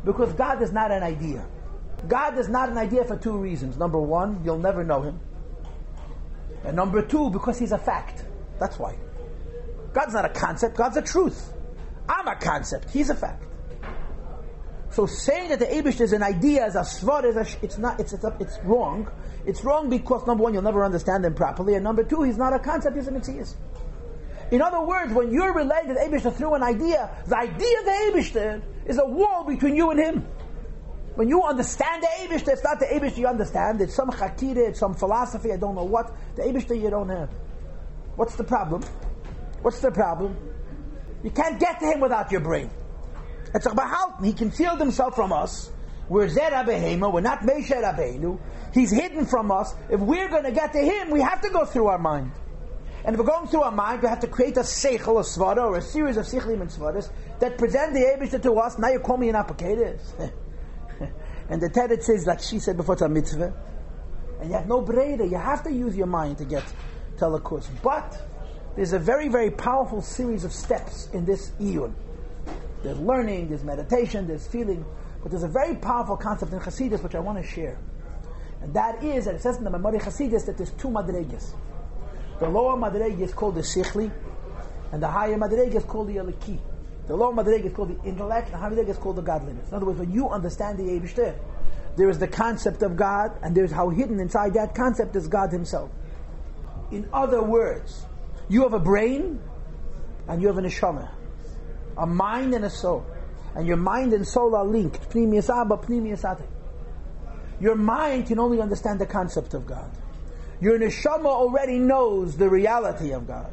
Because 0.04 0.34
God 0.34 0.62
is 0.62 0.72
not 0.72 0.92
an 0.92 1.04
idea. 1.04 1.46
God 2.08 2.38
is 2.38 2.50
not 2.50 2.70
an 2.70 2.78
idea 2.78 3.06
for 3.06 3.16
two 3.16 3.38
reasons. 3.38 3.78
Number 3.78 4.00
one, 4.00 4.42
you'll 4.44 4.58
never 4.58 4.84
know 4.84 5.02
him. 5.02 5.20
And 6.66 6.76
number 6.76 7.02
two, 7.02 7.30
because 7.30 7.60
he's 7.60 7.72
a 7.72 7.78
fact. 7.78 8.26
That's 8.60 8.78
why. 8.78 8.98
God's 9.94 10.14
not 10.14 10.26
a 10.26 10.30
concept, 10.30 10.76
God's 10.76 10.98
a 10.98 11.02
truth. 11.02 11.54
I'm 12.10 12.28
a 12.28 12.36
concept, 12.36 12.90
he's 12.90 13.10
a 13.10 13.16
fact. 13.16 13.44
So 14.94 15.08
saying 15.08 15.50
that 15.50 15.58
the 15.58 15.66
Abish 15.66 16.00
is 16.02 16.14
an 16.14 16.22
idea, 16.22 16.64
as 16.64 16.76
a 16.76 16.82
svar, 16.82 17.26
is 17.26 17.36
a, 17.36 17.66
it's 17.66 17.80
not, 17.80 18.00
it's, 18.00 18.14
it's, 18.14 18.24
it's 18.40 18.60
wrong. 18.64 19.10
It's 19.44 19.64
wrong 19.64 19.90
because 19.90 20.28
number 20.28 20.44
one, 20.44 20.54
you'll 20.54 20.62
never 20.62 20.86
understand 20.86 21.26
him 21.26 21.34
properly, 21.34 21.74
and 21.74 21.84
number 21.84 22.04
two, 22.04 22.22
he's 22.22 22.38
not 22.38 22.54
a 22.54 22.60
concept, 22.60 22.96
he's 22.96 23.08
a 23.08 23.12
mitzvah. 23.12 23.44
In 24.52 24.62
other 24.62 24.82
words, 24.82 25.12
when 25.12 25.34
you're 25.34 25.52
related 25.52 25.88
to 25.88 25.94
the 25.96 26.00
Abishter 26.00 26.38
through 26.38 26.54
an 26.54 26.62
idea, 26.62 27.10
the 27.26 27.36
idea 27.36 27.80
of 27.80 27.86
the 27.86 28.12
Abishter 28.12 28.62
is 28.86 29.00
a 29.00 29.06
wall 29.06 29.44
between 29.46 29.76
you 29.76 29.90
and 29.90 30.00
him. 30.00 30.28
When 31.16 31.28
you 31.28 31.42
understand 31.42 32.04
the 32.04 32.28
Abishter, 32.28 32.50
it's 32.50 32.64
not 32.64 32.80
the 32.80 32.86
Abishter 32.86 33.18
you 33.18 33.28
understand, 33.28 33.82
it's 33.82 33.96
some 33.96 34.12
chakira, 34.12 34.70
it's 34.70 34.80
some 34.80 34.94
philosophy, 34.94 35.52
I 35.52 35.58
don't 35.58 35.74
know 35.74 35.86
what. 35.86 36.16
The 36.36 36.44
Abishter 36.44 36.80
you 36.80 36.92
don't 36.92 37.10
have. 37.10 37.32
What's 38.16 38.36
the 38.36 38.44
problem? 38.44 38.84
What's 39.64 39.80
the 39.80 39.90
problem? 39.90 40.38
You 41.24 41.32
can't 41.32 41.60
get 41.60 41.80
to 41.80 41.88
him 41.88 42.00
without 42.00 42.32
your 42.32 42.42
brain. 42.42 42.70
He 44.24 44.34
concealed 44.34 44.80
himself 44.80 45.16
from 45.16 45.32
us. 45.32 45.72
We're 46.10 46.28
Zera 46.28 46.66
Behema, 46.66 47.12
we're 47.12 47.22
not 47.22 47.40
Mesher 47.40 47.82
Rabbeinu. 47.82 48.40
He's 48.74 48.92
hidden 48.92 49.26
from 49.26 49.52
us. 49.52 49.74
If 49.90 50.00
we're 50.00 50.28
going 50.28 50.44
to 50.44 50.52
get 50.52 50.74
to 50.74 50.80
him, 50.80 51.12
we 51.12 51.22
have 51.22 51.42
to 51.42 51.50
go 51.50 51.66
through 51.66 51.88
our 51.88 51.98
mind. 51.98 52.32
And 53.06 53.14
if 53.16 53.20
we're 53.20 53.26
going 53.26 53.48
through 53.48 53.64
our 53.64 53.72
mind, 53.72 54.02
we 54.02 54.10
have 54.10 54.22
to 54.22 54.28
create 54.28 54.58
a 54.58 54.62
seichel, 54.62 55.20
a 55.20 55.24
svara, 55.24 55.64
or 55.64 55.78
a 55.78 55.82
series 55.82 56.18
of 56.18 56.26
sichlim 56.26 56.62
and 56.62 56.70
svaras 56.70 57.10
that 57.40 57.58
present 57.58 57.94
the 57.94 58.00
Abishah 58.00 58.42
to 58.44 58.54
us. 58.54 58.78
Now 58.78 58.90
you 58.90 59.00
call 59.00 59.18
me 59.18 59.30
an 59.30 59.36
apocatus. 59.36 60.14
and 61.50 61.62
the 61.62 61.70
Teretz 61.70 62.04
says, 62.04 62.26
like 62.26 62.40
she 62.40 62.60
said 62.60 62.78
before, 62.78 62.94
it's 62.94 63.02
a 63.02 63.10
mitzvah. 63.10 63.54
And 64.40 64.50
you 64.50 64.56
have 64.56 64.68
no 64.68 64.82
breda. 64.82 65.26
You 65.26 65.38
have 65.38 65.64
to 65.64 65.72
use 65.72 65.96
your 65.96 66.08
mind 66.08 66.38
to 66.40 66.46
get 66.46 66.64
telecourse. 67.18 67.68
But 67.82 68.20
there's 68.76 68.94
a 68.94 69.00
very, 69.00 69.28
very 69.30 69.52
powerful 69.52 70.02
series 70.02 70.44
of 70.44 70.52
steps 70.54 71.10
in 71.14 71.26
this 71.26 71.52
iyun. 71.60 71.94
There's 72.84 73.00
learning, 73.00 73.48
there's 73.48 73.64
meditation, 73.64 74.28
there's 74.28 74.46
feeling, 74.46 74.86
but 75.22 75.32
there's 75.32 75.44
a 75.44 75.48
very 75.48 75.76
powerful 75.76 76.18
concept 76.18 76.52
in 76.52 76.60
Hasidus 76.60 77.02
which 77.02 77.16
I 77.16 77.20
want 77.20 77.42
to 77.42 77.48
share. 77.48 77.78
And 78.62 78.74
that 78.74 79.02
is 79.04 79.26
that 79.26 79.36
it 79.36 79.42
says 79.42 79.58
in 79.58 79.64
the 79.64 79.70
Memori 79.70 80.02
Hasidus 80.02 80.46
that 80.46 80.58
there's 80.58 80.72
two 80.72 80.90
madregas. 80.90 81.54
The 82.40 82.50
lower 82.50 82.76
madrega 82.76 83.22
is 83.22 83.34
called 83.34 83.56
the 83.56 83.62
sichli, 83.62 84.12
and 84.92 85.02
the 85.02 85.08
higher 85.08 85.38
madrega 85.38 85.76
is 85.76 85.84
called 85.86 86.10
the 86.10 86.18
eliki. 86.18 86.60
The 87.08 87.16
lower 87.16 87.34
madrega 87.34 87.66
is 87.66 87.74
called 87.74 87.98
the 87.98 88.08
intellect, 88.08 88.52
the 88.52 88.58
higher 88.58 88.72
madrega 88.72 88.90
is 88.90 88.98
called 88.98 89.16
the 89.16 89.22
godliness. 89.22 89.70
In 89.70 89.76
other 89.76 89.86
words, 89.86 90.00
when 90.00 90.12
you 90.12 90.28
understand 90.30 90.78
the 90.78 90.84
Eibushter, 90.84 91.36
there 91.96 92.10
is 92.10 92.20
the 92.20 92.28
concept 92.28 92.84
of 92.84 92.98
God, 92.98 93.32
and 93.42 93.56
there's 93.56 93.72
how 93.72 93.90
hidden 93.90 94.20
inside 94.20 94.56
that 94.56 94.76
concept 94.76 95.16
is 95.16 95.28
God 95.28 95.52
Himself. 95.52 95.90
In 96.92 97.08
other 97.14 97.42
words, 97.42 98.06
you 98.50 98.64
have 98.64 98.74
a 98.74 98.80
brain, 98.80 99.42
and 100.28 100.42
you 100.42 100.48
have 100.48 100.58
a 100.58 100.62
neshama 100.62 101.10
a 101.98 102.06
mind 102.06 102.54
and 102.54 102.66
a 102.66 102.70
soul. 102.70 103.06
And 103.56 103.68
your 103.68 103.78
mind 103.78 104.14
and 104.14 104.28
soul 104.28 104.56
are 104.56 104.66
linked. 104.66 105.14
Your 107.60 107.76
mind 107.76 108.28
can 108.28 108.40
only 108.40 108.62
understand 108.62 109.00
the 109.00 109.06
concept 109.06 109.54
of 109.54 109.66
God. 109.66 109.92
Your 110.60 110.80
neshama 110.80 111.26
already 111.26 111.78
knows 111.78 112.38
the 112.38 112.50
reality 112.50 113.12
of 113.12 113.28
God. 113.28 113.52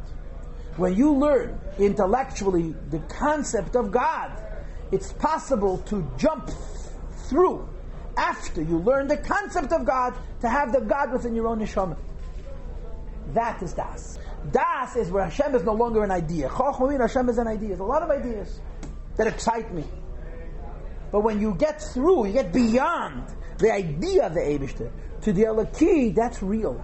When 0.77 0.97
you 0.97 1.13
learn 1.13 1.59
intellectually 1.79 2.75
the 2.91 3.01
concept 3.01 3.77
of 3.77 3.91
God, 3.91 4.31
it's 4.93 5.13
possible 5.13 5.79
to 5.87 6.11
jump 6.17 6.51
through 7.29 7.69
after 8.17 8.63
you 8.63 8.79
learn 8.79 9.09
the 9.09 9.17
concept 9.17 9.73
of 9.73 9.85
God 9.85 10.15
to 10.41 10.49
have 10.49 10.73
the 10.73 10.81
God 10.81 11.13
within 11.13 11.35
your 11.35 11.49
own 11.49 11.61
neshama. 11.61 11.97
That 13.35 13.63
is 13.63 13.73
das. 13.75 14.19
Das 14.51 14.97
is 14.97 15.11
where 15.11 15.25
Hashem 15.25 15.55
is 15.55 15.65
no 15.65 15.75
longer 15.75 16.03
an 16.03 16.11
idea. 16.11 16.49
Chochmah 16.49 17.01
Hashem 17.01 17.29
is 17.29 17.39
an 17.39 17.47
idea. 17.47 17.69
There's 17.69 17.81
a 17.81 17.85
lot 17.85 18.03
of 18.03 18.11
ideas 18.11 18.61
that 19.17 19.27
excite 19.27 19.73
me. 19.73 19.85
But 21.13 21.21
when 21.21 21.41
you 21.41 21.55
get 21.55 21.83
through, 21.83 22.27
you 22.27 22.33
get 22.33 22.53
beyond 22.53 23.25
the 23.59 23.73
idea 23.73 24.27
of 24.27 24.35
the 24.35 24.41
Abishter 24.41 24.91
to 25.23 25.33
the 25.33 25.43
Elaki, 25.43 26.15
that's 26.15 26.43
real. 26.43 26.83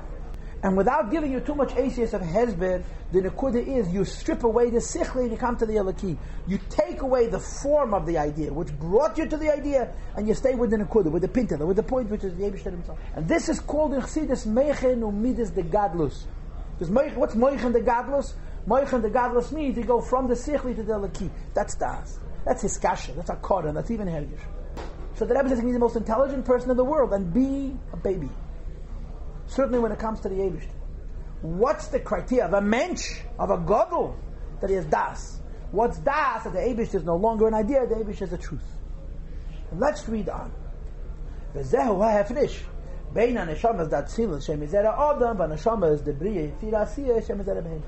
And 0.63 0.77
without 0.77 1.11
giving 1.11 1.33
you 1.33 1.41
too 1.41 1.55
much 1.55 1.71
ACS 1.71 2.13
of 2.13 2.23
Hezbed, 2.23 2.83
the 3.13 3.21
Nakuda 3.21 3.65
is 3.65 3.89
you 3.93 4.05
strip 4.05 4.43
away 4.43 4.69
the 4.71 4.79
Sichli 4.79 5.23
and 5.23 5.31
you 5.31 5.37
come 5.37 5.57
to 5.59 5.67
the 5.67 5.75
Elaki. 5.75 6.17
You 6.49 6.59
take 6.69 7.03
away 7.03 7.29
the 7.29 7.39
form 7.39 7.95
of 7.95 8.05
the 8.05 8.19
idea, 8.19 8.53
which 8.53 8.77
brought 8.79 9.17
you 9.17 9.29
to 9.29 9.37
the 9.37 9.53
idea, 9.53 9.95
and 10.17 10.27
you 10.27 10.35
stay 10.35 10.55
with 10.55 10.71
the 10.71 10.79
Nakuda, 10.79 11.11
with 11.11 11.23
the 11.23 11.29
Pinta, 11.29 11.57
with 11.65 11.77
the 11.77 11.83
point 11.83 12.11
which 12.11 12.25
is 12.25 12.35
the 12.35 12.45
Abishter 12.45 12.73
himself. 12.73 12.99
And 13.15 13.29
this 13.29 13.49
is 13.49 13.61
called 13.61 13.95
in 13.95 14.01
Chassidus 14.01 14.47
Mechen 14.47 15.03
Umidis 15.03 15.55
the 15.55 15.63
Gadlus. 15.63 16.25
Because 16.79 17.15
what's 17.17 17.35
Moichin 17.35 17.73
the 17.73 17.81
Gadlus? 17.81 18.35
Moichin 18.69 19.03
the 19.03 19.11
Gadlus 19.11 19.53
means 19.53 19.77
you 19.77 19.85
go 19.85 20.01
from 20.01 20.29
the 20.29 20.35
Sichli 20.35 20.75
to 20.77 20.83
the 20.83 20.95
Laki. 20.95 21.31
That's 21.55 21.75
Das. 21.75 22.19
That's 22.45 22.63
his 22.63 22.79
kasha. 22.79 23.13
That's 23.13 23.31
a 23.31 23.37
Koran. 23.37 23.75
That's 23.75 23.91
even 23.91 24.07
Hergish. 24.07 24.41
So 25.17 25.25
the 25.25 25.35
Rebbe 25.35 25.49
says 25.49 25.61
he's 25.61 25.73
the 25.73 25.79
most 25.79 25.97
intelligent 25.97 26.45
person 26.45 26.71
in 26.71 26.77
the 26.77 26.85
world 26.85 27.13
and 27.13 27.33
be 27.33 27.77
a 27.93 27.97
baby. 27.97 28.29
Certainly 29.47 29.79
when 29.79 29.93
it 29.93 29.99
comes 29.99 30.21
to 30.21 30.29
the 30.29 30.35
Abish. 30.35 30.67
What's 31.41 31.89
the 31.89 32.01
criteria 32.01 32.47
of 32.47 32.53
a 32.53 32.61
mensch, 32.61 33.21
of 33.39 33.51
a 33.51 33.57
godel, 33.57 34.17
that 34.61 34.69
he 34.69 34.77
has 34.77 34.85
Das? 34.87 35.41
What's 35.71 35.99
Das? 35.99 36.45
That 36.45 36.53
the 36.53 36.59
Abish 36.59 36.95
is 36.95 37.05
no 37.05 37.17
longer 37.17 37.49
an 37.49 37.55
idea, 37.55 37.87
the 37.87 37.95
Abish 37.95 38.21
is 38.21 38.33
a 38.33 38.39
truth. 38.39 38.65
And 39.71 39.81
let's 39.81 40.09
read 40.09 40.29
on. 40.29 40.53
Bein 43.17 43.37
is 43.39 43.63
that 43.63 44.11
shem 44.15 44.29
neshama 44.29 45.93
is 45.95 46.03
the 46.03 46.13
tirasiya 46.13 47.27
shem. 47.27 47.83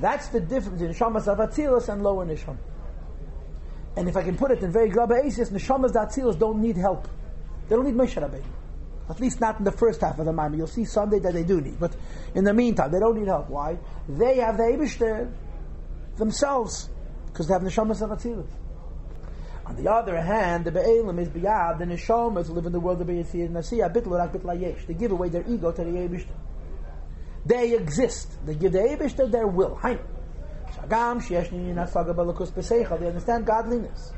That's 0.00 0.28
the 0.28 0.40
difference 0.40 0.80
in 0.80 0.88
neshamas 0.88 1.28
of 1.28 1.38
atzilus 1.38 1.88
and 1.90 2.02
lower 2.02 2.24
neshama. 2.24 2.56
And 3.96 4.08
if 4.08 4.16
I 4.16 4.22
can 4.22 4.36
put 4.36 4.50
it 4.52 4.62
in 4.62 4.72
very 4.72 4.88
grab 4.88 5.10
basis, 5.10 5.50
neshamas 5.50 5.92
that 5.92 6.08
atzilus 6.08 6.38
don't 6.38 6.62
need 6.62 6.76
help. 6.76 7.06
They 7.68 7.76
don't 7.76 7.84
need 7.84 7.94
Moshe 7.94 8.20
Rabbeinu. 8.20 8.42
At 9.10 9.20
least 9.20 9.40
not 9.40 9.58
in 9.58 9.64
the 9.64 9.72
first 9.72 10.00
half 10.00 10.18
of 10.18 10.24
the 10.24 10.32
Maimon. 10.32 10.56
You'll 10.56 10.66
see 10.68 10.84
Sunday 10.84 11.18
that 11.18 11.34
they 11.34 11.42
do 11.42 11.60
need. 11.60 11.78
But 11.78 11.94
in 12.34 12.44
the 12.44 12.54
meantime, 12.54 12.92
they 12.92 13.00
don't 13.00 13.18
need 13.18 13.26
help. 13.26 13.50
Why? 13.50 13.76
They 14.08 14.36
have 14.36 14.56
the 14.56 14.62
Eibishter 14.62 15.32
themselves. 16.16 16.88
Because 17.26 17.48
they 17.48 17.54
have 17.54 17.62
Neshamas 17.62 18.02
of 18.02 18.10
Atzilus. 18.10 18.48
On 19.70 19.76
the 19.76 19.88
other 19.88 20.20
hand, 20.20 20.64
the 20.64 20.72
Be'elim 20.72 21.20
is 21.20 21.28
biyad, 21.28 21.78
the 21.78 21.84
Neshomas 21.84 22.48
who 22.48 22.54
live 22.54 22.66
in 22.66 22.72
the 22.72 22.80
world 22.80 23.00
of 23.00 23.06
Be'etzir 23.06 23.48
Nasiya, 23.48 23.94
bitl 23.94 24.18
rak 24.18 24.32
bitla 24.32 24.60
yesh. 24.60 24.84
They 24.84 24.94
give 24.94 25.12
away 25.12 25.28
their 25.28 25.44
ego 25.46 25.70
to 25.70 25.84
the 25.84 25.90
Eibishter. 25.90 26.34
They 27.46 27.76
exist. 27.76 28.44
They 28.44 28.56
give 28.56 28.72
the 28.72 28.80
Eibishter 28.80 29.30
their 29.30 29.46
will. 29.46 29.76
Hain. 29.76 30.00
Shagam, 30.74 31.20
nasaga 31.72 32.12
balakus 32.12 32.50
besecha. 32.50 32.98
They 32.98 33.06
understand 33.06 33.46
godliness. 33.46 34.12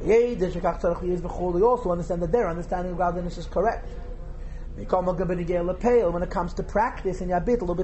They 0.00 0.36
also 0.36 1.90
understand 1.90 2.22
that 2.22 2.30
their 2.30 2.48
understanding 2.48 2.92
of 2.92 2.98
godliness 2.98 3.38
is 3.38 3.46
correct. 3.46 3.88
When 4.76 4.84
it 6.22 6.30
comes 6.30 6.54
to 6.54 6.62
practice 6.62 7.20
in 7.20 7.32
or 7.32 7.40
Bitl 7.40 7.76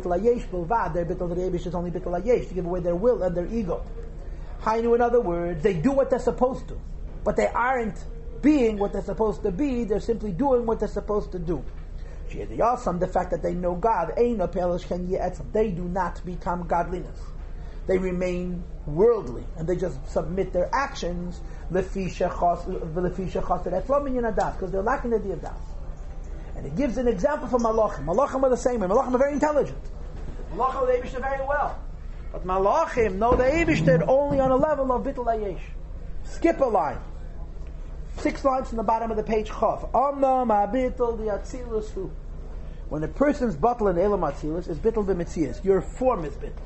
their 0.94 1.04
Bitl 1.04 1.66
is 1.66 1.74
only 1.74 1.90
Bitl 1.90 2.48
to 2.48 2.54
give 2.54 2.66
away 2.66 2.80
their 2.80 2.94
will 2.94 3.24
and 3.24 3.36
their 3.36 3.46
ego. 3.46 3.84
Hainu, 4.62 4.94
in 4.94 5.00
other 5.00 5.20
words, 5.20 5.62
they 5.62 5.74
do 5.74 5.92
what 5.92 6.10
they're 6.10 6.18
supposed 6.18 6.68
to, 6.68 6.80
but 7.24 7.36
they 7.36 7.46
aren't 7.46 8.04
being 8.42 8.78
what 8.78 8.92
they're 8.92 9.02
supposed 9.02 9.42
to 9.42 9.50
be. 9.50 9.84
They're 9.84 10.00
simply 10.00 10.32
doing 10.32 10.66
what 10.66 10.78
they're 10.80 10.88
supposed 10.88 11.32
to 11.32 11.38
do. 11.38 11.64
The 12.30 12.60
awesome, 12.60 12.98
the 12.98 13.06
fact 13.06 13.30
that 13.30 13.42
they 13.42 13.54
know 13.54 13.74
God, 13.74 14.12
they 14.16 15.70
do 15.70 15.84
not 15.84 16.20
become 16.26 16.66
godliness. 16.66 17.18
They 17.86 17.96
remain 17.96 18.62
worldly, 18.84 19.44
and 19.56 19.66
they 19.66 19.76
just 19.76 20.06
submit 20.10 20.52
their 20.52 20.68
actions 20.74 21.40
because 21.70 21.94
they're 24.70 24.82
lacking 24.82 25.10
the 25.10 25.16
idea 25.16 25.54
And 26.56 26.66
it 26.66 26.76
gives 26.76 26.98
an 26.98 27.08
example 27.08 27.48
for 27.48 27.58
Malachim. 27.58 28.04
Malachim 28.04 28.42
are 28.42 28.50
the 28.50 28.56
same 28.56 28.80
way. 28.80 28.88
Malachim 28.88 29.14
are 29.14 29.18
very 29.18 29.32
intelligent. 29.32 29.78
Malachim 30.54 30.82
are 30.82 30.86
very 30.86 31.46
well. 31.46 31.78
But 32.32 32.46
Malachim 32.46 33.14
know 33.16 33.34
the 33.34 33.44
Eibishter 33.44 34.04
only 34.06 34.40
on 34.40 34.50
a 34.50 34.56
level 34.56 34.92
of 34.92 35.04
Ayesh. 35.04 35.60
Skip 36.24 36.60
a 36.60 36.64
line. 36.64 36.98
Six 38.18 38.44
lines 38.44 38.68
from 38.68 38.76
the 38.76 38.82
bottom 38.82 39.10
of 39.10 39.16
the 39.16 39.22
page, 39.22 39.48
Chav. 39.48 39.90
Omnam 39.92 40.48
Abitul 40.48 41.16
the 41.16 41.24
Atzilus 41.24 41.90
who. 41.90 42.10
When 42.88 43.02
a 43.02 43.08
person's 43.08 43.54
bottle 43.54 43.88
in 43.88 43.98
Elam 43.98 44.20
Atzilus 44.20 44.68
is 44.68 44.78
Bittul 44.78 45.04
B'Mitzias, 45.06 45.62
your 45.62 45.80
form 45.80 46.24
is 46.24 46.34
Bittul. 46.34 46.62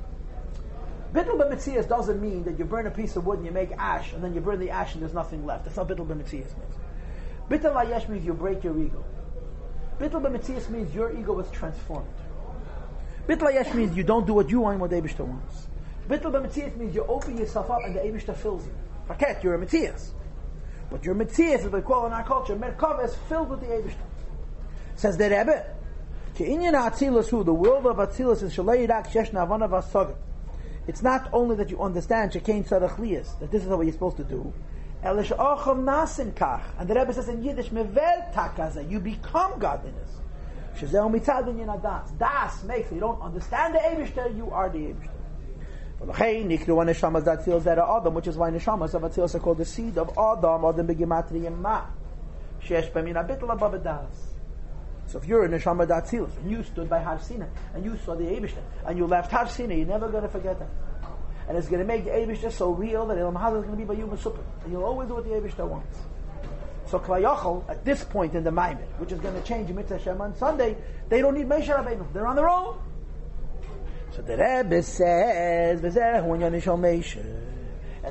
Bittul 1.13 1.39
B'Mitzias 1.39 1.89
doesn't 1.89 2.23
mean 2.23 2.45
that 2.45 2.59
you 2.59 2.65
burn 2.65 2.87
a 2.87 2.91
piece 2.91 3.17
of 3.17 3.27
wood 3.27 3.39
and 3.39 3.47
you 3.47 3.53
make 3.53 3.73
ash, 3.73 4.13
and 4.13 4.25
then 4.25 4.35
you 4.35 4.41
burn 4.41 4.59
the 4.59 4.71
ash 4.71 4.95
and 4.95 5.03
there's 5.03 5.13
nothing 5.13 5.45
left. 5.45 5.65
That's 5.65 5.77
not 5.77 5.89
Bittul 5.89 6.07
B'Mitzias 6.07 6.57
means. 6.57 6.77
Bittul 7.51 7.75
Ayesh 7.75 8.09
means 8.09 8.25
you 8.25 8.33
break 8.33 8.65
your 8.65 8.79
ego. 8.79 9.05
Bittul 9.99 10.23
B'Mitzias 10.23 10.71
means 10.71 10.95
your 10.95 11.13
ego 11.13 11.39
is 11.41 11.51
transformed. 11.51 12.09
Bittul 13.27 13.53
Ayesh 13.53 13.75
means 13.75 13.97
you 13.97 14.03
don't 14.03 14.27
do 14.27 14.35
what 14.35 14.51
you 14.51 14.61
want, 14.61 14.81
what 14.81 14.91
the 14.91 14.97
Abishta 14.97 15.20
wants. 15.20 15.68
Bittul 16.09 16.33
B'Mitzias 16.33 16.77
means 16.77 16.95
you 16.95 17.05
open 17.05 17.37
yourself 17.37 17.70
up 17.70 17.79
and 17.85 17.95
the 17.95 18.01
Abishta 18.01 18.37
fills 18.37 18.66
you. 18.66 18.73
Faket, 19.09 19.43
you're 19.43 19.55
a 19.55 19.59
Mitzias. 19.59 20.11
But 20.91 21.05
your 21.05 21.14
Mitzias, 21.14 21.64
as 21.64 21.68
we 21.68 21.81
call 21.83 22.07
in 22.07 22.12
our 22.12 22.25
culture, 22.25 22.57
Merkava 22.57 23.05
is 23.05 23.14
filled 23.29 23.51
with 23.51 23.61
the 23.61 23.66
Abishta. 23.66 23.97
Says 24.97 25.16
the 25.16 25.25
Rebbe, 25.25 25.64
Ke'inyan 26.35 26.75
Atzilus 26.75 27.29
who, 27.29 27.45
the 27.45 27.55
world 27.55 27.87
of 27.87 27.97
Atzilus 27.97 28.43
is 28.43 28.55
Shalei 28.55 28.87
Yirak 28.89 29.09
Shesh 29.09 29.31
Navana. 29.31 30.14
It's 30.89 31.03
not 31.03 31.29
only 31.33 31.55
that 31.57 31.70
you 31.70 31.81
understand 31.81 32.33
Shekain 32.33 32.66
Tzarech 32.66 33.39
that 33.39 33.51
this 33.53 33.62
is 33.62 33.68
what 33.68 33.83
you're 33.83 33.93
supposed 33.93 34.16
to 34.16 34.25
do. 34.25 34.53
Elish 35.05 35.37
Ocham 35.37 35.85
Nasim 35.85 36.33
Kach. 36.33 36.62
And 36.79 36.89
the 36.89 36.95
Rebbe 36.95 37.12
says 37.12 37.29
in 37.29 37.43
Yiddish, 37.43 37.68
Mevel 37.68 38.33
Takaza, 38.33 38.89
you 38.91 38.99
become 38.99 39.59
godliness. 39.59 40.11
Shezeu 40.83 41.09
Mitzad 41.11 41.49
in 41.49 41.66
Das. 41.80 42.11
Das 42.18 42.64
makes 42.64 42.91
you 42.91 42.99
don't 42.99 43.20
understand 43.22 43.74
the 43.74 43.78
Eibishter, 43.78 44.37
you 44.37 44.51
are 44.51 44.68
the 44.68 44.78
Eibishter. 44.78 45.11
V'lochein 46.01 46.47
nikru 46.47 46.74
one 46.74 46.89
neshamas 46.89 47.24
that 47.64 47.78
are 47.78 48.01
Adam, 48.01 48.14
which 48.14 48.26
is 48.26 48.37
why 48.37 48.51
neshamas 48.51 48.95
of 48.95 49.03
Atzilos 49.03 49.35
are 49.35 49.39
called 49.39 49.59
the 49.59 49.64
seed 49.64 49.97
of 49.97 50.11
Adam, 50.11 50.64
Adam 50.64 50.87
begimatri 50.89 51.57
ma. 51.57 51.87
Shesh 52.61 52.91
b'min 52.91 53.14
abitl 53.14 53.53
above 53.53 53.83
das. 53.85 54.33
So 55.07 55.18
if 55.18 55.26
you're 55.26 55.45
a 55.45 55.49
neshama 55.49 55.87
datzilus 55.87 56.37
and 56.39 56.51
you 56.51 56.62
stood 56.62 56.89
by 56.89 57.01
Har 57.01 57.20
Sinai 57.20 57.47
and 57.74 57.85
you 57.85 57.99
saw 58.05 58.14
the 58.14 58.24
Eibushter 58.24 58.62
and 58.87 58.97
you 58.97 59.07
left 59.07 59.30
Har 59.30 59.49
Sinai, 59.49 59.76
you're 59.76 59.87
never 59.87 60.09
going 60.09 60.22
to 60.22 60.28
forget 60.28 60.59
that. 60.59 60.70
And 61.49 61.59
it's 61.59 61.68
going 61.68 61.80
to 61.80 61.87
make 61.87 62.05
the 62.05 62.11
Eibushter 62.11 62.51
so 62.51 62.70
real 62.70 63.07
that 63.07 63.18
Elam 63.18 63.35
Hazal 63.35 63.59
is 63.59 63.64
going 63.66 63.72
to 63.72 63.76
be 63.76 63.85
by 63.85 63.95
you. 63.95 64.09
And 64.09 64.72
you'll 64.72 64.85
always 64.85 65.09
do 65.09 65.14
what 65.14 65.24
the 65.24 65.30
Eibushter 65.30 65.68
wants. 65.68 65.99
So 66.93 66.99
Klayachal, 66.99 67.64
at 67.70 67.86
this 67.86 68.05
point 68.05 68.34
in 68.34 68.45
the 68.45 68.51
Maimed, 68.51 68.84
which 68.99 69.12
is 69.12 69.18
going 69.18 69.34
to 69.34 69.40
change 69.49 69.70
Mitzvah 69.70 69.97
Hashem 69.97 70.20
on 70.20 70.36
Sunday, 70.36 70.76
they 71.09 71.22
don't 71.22 71.32
need 71.32 71.49
Moshe 71.49 71.74
Rabbeinu. 71.74 72.12
They're 72.12 72.26
on 72.26 72.36
their 72.36 72.51
own. 72.51 72.76
So 74.14 74.20
the 74.20 74.36
Rebbe 74.36 74.82
says, 74.82 75.82
and 75.82 76.59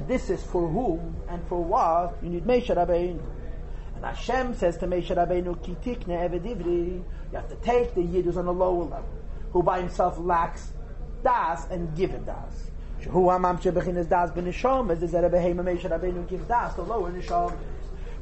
this 0.07 0.31
is 0.31 0.43
for 0.43 0.67
whom 0.67 1.15
and 1.29 1.47
for 1.47 1.63
what 1.63 2.17
you 2.23 2.31
need 2.31 2.43
Moshe 2.43 2.75
Rabbeinu. 2.75 3.21
And 3.97 4.03
Hashem 4.03 4.55
says 4.55 4.77
to 4.77 4.87
Moshe 4.87 5.15
Rabbeinu, 5.15 5.59
Kitikne 5.59 6.27
evedivri, 6.27 6.95
you 6.95 7.05
have 7.33 7.49
to 7.49 7.55
take 7.57 7.93
the 7.93 8.01
Yid 8.01 8.25
who's 8.25 8.37
on 8.37 8.47
a 8.47 8.51
lower 8.51 8.85
level, 8.85 9.05
who 9.51 9.61
by 9.61 9.79
himself 9.79 10.17
lacks 10.17 10.73
das, 11.23 11.67
and 11.69 11.95
give 11.95 12.09
him 12.09 12.23
das. 12.23 12.71
Shehu 12.99 13.31
amam 13.31 13.61
shebechinas 13.61 14.09
das 14.09 14.31
b'nishom, 14.31 14.89
as 14.89 15.01
the 15.01 15.21
Rebbe 15.21 15.37
Moshe 15.37 15.87
Rabbeinu 15.87 16.27
gives 16.27 16.47
das, 16.47 16.73
the 16.73 16.81
lower 16.81 17.11
nishom. 17.11 17.55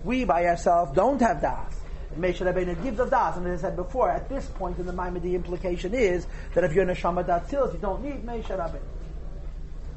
We 0.03 0.23
by 0.25 0.45
ourselves 0.45 0.93
don't 0.93 1.21
have 1.21 1.41
das. 1.41 1.73
And 2.13 2.23
Moshe 2.23 2.39
Rabbeinu 2.39 2.81
gives 2.81 2.99
us 2.99 3.09
das, 3.09 3.37
and 3.37 3.47
as 3.47 3.63
I 3.63 3.67
said 3.67 3.75
before, 3.75 4.09
at 4.09 4.29
this 4.29 4.45
point 4.47 4.79
in 4.79 4.85
the 4.85 4.93
Maimon, 4.93 5.21
the 5.21 5.35
implication 5.35 5.93
is 5.93 6.25
that 6.53 6.63
if 6.63 6.73
you're 6.73 6.89
in 6.89 6.95
neshama 6.95 7.23
datzils, 7.25 7.73
you 7.73 7.79
don't 7.79 8.03
need 8.03 8.25
Moshe 8.25 8.47
Rabbeinu. 8.47 8.79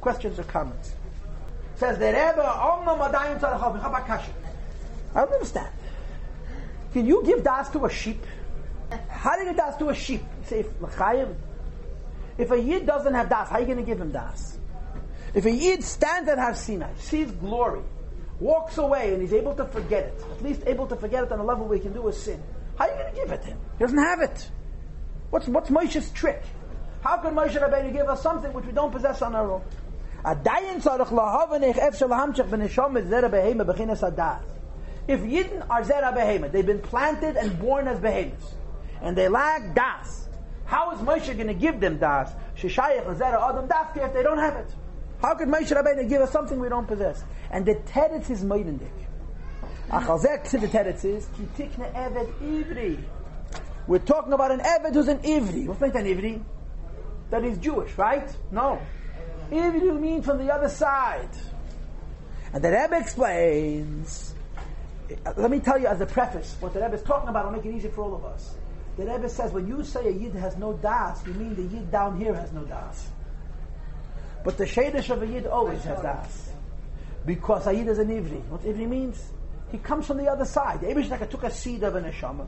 Questions 0.01 0.39
or 0.39 0.45
comments? 0.45 0.95
Says 1.77 1.99
the 1.99 2.07
Rebbe. 2.07 2.45
I 5.15 5.25
don't 5.25 5.33
understand. 5.33 5.69
Can 6.93 7.07
you 7.07 7.23
give 7.25 7.43
das 7.43 7.71
to 7.71 7.85
a 7.85 7.91
sheep? 7.91 8.25
How 9.09 9.35
do 9.37 9.43
you 9.43 9.49
give 9.49 9.57
das 9.57 9.77
to 9.79 9.89
a 9.89 9.95
sheep? 9.95 10.21
You 10.21 10.47
say, 10.47 10.61
if, 10.61 10.67
if 12.39 12.51
a 12.51 12.61
yid 12.61 12.87
doesn't 12.87 13.15
have 13.15 13.29
das, 13.29 13.49
how 13.49 13.57
are 13.57 13.61
you 13.61 13.67
going 13.67 13.79
to 13.79 13.85
give 13.85 14.01
him 14.01 14.13
das? 14.13 14.59
If 15.35 15.47
a 15.47 15.51
yid 15.51 15.83
stands 15.83 16.29
at 16.29 16.39
Har 16.39 16.55
Sinai, 16.55 16.93
sees 16.99 17.31
glory, 17.31 17.81
walks 18.43 18.77
away, 18.79 19.13
and 19.13 19.23
he's 19.23 19.33
able 19.33 19.55
to 19.55 19.65
forget 19.67 20.05
it, 20.05 20.25
at 20.31 20.43
least 20.43 20.63
able 20.67 20.87
to 20.89 20.97
forget 20.97 21.23
it 21.23 21.33
on 21.33 21.39
a 21.39 21.45
level 21.45 21.67
where 21.67 21.79
he 21.79 21.83
can 21.83 21.93
do 21.93 22.09
a 22.09 22.13
sin, 22.13 22.43
how 22.77 22.85
are 22.85 22.91
you 22.91 22.97
going 22.97 23.15
to 23.15 23.21
give 23.21 23.31
it 23.31 23.41
to 23.43 23.47
him? 23.49 23.59
He 23.79 23.85
doesn't 23.85 23.99
have 23.99 24.21
it. 24.21 24.51
What's, 25.31 25.47
what's 25.49 25.71
Moshe's 25.71 26.11
trick? 26.11 26.43
How 27.03 27.19
can 27.19 27.35
Moshe 27.35 27.59
Rabbeinu 27.59 27.93
give 27.93 28.09
us 28.09 28.23
something 28.23 28.53
which 28.53 28.67
we 28.67 28.73
don't 28.73 28.93
possess 28.93 29.23
on 29.23 29.35
our 29.35 29.51
own? 29.51 29.63
If 35.09 35.21
Yidden 35.21 35.67
are 35.69 35.83
Zera 35.83 36.15
Behemoth, 36.15 36.53
they've 36.53 36.65
been 36.65 36.79
planted 36.81 37.37
and 37.37 37.59
born 37.59 37.89
as 37.89 37.99
behemoths, 37.99 38.55
and 39.01 39.17
they 39.17 39.29
lack 39.29 39.75
Das, 39.75 40.29
how 40.65 40.93
is 40.93 41.01
Moshe 41.01 41.35
going 41.35 41.49
to 41.49 41.55
give 41.55 41.81
them 41.81 41.99
Das? 41.99 42.31
Shishayach 42.57 43.05
Zera 43.17 43.49
Adam 43.49 43.67
Dafke 43.67 44.07
if 44.07 44.13
they 44.13 44.23
don't 44.23 44.39
have 44.39 44.55
it. 44.57 44.73
How 45.23 45.37
could 45.37 45.49
Moshe 45.49 45.71
Rabbeinu 45.71 46.09
give 46.09 46.21
us 46.21 46.33
something 46.33 46.59
we 46.59 46.69
don't 46.69 46.87
possess? 46.87 47.23
And 47.51 47.65
the 47.65 47.77
teretz 47.77 48.29
is 48.29 48.43
Meidendik. 48.43 48.91
Achalzek 49.89 50.51
to 50.51 50.59
the 50.59 50.67
teretz 50.67 51.05
is 51.05 51.27
Kitikne 51.27 51.95
Eved 51.95 52.33
Ivri. 52.41 53.03
We're 53.87 54.01
talking 54.01 54.33
about 54.33 54.51
an 54.51 54.61
Eved 54.61 54.95
who's 54.95 55.07
an 55.07 55.19
Ivri. 55.19 55.67
What's 55.67 55.81
meant 55.81 55.95
an 55.95 56.07
Ivri? 56.07 56.43
That 57.31 57.45
is 57.45 57.57
Jewish, 57.59 57.97
right? 57.97 58.29
No. 58.51 58.81
Ivri 59.51 59.99
means 60.01 60.25
from 60.25 60.39
the 60.39 60.53
other 60.53 60.69
side. 60.69 61.31
And 62.53 62.63
the 62.63 62.71
Rebbe 62.71 62.97
explains 62.99 64.35
let 65.37 65.51
me 65.51 65.61
tell 65.61 65.79
you 65.79 65.87
as 65.87 66.01
a 66.01 66.07
preface, 66.07 66.57
what 66.61 66.73
the 66.73 66.81
Rebbe 66.81 66.95
is 66.95 67.03
talking 67.03 67.29
about 67.29 67.47
I'll 67.47 67.53
make 67.53 67.65
it 67.65 67.75
easy 67.75 67.89
for 67.89 68.03
all 68.03 68.15
of 68.15 68.25
us. 68.25 68.57
The 68.97 69.07
Rebbe 69.07 69.29
says 69.29 69.53
when 69.53 69.69
you 69.69 69.85
say 69.85 70.09
a 70.09 70.11
Yid 70.11 70.35
has 70.35 70.57
no 70.57 70.73
das, 70.75 71.25
you 71.27 71.35
mean 71.35 71.55
the 71.55 71.63
Yid 71.63 71.91
down 71.91 72.19
here 72.19 72.35
has 72.35 72.53
no 72.53 72.65
das. 72.65 73.09
But 74.45 74.59
the 74.59 74.65
Shadish 74.65 75.11
of 75.11 75.23
a 75.23 75.27
Yid 75.27 75.47
always 75.47 75.83
has 75.85 76.01
das. 76.03 76.53
Because 77.25 77.67
a 77.67 77.73
Yid 77.73 77.89
is 77.89 77.99
an 77.99 78.09
Ivri. 78.09 78.45
What 78.49 78.63
Ivri 78.63 78.89
means? 78.89 79.31
He 79.71 79.79
comes 79.79 80.07
from 80.07 80.19
the 80.19 80.29
other 80.29 80.45
side. 80.45 80.81
The 80.81 80.89
Abishnaka 80.89 81.31
took 81.31 81.45
a 81.45 81.51
seed 81.51 81.83
of 81.83 81.95
an 81.95 82.05
neshama, 82.05 82.47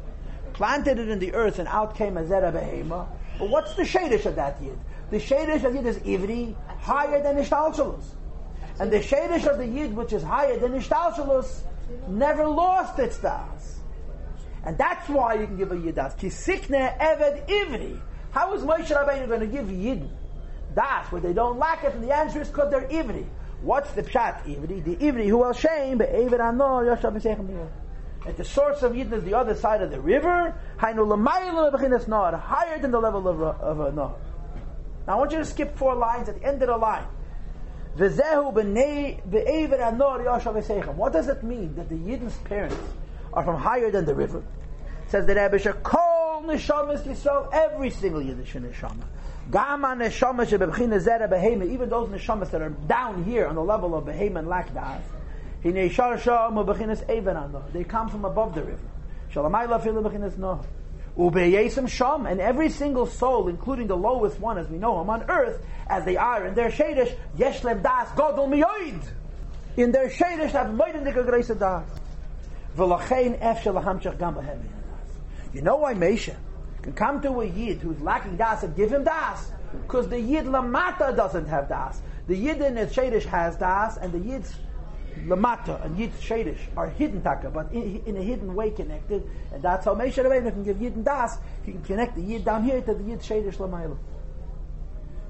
planted 0.53 0.99
it 0.99 1.09
in 1.09 1.18
the 1.18 1.32
earth, 1.34 1.59
and 1.59 1.68
out 1.68 1.95
came 1.95 2.16
a 2.16 2.22
Zera 2.24 2.53
Behema. 2.53 3.07
But 3.38 3.49
what's 3.49 3.74
the 3.74 3.82
Shadish 3.82 4.26
of 4.26 4.36
that 4.36 4.61
Yid? 4.62 4.78
The 5.11 5.18
Shadish 5.18 5.64
of 5.64 5.72
the 5.72 5.78
Yid 5.78 5.86
is 5.86 5.99
Ivri, 5.99 6.55
higher 6.80 7.22
than 7.22 7.36
Ishtalshalus. 7.36 8.05
And 8.78 8.90
the 8.90 8.99
Shadish 8.99 9.47
of 9.47 9.59
the 9.59 9.66
Yid, 9.66 9.95
which 9.95 10.12
is 10.12 10.22
higher 10.22 10.59
than 10.59 10.72
Ishtalshalus, 10.72 11.62
never 12.09 12.47
lost 12.47 12.99
its 12.99 13.18
das. 13.18 13.80
And 14.64 14.78
that's 14.78 15.09
why 15.09 15.34
you 15.34 15.47
can 15.47 15.57
give 15.57 15.72
a 15.72 15.76
yidas. 15.76 16.18
Kisikne 16.18 16.99
eved 16.99 17.47
ivri. 17.49 18.01
How 18.30 18.55
is 18.55 18.62
Moshe 18.62 18.86
Rabbeinu 18.86 19.28
going 19.28 19.40
to 19.40 19.47
give 19.47 19.70
yid 19.70 20.09
das 20.75 21.11
where 21.12 21.20
they 21.20 21.33
don't 21.33 21.59
lack 21.59 21.85
it? 21.85 21.95
And 21.95 22.05
the 22.05 22.14
answer 22.14 22.43
is 22.43 22.49
because 22.49 22.70
they're 22.70 22.89
ivri. 22.89 23.27
What's 23.62 23.91
the 23.93 24.03
pshat 24.03 24.45
ivri? 24.45 24.85
The 24.85 24.97
ivri 24.97 25.27
who 25.27 25.39
will 25.39 25.53
shame, 25.53 25.99
but 25.99 26.12
eved 26.12 26.39
anor 26.39 26.85
yoshav 26.85 27.16
b'seichem 27.16 27.68
At 28.27 28.37
the 28.37 28.45
source 28.45 28.83
of 28.83 28.95
yid 28.95 29.12
is 29.12 29.25
the 29.25 29.35
other 29.35 29.55
side 29.55 29.83
of 29.83 29.91
the 29.91 30.01
river. 30.01 30.55
Hainu 30.79 32.41
higher 32.41 32.79
than 32.79 32.91
the 32.91 33.01
level 33.01 33.29
of, 33.29 33.41
of 33.41 33.81
a 33.81 33.93
nor. 33.93 34.16
Now 35.07 35.14
I 35.14 35.16
want 35.16 35.33
you 35.33 35.39
to 35.39 35.45
skip 35.45 35.77
four 35.77 35.95
lines 35.95 36.29
at 36.29 36.41
the 36.41 36.47
end 36.47 36.62
of 36.62 36.68
the 36.68 36.77
line. 36.77 37.07
What 37.97 38.09
does 38.09 38.18
it 41.29 41.45
mean 41.45 41.75
that 41.77 41.89
the 41.89 41.95
Yidden's 41.95 42.37
parents 42.39 42.77
are 43.33 43.45
from 43.45 43.57
higher 43.57 43.93
than 43.93 44.05
the 44.05 44.14
river? 44.14 44.39
It 44.39 45.11
says 45.11 45.27
that 45.27 45.37
Abisha 45.37 45.81
kol 45.83 46.43
neshamas 46.45 47.05
Yisrael, 47.05 47.49
every 47.53 47.91
single 47.91 48.20
Yiddish 48.20 48.55
neshama. 48.55 49.05
Gama 49.51 49.88
neshama 49.88 50.47
shebebchina 50.47 51.01
zera 51.01 51.28
behema, 51.28 51.70
even 51.70 51.88
those 51.88 52.09
neshamas 52.09 52.51
that 52.51 52.62
are 52.62 52.70
down 52.70 53.24
here 53.24 53.47
on 53.47 53.55
the 53.55 53.62
level 53.62 53.95
of 53.95 54.05
behema 54.05 54.38
and 54.38 54.49
lakdas. 54.49 55.03
They 55.64 55.88
come 57.84 58.09
from 58.11 58.24
above 58.24 58.55
the 58.55 58.62
river. 58.62 58.78
Shalamayla 59.32 59.82
filu 59.82 60.03
bechinas 60.03 60.36
no. 60.36 60.61
Ubeyesim 61.16 61.88
sham, 61.88 62.26
and 62.26 62.40
every 62.40 62.68
single 62.68 63.07
soul, 63.07 63.49
including 63.49 63.86
the 63.86 63.97
lowest 63.97 64.38
one, 64.40 64.59
as 64.59 64.68
we 64.68 64.78
know 64.78 65.01
him 65.01 65.09
on 65.09 65.22
earth, 65.30 65.64
as 65.86 66.05
they 66.05 66.16
are 66.16 66.47
in 66.47 66.55
their 66.55 66.70
shadish, 66.70 67.16
yeshlem 67.38 67.82
das 67.82 68.09
godol 68.11 68.49
miyoid. 68.49 69.03
In 69.76 69.92
their 69.92 70.09
shadish, 70.09 70.51
have 70.51 70.68
moiden 70.68 71.05
dika 71.05 71.26
greisa 71.26 71.59
das. 71.59 71.84
V'lachein 72.76 73.38
ef 73.40 73.62
shalahamshach 73.62 74.18
gam 74.18 74.36
You 75.53 75.62
know 75.62 75.76
why 75.76 75.95
Mesha 75.95 76.34
come 76.93 77.20
to 77.22 77.41
a 77.41 77.45
yid 77.47 77.78
who's 77.78 78.01
lacking 78.01 78.37
das 78.37 78.62
and 78.62 78.76
give 78.76 78.93
him 78.93 79.05
das? 79.05 79.51
Because 79.82 80.09
the 80.09 80.20
yid 80.20 80.47
lamata 80.47 81.16
doesn't 81.16 81.47
have 81.47 81.68
das. 81.68 82.01
The 82.26 82.37
yid 82.37 82.61
in 82.61 82.76
his 82.76 82.93
shadish 82.93 83.24
has 83.24 83.57
das, 83.57 83.97
and 83.97 84.12
the 84.12 84.18
yid's 84.18 84.55
Lamata 85.22 85.82
and 85.85 85.97
Yid 85.99 86.12
Shadish 86.20 86.59
are 86.76 86.89
hidden 86.89 87.22
taka, 87.22 87.49
but 87.49 87.72
in, 87.72 88.03
in, 88.05 88.16
a 88.16 88.22
hidden 88.22 88.55
way 88.55 88.70
connected, 88.70 89.28
and 89.53 89.62
that's 89.62 89.85
how 89.85 89.95
Moshe 89.95 90.22
Rabbeinu 90.22 90.53
can 90.53 90.64
give 90.64 90.80
Yid 90.80 90.97
and 90.97 91.05
Das. 91.05 91.39
He 91.62 91.72
can 91.72 91.82
connect 91.82 92.16
the 92.16 92.22
Yid 92.22 92.45
down 92.45 92.64
here 92.64 92.80
to 92.80 92.95
the 92.95 93.05
Yid 93.05 93.20
Shadish 93.20 93.57
Lamayla. 93.57 93.97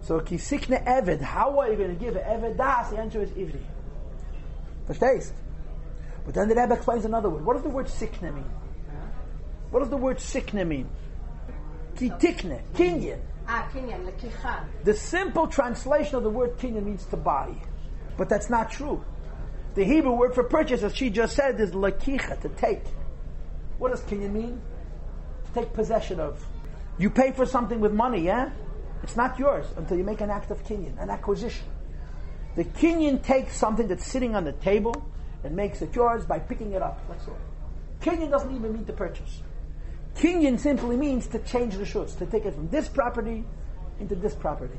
So 0.02 0.20
kisikne 0.20 0.84
eved. 0.84 1.20
How 1.20 1.58
are 1.60 1.70
you 1.70 1.76
going 1.76 1.96
to 1.96 2.04
give 2.04 2.14
eved 2.14 2.56
das? 2.56 2.90
The 2.90 2.98
answer 2.98 3.22
is 3.22 3.30
ivri. 3.30 3.60
Verstehst? 4.88 5.32
But 6.24 6.34
then 6.34 6.48
the 6.48 6.54
Rebbe 6.54 6.74
explains 6.74 7.04
another 7.04 7.30
word. 7.30 7.44
What 7.44 7.54
does 7.54 7.62
the 7.62 7.68
word 7.68 7.86
sikne 7.86 8.34
mean? 8.34 8.50
What 9.70 9.80
does 9.80 9.90
the 9.90 9.96
word 9.96 10.18
sikne 10.18 10.66
mean? 10.66 10.88
Kitikne, 11.96 12.62
kinyan. 12.74 13.20
Ah, 13.46 13.68
kinyan, 13.72 14.04
lekicha. 14.04 14.64
The 14.84 14.94
simple 14.94 15.46
translation 15.46 16.16
of 16.16 16.22
the 16.22 16.30
word 16.30 16.56
kinyan 16.58 16.84
means 16.84 17.04
to 17.06 17.16
buy. 17.16 17.54
But 18.16 18.28
that's 18.28 18.50
not 18.50 18.70
true. 18.70 19.04
The 19.74 19.84
Hebrew 19.84 20.12
word 20.12 20.34
for 20.34 20.44
purchase, 20.44 20.82
as 20.82 20.94
she 20.94 21.10
just 21.10 21.34
said, 21.34 21.60
is 21.60 21.72
lakicha, 21.72 22.40
to 22.40 22.48
take. 22.48 22.84
What 23.78 23.90
does 23.90 24.00
kinyan 24.02 24.32
mean? 24.32 24.60
To 25.46 25.60
take 25.60 25.72
possession 25.72 26.20
of. 26.20 26.44
You 26.98 27.10
pay 27.10 27.32
for 27.32 27.44
something 27.44 27.80
with 27.80 27.92
money, 27.92 28.20
yeah? 28.22 28.50
It's 29.02 29.16
not 29.16 29.38
yours 29.38 29.66
until 29.76 29.98
you 29.98 30.04
make 30.04 30.20
an 30.20 30.30
act 30.30 30.50
of 30.50 30.64
kinyan, 30.64 31.00
an 31.02 31.10
acquisition. 31.10 31.66
The 32.56 32.64
kinyan 32.64 33.22
takes 33.22 33.56
something 33.56 33.88
that's 33.88 34.06
sitting 34.06 34.34
on 34.36 34.44
the 34.44 34.52
table 34.52 34.94
and 35.42 35.54
makes 35.54 35.82
it 35.82 35.94
yours 35.94 36.24
by 36.24 36.38
picking 36.38 36.72
it 36.72 36.82
up. 36.82 37.00
That's 37.08 37.26
all. 37.28 37.36
Kinyan 38.00 38.30
doesn't 38.30 38.54
even 38.54 38.72
mean 38.72 38.84
to 38.86 38.92
purchase. 38.92 39.42
Kinyan 40.16 40.58
simply 40.58 40.96
means 40.96 41.26
to 41.28 41.38
change 41.40 41.76
the 41.76 41.84
shus, 41.84 42.16
to 42.18 42.26
take 42.26 42.44
it 42.44 42.54
from 42.54 42.68
this 42.68 42.88
property 42.88 43.44
into 43.98 44.14
this 44.14 44.34
property. 44.34 44.78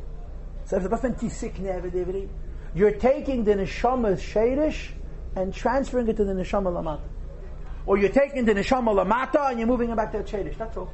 So 0.65 0.77
if 0.77 0.83
the 0.83 0.89
person 0.89 1.13
tisik 1.13 2.29
you're 2.73 2.91
taking 2.91 3.43
the 3.43 3.53
neshama's 3.53 4.21
shadish 4.21 4.89
and 5.35 5.53
transferring 5.53 6.07
it 6.07 6.17
to 6.17 6.25
the 6.25 6.33
neshama 6.33 6.71
lamata. 6.71 7.01
Or 7.85 7.97
you're 7.97 8.09
taking 8.09 8.45
the 8.45 8.53
neshama 8.53 8.93
lamata 8.93 9.49
and 9.49 9.59
you're 9.59 9.67
moving 9.67 9.89
it 9.89 9.95
back 9.95 10.11
to 10.11 10.17
the 10.17 10.23
shadish. 10.23 10.57
That's 10.57 10.75
all. 10.75 10.91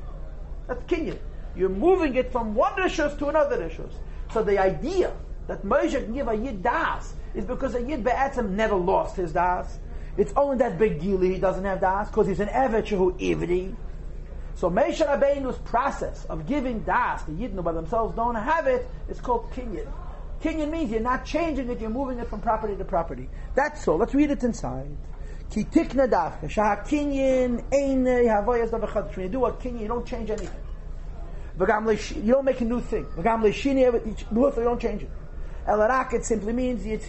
That's 0.67 0.83
kinyan. 0.83 1.17
You're 1.55 1.69
moving 1.69 2.15
it 2.15 2.31
from 2.31 2.53
one 2.53 2.73
rishus 2.73 3.17
to 3.19 3.27
another 3.27 3.57
rishus. 3.57 3.93
So 4.33 4.43
the 4.43 4.57
idea 4.57 5.13
that 5.47 5.63
Moshe 5.63 5.93
can 5.93 6.13
give 6.13 6.27
a 6.27 6.35
yid 6.35 6.61
das 6.61 7.13
is 7.33 7.45
because 7.45 7.75
a 7.75 7.81
yid 7.81 8.03
be'etzim 8.03 8.51
never 8.51 8.75
lost 8.75 9.15
his 9.15 9.33
das. 9.33 9.79
It's 10.17 10.33
only 10.35 10.57
that 10.57 10.77
big 10.77 10.99
deal 10.99 11.19
he 11.19 11.37
doesn't 11.37 11.65
have 11.65 11.81
das 11.81 12.09
because 12.09 12.27
he's 12.27 12.39
an 12.39 12.49
evet 12.49 12.87
who 12.89 13.13
ivri. 13.13 13.75
So 14.61 14.69
Moshe 14.69 15.01
Rabbeinu's 15.03 15.57
process 15.57 16.23
of 16.25 16.45
giving 16.45 16.81
das, 16.81 17.23
the 17.23 17.31
yidnu 17.31 17.63
by 17.63 17.71
themselves 17.71 18.15
don't 18.15 18.35
have 18.35 18.67
it, 18.67 18.87
is 19.09 19.19
called 19.19 19.49
kinyan. 19.49 19.91
Kinyan 20.39 20.69
means 20.69 20.91
you're 20.91 20.99
not 20.99 21.25
changing 21.25 21.67
it, 21.71 21.79
you're 21.81 21.89
moving 21.89 22.19
it 22.19 22.27
from 22.27 22.41
property 22.41 22.75
to 22.75 22.85
property. 22.85 23.27
That's 23.55 23.87
all. 23.87 23.97
Let's 23.97 24.13
read 24.13 24.29
it 24.29 24.43
inside. 24.43 24.95
Ki 25.49 25.63
tikna 25.63 26.07
dafka, 26.07 26.43
shaha 26.43 26.87
kinyan 26.87 27.63
eine 27.73 28.27
havoyas 28.27 28.69
davachad. 28.69 29.17
When 29.17 29.25
you 29.25 29.31
do 29.31 29.45
a 29.45 29.51
kinyan, 29.53 29.81
you 29.81 29.87
don't 29.87 30.05
change 30.05 30.29
anything. 30.29 30.61
You 31.59 31.65
don't 31.65 32.45
make 32.45 32.61
a 32.61 32.63
new 32.63 32.81
thing. 32.81 33.07
You 33.17 33.23
don't 33.23 34.79
change 34.79 35.01
it. 35.01 35.09
Elarak, 35.67 36.13
it 36.13 36.25
simply 36.25 36.53
means 36.53 36.85
it 36.85 37.05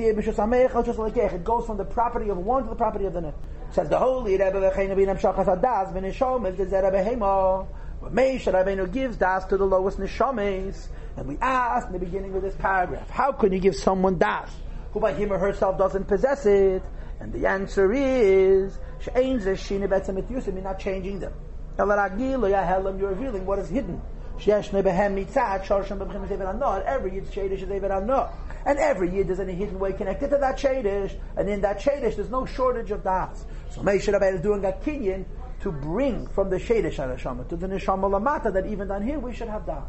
goes 1.45 1.67
from 1.67 1.77
the 1.79 1.85
property 1.85 2.29
of 2.29 2.37
one 2.37 2.65
to 2.65 2.71
the 2.71 2.77
property 2.77 3.07
of 3.07 3.15
the 3.15 3.21
next. 3.23 3.39
Says 3.73 3.89
the 3.89 3.99
holy 3.99 4.33
Rebbe 4.33 4.61
V'chein 4.61 4.95
Shachas 5.19 5.47
Adas 5.47 5.93
V'nishom 5.95 6.47
is 6.51 6.71
the 6.71 6.83
Rebbe 6.83 7.67
But 8.03 8.15
Meish 8.15 8.45
Rabbeinu 8.53 8.93
gives 8.93 9.17
das 9.17 9.47
to 9.47 9.57
the 9.57 9.65
lowest 9.65 9.99
nishames. 9.99 10.89
And 11.17 11.27
we 11.27 11.39
ask 11.41 11.87
in 11.87 11.95
the 11.95 11.99
beginning 11.99 12.35
of 12.35 12.43
this 12.43 12.55
paragraph, 12.57 13.09
how 13.09 13.33
can 13.33 13.53
you 13.53 13.59
give 13.61 13.75
someone 13.77 14.19
das 14.19 14.51
who 14.93 15.01
by 15.01 15.15
him 15.15 15.33
or 15.33 15.39
herself 15.39 15.79
doesn't 15.79 16.05
possess 16.07 16.45
it? 16.45 16.83
And 17.21 17.33
the 17.33 17.47
answer 17.47 17.91
is, 17.93 18.79
She'ein 19.01 19.39
Zeshine 19.41 19.89
Betzem 19.89 20.23
Yusim, 20.29 20.55
you're 20.55 20.63
not 20.63 20.79
changing 20.79 21.21
them. 21.21 21.33
You're 21.79 21.87
revealing 21.87 23.47
what 23.47 23.59
is 23.61 23.71
hidden. 23.71 24.03
Every 24.45 24.65
yid 24.65 25.29
shadish 27.31 27.63
is 27.63 27.69
Eiver 27.69 28.33
And 28.67 28.79
every 28.79 29.15
yid 29.15 29.31
is 29.31 29.39
in 29.39 29.49
a 29.49 29.53
hidden 29.53 29.79
way 29.79 29.93
connected 29.93 30.31
to 30.31 30.39
that 30.39 30.59
shadish. 30.59 31.17
And 31.37 31.49
in 31.49 31.61
that 31.61 31.79
shadish, 31.79 32.17
there's 32.17 32.31
no 32.31 32.45
shortage 32.45 32.91
of 32.91 33.05
das. 33.05 33.45
So 33.71 33.83
Moshe 33.83 34.13
Rabbeinu 34.13 34.35
is 34.35 34.41
doing 34.41 34.65
a 34.65 34.73
kinyan 34.73 35.27
to 35.61 35.71
bring 35.71 36.27
from 36.27 36.51
the 36.51 36.57
shadish 36.57 36.97
neshama 36.97 37.49
to 37.49 37.57
the 37.57 37.69
neshama 37.69 38.11
lamata 38.11 38.53
that 38.53 38.67
even 38.67 38.89
down 38.89 39.03
here 39.03 39.21
we 39.21 39.33
should 39.33 39.49
have 39.49 39.65
das. 39.65 39.85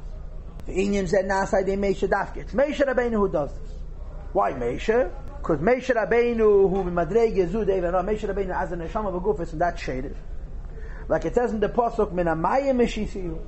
The 0.68 0.74
Indian 0.74 1.08
said 1.08 1.26
nasai 1.26 1.66
de 1.66 1.76
Moshe 1.76 2.08
dafke. 2.08 2.38
It's 2.38 2.54
Moshe 2.54 2.80
Rabbeinu 2.80 3.14
who 3.14 3.30
does 3.30 3.52
this. 3.54 3.72
Why 4.34 4.54
Moshe? 4.54 5.12
Because 5.40 5.60
Moshe 5.60 5.96
Rabbeinu 5.96 6.70
who 6.70 6.84
madrege 6.92 7.50
zud 7.50 7.68
Eiver 7.70 7.92
Moshe 8.06 8.32
Rabbeinu 8.32 8.56
as 8.56 8.72
a 8.72 8.76
neshama 8.78 9.12
b'guf 9.20 9.40
is 9.40 9.52
in 9.54 9.60
that 9.60 9.78
shadish. 9.78 10.16
Like 11.08 11.26
it 11.26 11.34
says 11.34 11.52
in 11.52 11.60
the 11.60 11.70
pasuk, 11.70 12.12
"Min 12.12 12.28
amayim 12.28 12.78
mishisiyu." 12.78 13.40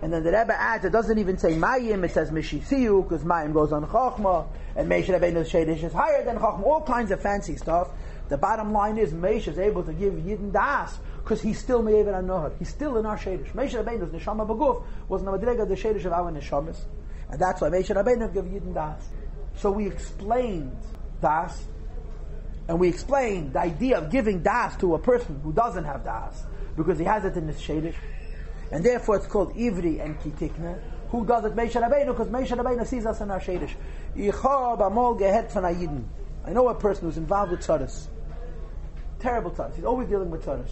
And 0.00 0.12
then 0.12 0.22
the 0.22 0.30
Rebbe 0.30 0.54
adds, 0.54 0.84
it 0.84 0.92
doesn't 0.92 1.18
even 1.18 1.38
say 1.38 1.54
Mayim, 1.54 2.04
it 2.04 2.12
says 2.12 2.30
Mishisiyu, 2.30 3.02
because 3.02 3.24
Mayim 3.24 3.52
goes 3.52 3.72
on 3.72 3.84
Chachma, 3.84 4.46
and 4.76 4.88
Meish 4.88 5.06
Rabbeinu 5.06 5.44
Shadish 5.44 5.82
is 5.82 5.92
higher 5.92 6.24
than 6.24 6.36
Chachma, 6.36 6.62
all 6.62 6.82
kinds 6.82 7.10
of 7.10 7.20
fancy 7.20 7.56
stuff. 7.56 7.88
The 8.28 8.36
bottom 8.36 8.72
line 8.72 8.96
is, 8.96 9.12
Meish 9.12 9.48
is 9.48 9.58
able 9.58 9.82
to 9.82 9.92
give 9.92 10.12
Yidden 10.14 10.52
Das, 10.52 10.96
because 11.16 11.42
he's 11.42 11.58
still 11.58 11.82
Me'ever 11.82 12.12
Anohar. 12.12 12.56
He's 12.60 12.68
still 12.68 12.96
in 12.98 13.06
our 13.06 13.18
Shadish. 13.18 13.50
Meish 13.52 13.72
Rabbeinu's 13.72 14.12
Neshama 14.12 14.46
Baguf 14.46 14.84
was 15.08 15.22
Namadrega 15.22 15.66
the 15.66 15.74
Shadish 15.74 16.04
of 16.04 16.12
our 16.12 16.30
Neshamas. 16.30 16.78
And 17.30 17.40
that's 17.40 17.60
why 17.60 17.68
Meish 17.68 17.92
Rabbeinu 17.92 18.32
give 18.32 18.44
Yidden 18.44 18.74
Das. 18.74 19.02
So 19.56 19.72
we 19.72 19.88
explained 19.88 20.76
Das, 21.20 21.66
and 22.68 22.78
we 22.78 22.88
explained 22.88 23.54
the 23.54 23.60
idea 23.60 23.98
of 23.98 24.10
giving 24.10 24.42
Das 24.44 24.76
to 24.76 24.94
a 24.94 24.98
person 25.00 25.40
who 25.42 25.52
doesn't 25.52 25.84
have 25.84 26.04
Das, 26.04 26.44
because 26.76 27.00
he 27.00 27.04
has 27.04 27.24
it 27.24 27.36
in 27.36 27.48
his 27.48 27.60
Shadish. 27.60 27.96
And 28.70 28.84
therefore 28.84 29.16
it's 29.16 29.26
called 29.26 29.54
Ivri 29.54 30.04
and 30.04 30.18
Kitikna. 30.20 30.78
Who 31.10 31.24
does 31.24 31.44
it? 31.46 31.54
Meisha 31.56 31.80
Rabbeinu, 31.82 32.08
because 32.08 32.28
Meisha 32.28 32.56
Rabbeinu 32.56 32.86
sees 32.86 33.06
us 33.06 33.20
in 33.20 33.30
our 33.30 33.40
Shadish. 33.40 33.74
I 36.44 36.52
know 36.52 36.68
a 36.68 36.74
person 36.74 37.04
who's 37.04 37.16
involved 37.16 37.50
with 37.50 37.60
tzaddis. 37.60 38.08
Terrible 39.18 39.50
tzaddis. 39.50 39.76
He's 39.76 39.84
always 39.84 40.08
dealing 40.08 40.30
with 40.30 40.44
tzaddis. 40.44 40.70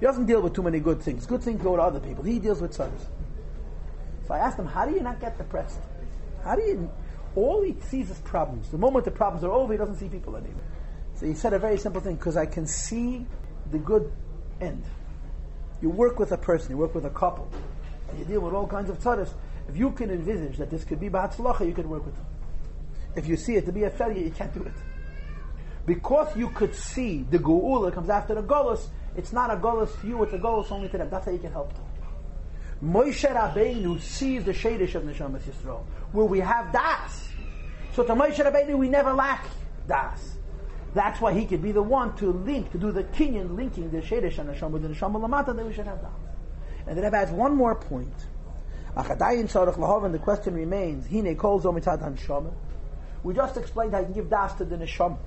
He 0.00 0.06
doesn't 0.06 0.26
deal 0.26 0.40
with 0.40 0.54
too 0.54 0.62
many 0.62 0.80
good 0.80 1.02
things. 1.02 1.26
Good 1.26 1.42
things 1.42 1.62
go 1.62 1.76
to 1.76 1.82
other 1.82 2.00
people. 2.00 2.24
He 2.24 2.38
deals 2.38 2.62
with 2.62 2.72
tzaddis. 2.72 3.04
So 4.26 4.34
I 4.34 4.38
asked 4.38 4.58
him, 4.58 4.66
how 4.66 4.86
do 4.86 4.94
you 4.94 5.02
not 5.02 5.20
get 5.20 5.36
depressed? 5.36 5.80
How 6.44 6.56
do 6.56 6.62
you... 6.62 6.90
All 7.34 7.62
he 7.62 7.76
sees 7.88 8.10
is 8.10 8.18
problems. 8.20 8.70
The 8.70 8.78
moment 8.78 9.04
the 9.04 9.10
problems 9.10 9.44
are 9.44 9.52
over, 9.52 9.72
he 9.72 9.78
doesn't 9.78 9.96
see 9.96 10.08
people 10.08 10.34
anymore. 10.34 10.64
So 11.14 11.26
he 11.26 11.34
said 11.34 11.52
a 11.52 11.58
very 11.58 11.76
simple 11.78 12.00
thing, 12.00 12.16
because 12.16 12.36
I 12.36 12.46
can 12.46 12.66
see 12.66 13.26
the 13.70 13.78
good 13.78 14.10
end. 14.60 14.84
You 15.80 15.90
work 15.90 16.18
with 16.18 16.32
a 16.32 16.38
person, 16.38 16.70
you 16.70 16.76
work 16.76 16.94
with 16.94 17.04
a 17.04 17.10
couple, 17.10 17.48
you 18.18 18.24
deal 18.24 18.40
with 18.40 18.54
all 18.54 18.66
kinds 18.66 18.90
of 18.90 18.98
tzaddis. 18.98 19.32
If 19.68 19.76
you 19.76 19.90
can 19.92 20.10
envisage 20.10 20.56
that 20.58 20.70
this 20.70 20.84
could 20.84 20.98
be 20.98 21.08
ba'atzlacha, 21.10 21.66
you 21.66 21.74
can 21.74 21.88
work 21.88 22.04
with 22.04 22.16
them. 22.16 22.26
If 23.16 23.26
you 23.26 23.36
see 23.36 23.56
it 23.56 23.66
to 23.66 23.72
be 23.72 23.84
a 23.84 23.90
failure, 23.90 24.22
you 24.22 24.30
can't 24.30 24.52
do 24.54 24.62
it. 24.62 24.72
Because 25.86 26.36
you 26.36 26.50
could 26.50 26.74
see 26.74 27.24
the 27.30 27.38
geula 27.38 27.92
comes 27.92 28.10
after 28.10 28.34
the 28.34 28.42
golus, 28.42 28.88
it's 29.16 29.32
not 29.32 29.50
a 29.50 29.56
golus 29.56 29.90
for 29.90 30.06
you, 30.06 30.22
it's 30.22 30.32
a 30.32 30.38
golus 30.38 30.70
only 30.70 30.88
to 30.88 30.98
them. 30.98 31.10
That's 31.10 31.26
how 31.26 31.32
you 31.32 31.38
can 31.38 31.52
help 31.52 31.72
them. 31.74 31.84
Moshe 32.82 33.28
Rabbeinu 33.28 34.00
sees 34.00 34.44
the 34.44 34.52
shadish 34.52 34.94
of 34.94 35.02
Neshamas 35.02 35.42
Yisrael, 35.42 35.84
where 36.12 36.26
we 36.26 36.40
have 36.40 36.72
das. 36.72 37.28
So 37.94 38.04
to 38.04 38.14
Moshe 38.14 38.36
Rabbeinu, 38.36 38.78
we 38.78 38.88
never 38.88 39.12
lack 39.12 39.44
das. 39.86 40.37
That's 40.94 41.20
why 41.20 41.32
he 41.34 41.44
could 41.44 41.62
be 41.62 41.72
the 41.72 41.82
one 41.82 42.16
to 42.16 42.32
link, 42.32 42.72
to 42.72 42.78
do 42.78 42.90
the 42.92 43.04
kinyan, 43.04 43.56
linking 43.56 43.90
the 43.90 43.98
Shedish 43.98 44.38
and 44.38 44.48
Hashem 44.48 44.72
with 44.72 44.82
the 44.82 44.88
Neshama 44.88 45.20
Lamata, 45.20 45.54
that 45.54 45.66
we 45.66 45.72
should 45.72 45.86
have 45.86 46.00
that. 46.00 46.12
And 46.86 46.96
then 46.96 47.04
Rebbe 47.04 47.16
adds 47.16 47.30
one 47.30 47.54
more 47.54 47.74
point. 47.74 48.14
Achadayin 48.96 49.44
Tzarech 49.44 49.76
Lahov, 49.76 50.04
and 50.06 50.14
the 50.14 50.18
question 50.18 50.54
remains, 50.54 51.06
Hine 51.06 51.36
Kol 51.36 51.60
Zomitad 51.60 52.02
Hanshama. 52.02 52.52
We 53.22 53.34
just 53.34 53.56
explained 53.56 53.92
how 53.92 53.98
you 54.00 54.06
can 54.06 54.14
give 54.14 54.30
das 54.30 54.54
to 54.54 54.64
the 54.64 54.76
Neshama. 54.76 55.18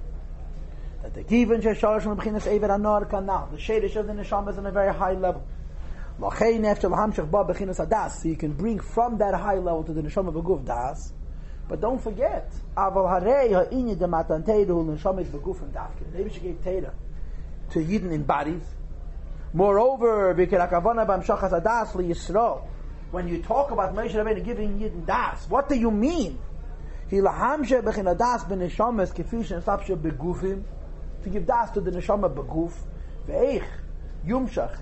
That 1.04 1.14
the 1.14 1.24
Kivin 1.24 1.62
Shesharish 1.62 2.04
Mabchinas 2.04 2.48
Ever 2.48 2.70
Anor 2.70 3.08
Kanal, 3.10 3.52
the 3.52 3.58
Shedish 3.58 3.96
of 3.96 4.08
the 4.08 4.14
Neshama 4.14 4.50
is 4.52 4.58
on 4.58 4.66
a 4.66 4.72
very 4.72 4.94
high 4.94 5.14
level. 5.14 5.44
So 6.20 6.28
you 6.46 8.36
can 8.36 8.54
bring 8.54 8.80
from 8.80 9.18
that 9.18 9.34
high 9.34 9.56
level 9.56 9.84
to 9.84 9.94
the 9.94 10.02
Neshama 10.02 10.32
Beguf 10.34 10.66
Das. 10.66 11.14
But 11.72 11.80
don't 11.80 12.04
forget, 12.04 12.52
Harei 12.76 14.10
Matan 14.10 14.44
Teiru. 14.44 14.86
Maybe 16.14 16.30
she 16.30 16.42
gave 16.42 16.62
Teira 16.62 16.92
to 17.70 17.80
Yidden 17.80 18.12
in 18.12 18.24
bodies. 18.24 18.62
Moreover. 19.54 20.34
When 20.34 20.50
you 23.30 23.42
talk 23.42 23.72
about 23.72 23.96
Moshe 23.96 24.12
Rabbeinu 24.12 24.44
giving 24.44 24.80
Yidden 24.80 25.06
Das, 25.06 25.50
what 25.50 25.70
do 25.70 25.76
you 25.76 25.92
mean? 25.92 26.38
He 27.10 27.22
begufim 27.22 27.86
to 31.24 31.30
give 31.30 31.46
das 31.46 31.72
to 31.72 31.80
the 31.80 31.92
neshama 31.92 32.30
beguf 32.34 32.74
yumshach 34.28 34.76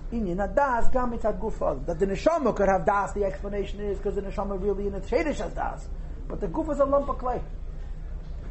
that 1.85 1.99
the 1.99 2.07
neshama 2.07 2.55
could 2.55 2.67
have 2.67 2.83
das 2.83 3.13
the 3.13 3.23
explanation 3.23 3.79
is 3.79 3.99
because 3.99 4.15
the 4.15 4.21
neshama 4.21 4.59
really 4.59 4.87
in 4.87 4.95
its 4.95 5.07
shadish 5.09 5.37
has 5.37 5.53
das 5.53 5.87
but 6.29 6.39
the 6.39 6.47
goof 6.47 6.69
is 6.69 6.79
a 6.79 6.85
lump 6.85 7.09
of 7.09 7.17
clay. 7.17 7.41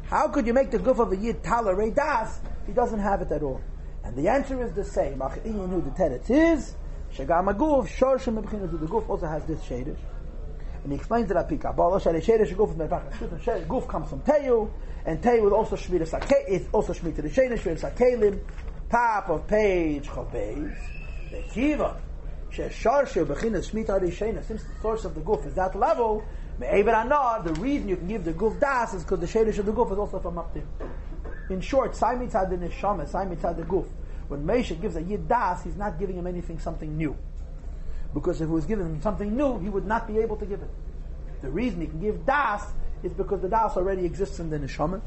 How 0.07 0.27
could 0.27 0.45
you 0.45 0.53
make 0.53 0.69
the 0.69 0.77
goof 0.77 0.99
of 0.99 1.11
a 1.11 1.15
yid 1.15 1.43
tolerate 1.43 1.95
das? 1.95 2.39
He 2.67 2.73
doesn't 2.73 2.99
have 2.99 3.23
it 3.23 3.31
at 3.31 3.41
all. 3.41 3.61
And 4.03 4.15
the 4.15 4.27
answer 4.27 4.63
is 4.63 4.73
the 4.73 4.83
same. 4.83 5.17
The 5.19 5.93
teretz 5.97 6.29
is 6.29 6.75
shagam 7.15 7.51
aguf 7.51 7.87
shorshim 7.87 8.79
The 8.79 8.85
goof 8.85 9.09
also 9.09 9.25
has 9.25 9.43
this 9.45 9.59
shadish. 9.61 9.97
And 10.83 10.91
he 10.91 10.97
explains 10.97 11.29
it 11.29 11.37
at 11.37 11.49
Pika. 11.49 11.75
Ba'al 11.75 12.01
Shari 12.01 12.21
Sheresh 12.21 12.55
Guf 12.55 12.71
is 12.71 13.67
Guf 13.67 13.87
comes 13.87 14.09
from 14.09 14.21
Teyu, 14.21 14.71
and 15.05 15.21
Teyu 15.21 15.45
is 15.47 15.51
also 15.51 15.75
Shmita 15.75 16.07
Sake, 16.07 16.23
it's 16.47 16.69
also 16.71 16.93
Shmita 16.93 17.17
the 17.17 17.29
Shenesh, 17.29 17.59
Shmita 17.59 17.91
Sakelim, 17.91 18.39
top 18.89 19.29
of 19.29 19.45
page 19.47 20.05
Chavez, 20.05 20.71
the 21.31 21.43
Kiva, 21.53 22.01
since 22.51 22.77
the 22.77 24.73
source 24.81 25.05
of 25.05 25.15
the 25.15 25.21
Guf 25.21 25.45
is 25.45 25.53
that 25.55 25.75
level, 25.75 26.23
Me'ever 26.59 26.91
Anah, 26.91 27.41
the 27.41 27.53
reason 27.53 27.87
you 27.87 27.95
can 27.95 28.07
give 28.07 28.25
the 28.25 28.33
Guf 28.33 28.59
Das 28.59 28.93
is 28.93 29.03
because 29.03 29.21
the 29.21 29.25
Sheresh 29.25 29.59
of 29.59 29.65
the 29.65 29.71
Guf 29.71 29.91
is 29.93 29.97
also 29.97 30.19
from 30.19 30.37
up 30.37 30.53
there. 30.53 30.63
In 31.49 31.61
short, 31.61 31.95
Sai 31.95 32.15
Mitzad 32.15 32.49
the 32.49 32.57
Neshama, 32.57 33.07
Sai 33.07 33.25
Mitzad 33.25 33.55
the 33.55 33.63
Guf. 33.63 33.87
When 34.27 34.45
Moshe 34.45 34.79
gives 34.79 34.97
a 34.97 35.01
Yid 35.01 35.27
Das, 35.29 35.63
he's 35.63 35.77
not 35.77 35.97
giving 35.97 36.17
him 36.17 36.27
anything, 36.27 36.59
something 36.59 36.97
new. 36.97 37.15
Because 38.13 38.41
if 38.41 38.49
he 38.49 38.53
was 38.53 38.65
giving 38.65 38.85
him 38.85 39.01
something 39.01 39.35
new, 39.35 39.57
he 39.59 39.69
would 39.69 39.87
not 39.87 40.05
be 40.05 40.17
able 40.17 40.35
to 40.35 40.45
give 40.45 40.61
it. 40.61 40.69
The 41.41 41.49
reason 41.49 41.79
he 41.79 41.87
can 41.87 42.01
give 42.01 42.25
Das 42.25 42.65
is 43.03 43.13
because 43.13 43.41
the 43.41 43.47
Das 43.47 43.77
already 43.77 44.05
exists 44.05 44.39
in 44.39 44.49
the 44.49 44.59
Neshama. 44.59 44.99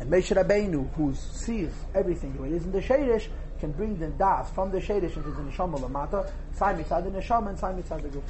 And 0.00 0.10
Moshe 0.10 0.36
Rabbeinu, 0.36 0.92
who 0.94 1.14
sees 1.14 1.70
everything 1.94 2.34
the 2.34 2.42
way 2.42 2.48
it 2.48 2.54
is 2.54 2.64
in 2.64 2.72
the 2.72 2.80
Shadish, 2.80 3.28
can 3.60 3.70
bring 3.70 3.96
the 3.98 4.08
Das 4.08 4.50
from 4.50 4.72
the 4.72 4.78
Shadish 4.78 5.16
into 5.16 5.30
the 5.30 5.42
Neshama 5.42 5.78
Lamata, 5.78 6.28
Sai 6.54 6.74
Mitzad 6.74 7.04
the 7.04 7.20
Neshama 7.20 7.50
and 7.50 7.58
Sai 7.58 7.72
Mitzad 7.72 8.02
the 8.02 8.08
Guf. 8.08 8.22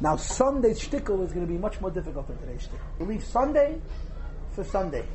Now 0.00 0.16
Sunday's 0.16 0.80
shtickle 0.80 1.24
is 1.24 1.32
going 1.32 1.46
to 1.46 1.52
be 1.52 1.58
much 1.58 1.80
more 1.80 1.90
difficult 1.90 2.26
than 2.26 2.38
today's 2.38 2.66
shtickle. 2.66 2.98
We'll 2.98 3.08
leave 3.08 3.24
Sunday 3.24 3.80
for 4.52 4.64
Sunday. 4.64 5.06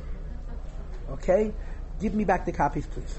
Okay? 1.10 1.52
Give 2.00 2.14
me 2.14 2.24
back 2.24 2.46
the 2.46 2.52
copies, 2.52 2.86
please. 2.86 3.18